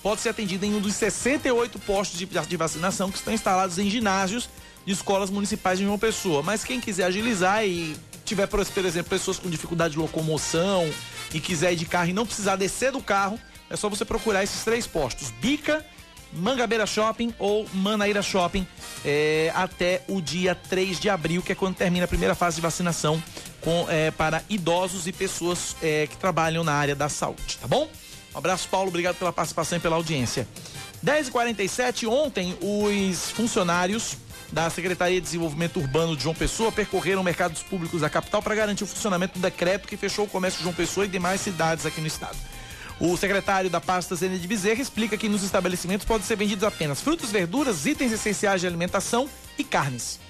[0.03, 4.49] pode ser atendido em um dos 68 postos de, vacinação que estão instalados em ginásios
[4.85, 6.43] de escolas municipais de João Pessoa.
[6.43, 10.89] Mas quem quiser agilizar e tiver, por exemplo, pessoas com dificuldade de locomoção
[11.35, 14.45] e quiser ir de carro e não precisar descer do carro, é só você procurar
[14.45, 15.85] esses três postos: Bica,
[16.33, 18.67] Mangabeira Shopping ou Manaíra Shopping
[19.05, 22.63] é, até o dia 3 de abril, que é quando termina a primeira fase de
[22.63, 23.23] vacinação
[23.61, 27.89] com, é, para idosos e pessoas é, que trabalham na área da saúde, tá bom?
[28.37, 28.89] Um abraço, Paulo.
[28.89, 30.47] Obrigado pela participação e pela audiência.
[31.03, 34.19] 10h47, ontem, os funcionários
[34.53, 38.85] da Secretaria de Desenvolvimento Urbano de João Pessoa percorreram mercados públicos da capital para garantir
[38.85, 41.99] o funcionamento do decreto que fechou o comércio de João Pessoa e demais cidades aqui
[41.99, 42.37] no estado.
[43.01, 47.01] O secretário da pasta Zene de Bezerra explica que nos estabelecimentos podem ser vendidos apenas
[47.01, 50.21] frutas, verduras, itens essenciais de alimentação e carnes.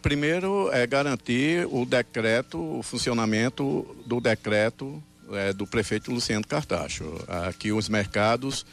[0.00, 5.02] Primeiro é garantir o decreto, o funcionamento do decreto
[5.32, 7.04] é, do prefeito Luciano Cartacho.
[7.48, 8.64] Aqui os mercados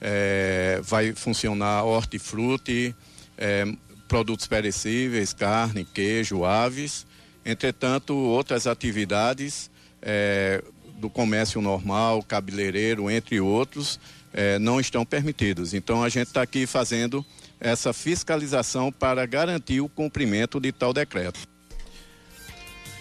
[0.00, 2.94] é, vai funcionar hortifruti,
[3.36, 3.64] é,
[4.06, 7.06] produtos perecíveis, carne, queijo, aves.
[7.44, 9.70] Entretanto, outras atividades
[10.02, 10.62] é,
[10.98, 14.00] do comércio normal, cabeleireiro, entre outros,
[14.32, 15.74] é, não estão permitidos.
[15.74, 17.24] Então, a gente está aqui fazendo
[17.60, 21.40] essa fiscalização para garantir o cumprimento de tal decreto.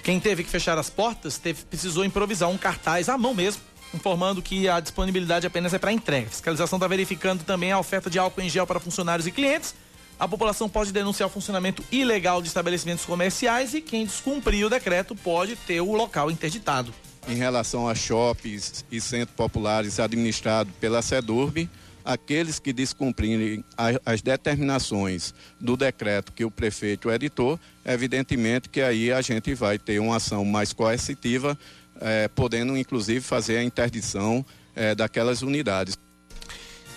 [0.08, 3.62] Quem teve que fechar as portas teve, precisou improvisar um cartaz à mão mesmo,
[3.94, 6.28] informando que a disponibilidade apenas é para entrega.
[6.28, 9.76] A fiscalização está verificando também a oferta de álcool em gel para funcionários e clientes.
[10.18, 15.14] A população pode denunciar o funcionamento ilegal de estabelecimentos comerciais e quem descumprir o decreto
[15.14, 16.94] pode ter o local interditado.
[17.28, 21.70] Em relação a shoppings e centros populares administrados pela SEDURB,
[22.08, 23.66] aqueles que descumprirem
[24.06, 30.00] as determinações do decreto que o prefeito editou, evidentemente que aí a gente vai ter
[30.00, 31.60] uma ação mais coercitiva,
[32.00, 35.98] eh, podendo inclusive fazer a interdição eh, daquelas unidades.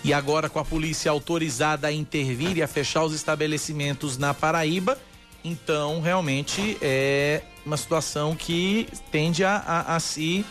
[0.01, 4.97] E agora, com a polícia autorizada a intervir e a fechar os estabelecimentos na Paraíba,
[5.43, 10.45] então realmente é uma situação que tende a, a, a se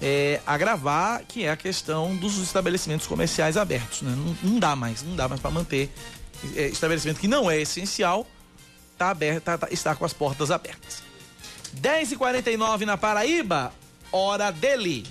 [0.00, 4.02] é, agravar, que é a questão dos estabelecimentos comerciais abertos.
[4.02, 4.14] Né?
[4.14, 5.90] Não, não, dá mais, não dá mais para manter
[6.54, 8.26] é, estabelecimento que não é essencial,
[8.96, 11.02] tá aberto, tá, tá, está com as portas abertas.
[11.80, 13.72] 10h49 na Paraíba,
[14.12, 15.04] hora dele.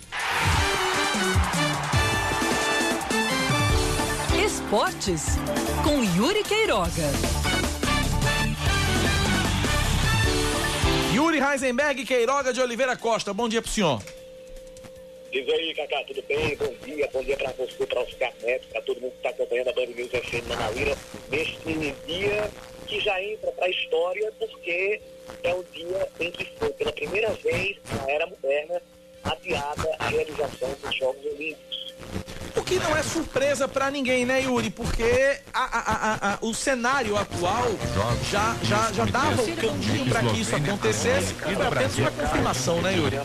[4.44, 5.24] Esportes
[5.84, 7.12] com Yuri Queiroga.
[11.14, 13.34] Yuri Heisenberg Queiroga de Oliveira Costa.
[13.34, 14.02] Bom dia pro senhor.
[15.38, 16.58] Diz aí, Cacá, tudo bem?
[16.58, 19.68] Bom dia, bom dia para você, para Oscar Neto, para todo mundo que está acompanhando
[19.68, 20.98] a Band News FM Manauíra,
[21.30, 22.50] neste dia
[22.88, 25.00] que já entra para a história, porque
[25.44, 28.82] é o dia em que foi, pela primeira vez na era moderna,
[29.26, 31.94] adiada a realização dos Jogos Olímpicos.
[32.56, 34.72] O que não é surpresa para ninguém, né, Yuri?
[34.72, 37.68] Porque a, a, a, o cenário atual
[38.32, 42.98] já, já, já dava o caminho para que isso acontecesse, foi apenas uma confirmação, né,
[42.98, 43.18] Yuri?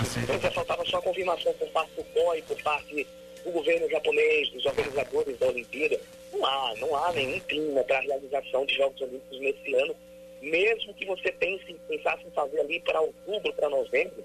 [0.00, 3.06] Então, faltava só a confirmação por parte do COI, por parte
[3.44, 6.00] do governo japonês, dos organizadores da Olimpíada.
[6.32, 9.94] Não há, não há nenhum clima para a realização de Jogos Olímpicos nesse ano,
[10.40, 14.24] mesmo que você pense, pensasse em fazer ali para outubro, para novembro,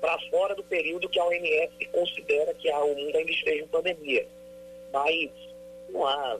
[0.00, 4.26] para fora do período que a OMS considera que o mundo ainda esteja em pandemia.
[4.92, 5.30] Mas
[5.88, 6.38] não há.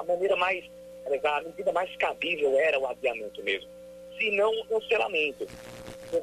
[0.00, 0.64] A maneira mais.
[1.06, 3.68] A medida mais cabível era o adiamento mesmo.
[4.18, 5.46] Se não, o cancelamento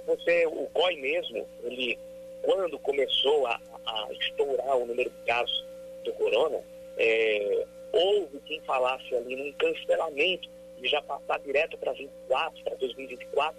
[0.05, 1.97] você, o COI mesmo, ele,
[2.41, 5.65] quando começou a, a estourar o número de casos
[6.03, 6.61] do corona,
[6.97, 10.49] é, houve quem falasse ali num cancelamento
[10.81, 13.55] e já passar direto para 24, para 2024,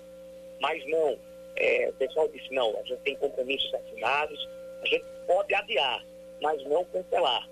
[0.61, 1.19] mas não.
[1.57, 4.49] É, o pessoal disse, não, a gente tem compromissos assinados,
[4.83, 6.05] a gente pode adiar,
[6.41, 7.49] mas não cancelar.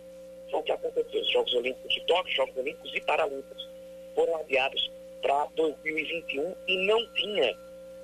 [0.51, 1.21] Foi o que aconteceu.
[1.21, 3.69] Os Jogos Olímpicos de Tóquio, Jogos Olímpicos e Paralímpicos
[4.15, 4.91] foram adiados
[5.23, 7.57] para 2021 e não tinha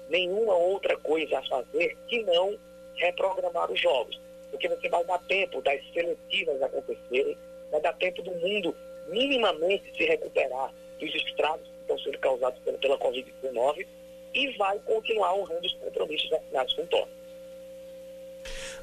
[0.09, 2.59] nenhuma outra coisa a fazer que não
[2.94, 4.20] reprogramar os jogos.
[4.51, 7.36] Porque você vai dar tempo das seletivas acontecerem,
[7.70, 8.74] vai dar tempo do mundo
[9.09, 13.86] minimamente se recuperar dos estragos que estão sendo causados pela, pela Covid-19
[14.35, 17.18] e vai continuar honrando os compromissos assinados com o Tóquio.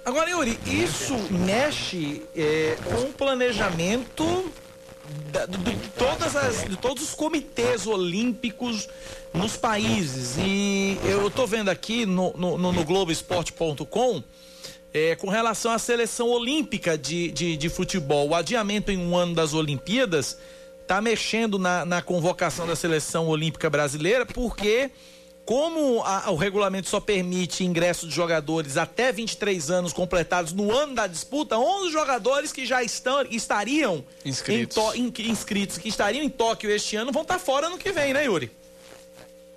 [0.04, 4.24] Agora, Yuri, isso mexe é, com o planejamento
[5.32, 8.88] da, de, todas as, de todos os comitês olímpicos
[9.34, 10.38] nos países.
[10.38, 14.24] E eu estou vendo aqui no, no, no Globoesporte.com
[14.94, 18.30] é, com relação à seleção olímpica de, de, de, futebol.
[18.30, 20.38] O adiamento em um ano das Olimpíadas
[20.82, 24.90] está mexendo na, na convocação da seleção olímpica brasileira, porque
[25.46, 30.96] como a, o regulamento só permite ingresso de jogadores até 23 anos completados no ano
[30.96, 34.76] da disputa, 11 jogadores que já estão, estariam inscritos.
[34.96, 37.92] Em to, in, inscritos, que estariam em Tóquio este ano, vão estar fora no que
[37.92, 38.50] vem, né, Yuri?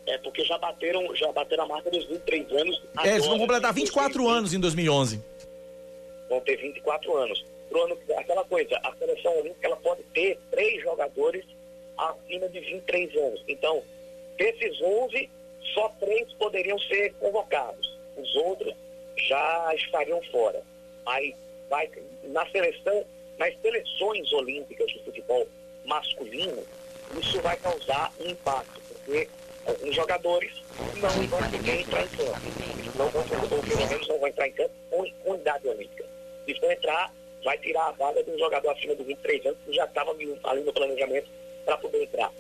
[0.07, 2.83] É, porque já bateram, já bateram a marca dos 23 anos.
[3.03, 5.23] É, eles vão completar 24 anos em 2011.
[6.29, 7.45] Vão ter 24 anos.
[7.71, 11.45] Pro ano, aquela coisa, a seleção olímpica ela pode ter três jogadores
[11.97, 13.43] acima de 23 anos.
[13.49, 13.83] Então,
[14.39, 15.29] desses 11,
[15.75, 17.99] só três poderiam ser convocados.
[18.17, 18.75] Os outros
[19.17, 20.63] já estariam fora.
[21.07, 21.35] Aí
[21.69, 21.91] vai
[22.25, 23.05] na seleção,
[23.39, 25.47] nas seleções olímpicas de futebol
[25.85, 26.65] masculino,
[27.21, 29.29] isso vai causar um impacto, porque
[29.67, 30.53] alguns jogadores
[30.97, 32.33] não vão poder entrar em campo.
[32.97, 36.05] Não vão, ou pelo menos não vão entrar em campo com, com idade olímpica.
[36.45, 37.13] Se for entrar,
[37.45, 40.63] vai tirar a vaga de um jogador acima de 23 anos que já estava ali
[40.65, 41.29] no planejamento
[41.65, 42.33] para poder entrar.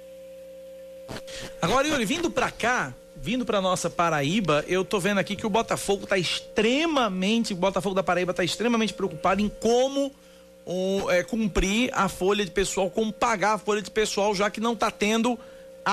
[1.60, 5.50] Agora, Yuri, vindo para cá, vindo para nossa Paraíba, eu tô vendo aqui que o
[5.50, 10.12] Botafogo está extremamente, o Botafogo da Paraíba está extremamente preocupado em como
[10.66, 14.60] um, é, cumprir a folha de pessoal, como pagar a folha de pessoal, já que
[14.60, 15.38] não está tendo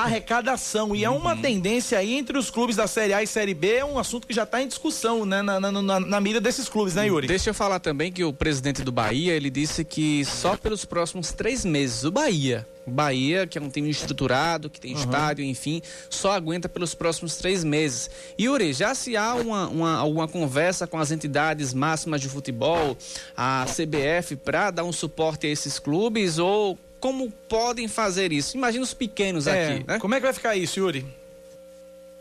[0.03, 0.95] arrecadação.
[0.95, 1.13] E uhum.
[1.13, 1.41] é uma uhum.
[1.41, 4.33] tendência aí entre os clubes da Série A e Série B, é um assunto que
[4.33, 7.27] já está em discussão, né, na, na, na, na, mira desses clubes, né, Yuri?
[7.27, 11.31] Deixa eu falar também que o presidente do Bahia, ele disse que só pelos próximos
[11.31, 14.99] três meses, o Bahia Bahia, que é um time estruturado, que tem uhum.
[14.99, 18.09] estádio, enfim, só aguenta pelos próximos três meses.
[18.39, 22.97] Yuri, já se há uma, uma, alguma conversa com as entidades máximas de futebol,
[23.35, 28.57] a CBF, para dar um suporte a esses clubes ou como podem fazer isso?
[28.57, 29.99] Imagina os pequenos é, aqui, né?
[29.99, 31.05] Como é que vai ficar isso, Yuri?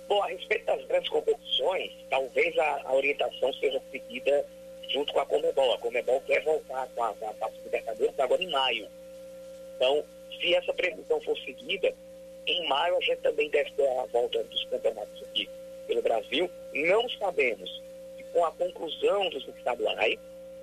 [0.07, 4.45] Bom, a respeito das grandes competições, talvez a, a orientação seja seguida
[4.91, 5.73] junto com a Comebol.
[5.73, 8.87] A Comebol quer voltar com a, com a Libertadores agora em maio.
[9.75, 10.05] Então,
[10.39, 11.91] se essa previsão for seguida,
[12.47, 15.49] em maio a gente também deve ter a volta dos campeonatos aqui
[15.87, 16.51] pelo Brasil.
[16.75, 17.83] Não sabemos
[18.19, 20.19] se com a conclusão dos estaduais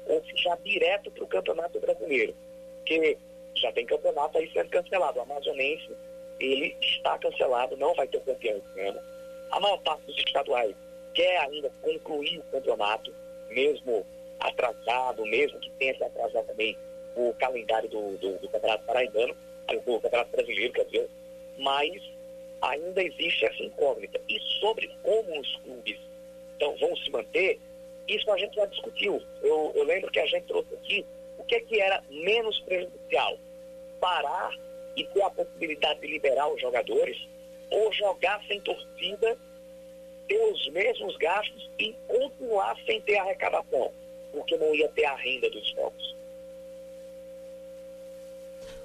[0.05, 2.35] ou se já direto para o Campeonato Brasileiro.
[2.81, 3.17] Porque
[3.55, 5.19] já tem campeonato aí sendo cancelado.
[5.19, 5.91] O Amazonense,
[6.39, 8.99] ele está cancelado, não vai ter campeão esse ano.
[9.51, 10.75] A maior parte dos estaduais
[11.13, 13.13] quer ainda concluir o campeonato,
[13.49, 14.05] mesmo
[14.39, 16.77] atrasado, mesmo que tenha se atrasado também
[17.15, 19.35] o calendário do, do, do Campeonato Paraibano
[19.79, 21.09] do Campeonato Brasileiro, quer dizer,
[21.57, 22.01] mas
[22.61, 24.19] ainda existe essa incógnita.
[24.27, 25.99] E sobre como os clubes
[26.55, 27.59] então, vão se manter,
[28.07, 29.21] isso a gente já discutiu.
[29.41, 31.05] Eu, eu lembro que a gente trouxe aqui o
[31.51, 33.37] que, que era menos prejudicial.
[33.99, 34.57] Parar
[34.95, 37.17] e ter a possibilidade de liberar os jogadores
[37.69, 39.37] ou jogar sem torcida,
[40.27, 43.91] ter os mesmos gastos e continuar sem ter arrecadação,
[44.31, 46.15] porque não ia ter a renda dos jogos.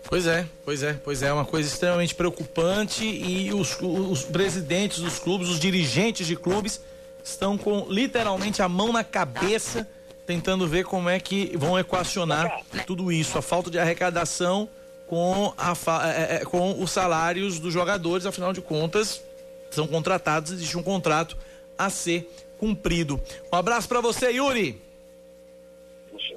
[0.09, 5.19] Pois é, pois é, pois é, uma coisa extremamente preocupante e os, os presidentes dos
[5.19, 6.81] clubes, os dirigentes de clubes
[7.25, 9.89] estão com literalmente a mão na cabeça
[10.27, 14.69] tentando ver como é que vão equacionar tudo isso, a falta de arrecadação
[15.07, 15.73] com, a,
[16.09, 19.23] é, é, com os salários dos jogadores, afinal de contas,
[19.71, 21.37] são contratados, existe um contrato
[21.79, 22.29] a ser
[22.59, 23.21] cumprido.
[23.53, 24.81] Um abraço para você, Yuri.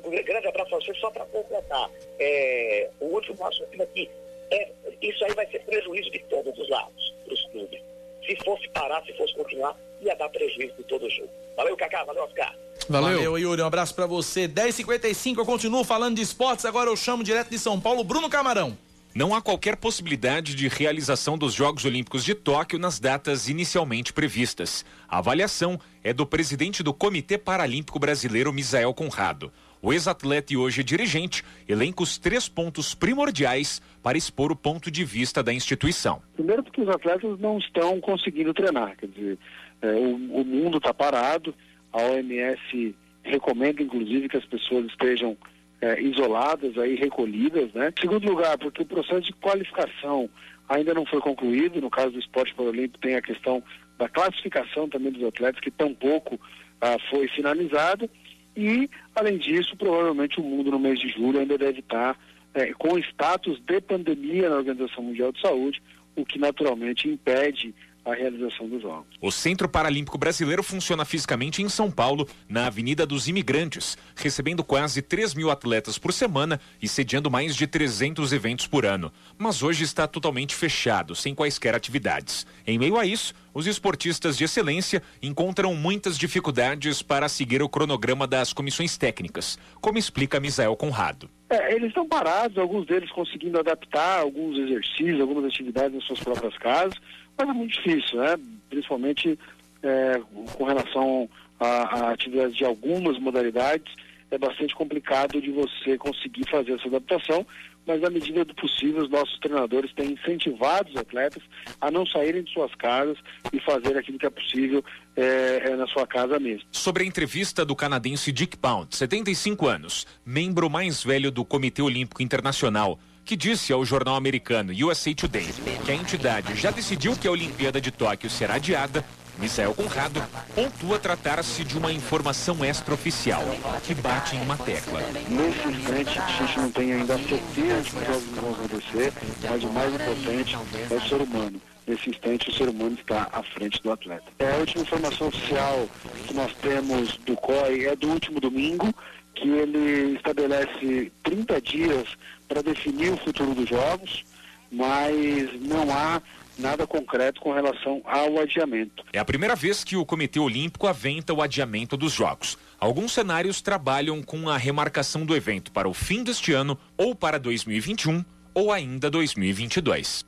[0.03, 1.89] Um grande abraço para você, só para completar.
[2.19, 4.09] É, o último raciocínio aqui,
[4.51, 4.69] é,
[5.01, 7.81] isso aí vai ser prejuízo de todos os lados, para os clubes.
[8.25, 11.29] Se fosse parar, se fosse continuar, ia dar prejuízo de todo o jogo.
[11.55, 12.55] Valeu, Cacá, valeu, Oscar.
[12.87, 13.17] Valeu.
[13.17, 13.61] Valeu, Yuri.
[13.61, 14.47] Um abraço para você.
[14.47, 16.65] 10h55, eu continuo falando de esportes.
[16.65, 18.77] Agora eu chamo direto de São Paulo, Bruno Camarão.
[19.13, 24.85] Não há qualquer possibilidade de realização dos Jogos Olímpicos de Tóquio nas datas inicialmente previstas.
[25.07, 29.51] A avaliação é do presidente do Comitê Paralímpico Brasileiro, Misael Conrado.
[29.81, 35.03] O ex-atleta e hoje dirigente elenca os três pontos primordiais para expor o ponto de
[35.03, 36.21] vista da instituição.
[36.35, 39.39] Primeiro porque os atletas não estão conseguindo treinar, quer dizer,
[39.81, 41.53] é, o, o mundo está parado,
[41.91, 45.37] a OMS recomenda inclusive que as pessoas estejam
[45.81, 47.93] é, isoladas, aí recolhidas, né?
[47.99, 50.29] Segundo lugar, porque o processo de qualificação
[50.67, 53.63] ainda não foi concluído, no caso do esporte paralímpico tem a questão
[53.97, 56.39] da classificação também dos atletas, que tampouco
[56.81, 58.09] ah, foi finalizada.
[58.55, 62.17] E, além disso, provavelmente o mundo no mês de julho ainda deve estar
[62.53, 65.81] é, com status de pandemia na Organização Mundial de Saúde,
[66.15, 67.73] o que naturalmente impede
[68.11, 69.07] a realização dos Jogos.
[69.21, 75.01] O Centro Paralímpico Brasileiro funciona fisicamente em São Paulo, na Avenida dos Imigrantes, recebendo quase
[75.01, 79.11] 3 mil atletas por semana e sediando mais de 300 eventos por ano.
[79.37, 82.45] Mas hoje está totalmente fechado, sem quaisquer atividades.
[82.65, 88.27] Em meio a isso, os esportistas de excelência encontram muitas dificuldades para seguir o cronograma
[88.27, 91.29] das comissões técnicas, como explica Misael Conrado.
[91.49, 96.55] É, eles estão parados, alguns deles conseguindo adaptar alguns exercícios, algumas atividades nas suas próprias
[96.59, 96.93] casas,
[97.39, 98.35] mas é muito difícil, né?
[98.69, 99.39] principalmente
[99.81, 100.21] é,
[100.53, 101.29] com relação
[101.59, 103.93] a, a atividades de algumas modalidades,
[104.31, 107.45] é bastante complicado de você conseguir fazer essa adaptação,
[107.87, 111.41] mas na medida do possível os nossos treinadores têm incentivado os atletas
[111.81, 113.17] a não saírem de suas casas
[113.51, 114.83] e fazer aquilo que é possível
[115.15, 116.67] é, é na sua casa mesmo.
[116.71, 122.21] Sobre a entrevista do canadense Dick Pound, 75 anos, membro mais velho do Comitê Olímpico
[122.21, 122.99] Internacional,
[123.29, 125.47] que disse ao jornal americano USA Today
[125.85, 129.05] que a entidade já decidiu que a Olimpíada de Tóquio será adiada
[129.37, 130.19] Misael Conrado
[130.55, 133.43] pontua tratar-se de uma informação extraoficial
[133.85, 135.01] que bate em uma tecla.
[135.29, 139.13] Nesse instante, a gente não tem ainda a certeza de que jogos vão acontecer,
[139.47, 140.57] mas o mais importante
[140.89, 141.61] é o ser humano.
[141.85, 144.25] Nesse instante, o ser humano está à frente do atleta.
[144.39, 145.87] É a última informação oficial
[146.25, 148.91] que nós temos do COI é do último domingo,
[149.35, 152.17] que ele estabelece 30 dias
[152.49, 154.25] para definir o futuro dos jogos,
[154.71, 155.15] mas
[155.61, 156.21] não há
[156.57, 159.05] nada concreto com relação ao adiamento.
[159.13, 162.57] É a primeira vez que o Comitê Olímpico aventa o adiamento dos Jogos.
[162.77, 167.39] Alguns cenários trabalham com a remarcação do evento para o fim deste ano ou para
[167.39, 170.25] 2021 ou ainda 2022.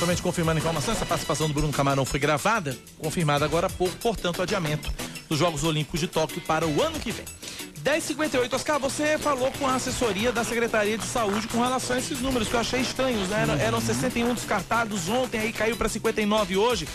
[0.00, 3.94] Somente confirmando a informação, essa participação do Bruno Camarão foi gravada, confirmada agora há pouco,
[3.96, 4.90] portanto, adiamento
[5.28, 7.26] dos Jogos Olímpicos de Tóquio para o ano que vem.
[7.84, 12.18] 1058, Oscar, você falou com a assessoria da Secretaria de Saúde com relação a esses
[12.18, 13.42] números, que eu achei estranhos, né?
[13.42, 16.88] Eram, eram 61 descartados ontem, aí caiu para 59 hoje.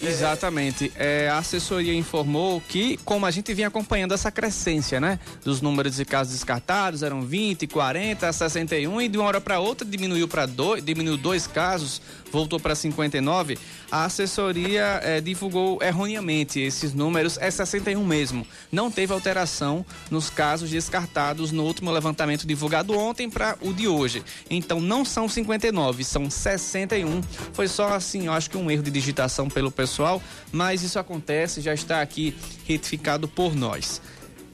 [0.00, 0.92] Exatamente.
[0.94, 5.18] É, a assessoria informou que, como a gente vinha acompanhando essa crescência, né?
[5.44, 9.86] Dos números de casos descartados, eram 20, 40, 61 e de uma hora para outra
[9.86, 12.00] diminuiu para dois, diminuiu dois casos,
[12.32, 13.58] voltou para 59.
[13.90, 18.46] A assessoria é, divulgou erroneamente esses números, é 61 mesmo.
[18.70, 24.22] Não teve alteração nos casos descartados no último levantamento divulgado ontem para o de hoje.
[24.48, 27.22] Então não são 59, são 61.
[27.52, 30.22] Foi só assim, eu acho que um erro de digitação pelo pessoal pessoal,
[30.52, 32.36] mas isso acontece, já está aqui
[32.66, 34.00] retificado por nós.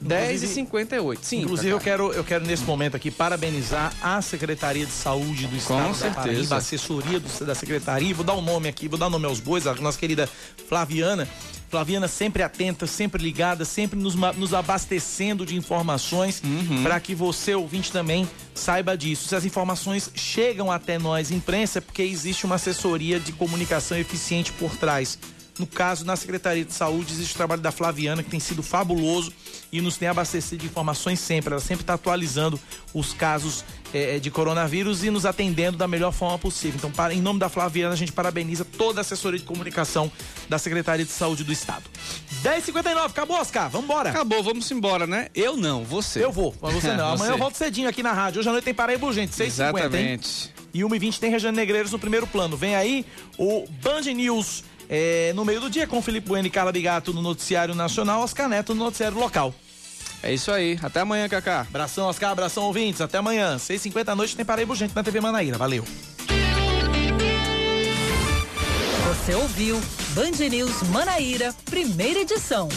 [0.01, 1.41] 10 e 58 sim.
[1.41, 5.83] Inclusive, eu quero, eu quero nesse momento aqui parabenizar a Secretaria de Saúde do Estado
[5.83, 6.21] Com da certeza.
[6.21, 8.13] Paraíba, a assessoria do, da Secretaria.
[8.13, 10.29] Vou dar o um nome aqui, vou dar o nome aos bois, a nossa querida
[10.67, 11.27] Flaviana.
[11.69, 16.83] Flaviana sempre atenta, sempre ligada, sempre nos, nos abastecendo de informações Uhum.
[16.83, 19.27] para que você, ouvinte, também saiba disso.
[19.27, 24.51] Se as informações chegam até nós, imprensa, é porque existe uma assessoria de comunicação eficiente
[24.53, 25.17] por trás.
[25.57, 29.31] No caso, na Secretaria de Saúde, existe o trabalho da Flaviana, que tem sido fabuloso
[29.71, 31.53] e nos tem abastecido de informações sempre.
[31.53, 32.59] Ela sempre está atualizando
[32.93, 33.63] os casos
[33.93, 36.75] eh, de coronavírus e nos atendendo da melhor forma possível.
[36.77, 40.11] Então, para, em nome da Flaviana, a gente parabeniza toda a assessoria de comunicação
[40.49, 41.83] da Secretaria de Saúde do Estado.
[42.43, 43.69] 10h59, acabou, Oscar?
[43.69, 44.09] Vamos embora.
[44.09, 45.29] Acabou, vamos embora, né?
[45.33, 46.23] Eu não, você.
[46.23, 47.13] Eu vou, mas você não.
[47.13, 47.31] Amanhã Você.
[47.31, 48.39] eu volto cedinho aqui na rádio.
[48.39, 49.47] Hoje à noite tem Paraíba Urgente, 6h50, hein?
[49.47, 50.53] Exatamente.
[50.73, 52.57] E 1h20 tem Regiane Negreiros no primeiro plano.
[52.57, 53.05] Vem aí
[53.37, 57.21] o Band News eh, no meio do dia com Felipe Bueno e Carla Bigato no
[57.21, 59.53] Noticiário Nacional, Oscar Neto no Noticiário Local.
[60.23, 60.79] É isso aí.
[60.81, 61.61] Até amanhã, Cacá.
[61.61, 62.31] Abração, Oscar.
[62.31, 62.99] Abração, ouvintes.
[62.99, 63.57] Até amanhã.
[63.57, 65.55] 6h50 da noite tem Paraíba Urgente na TV Manaíra.
[65.55, 65.85] Valeu.
[69.07, 69.79] Você ouviu
[70.15, 72.69] Band News Manaíra, primeira edição.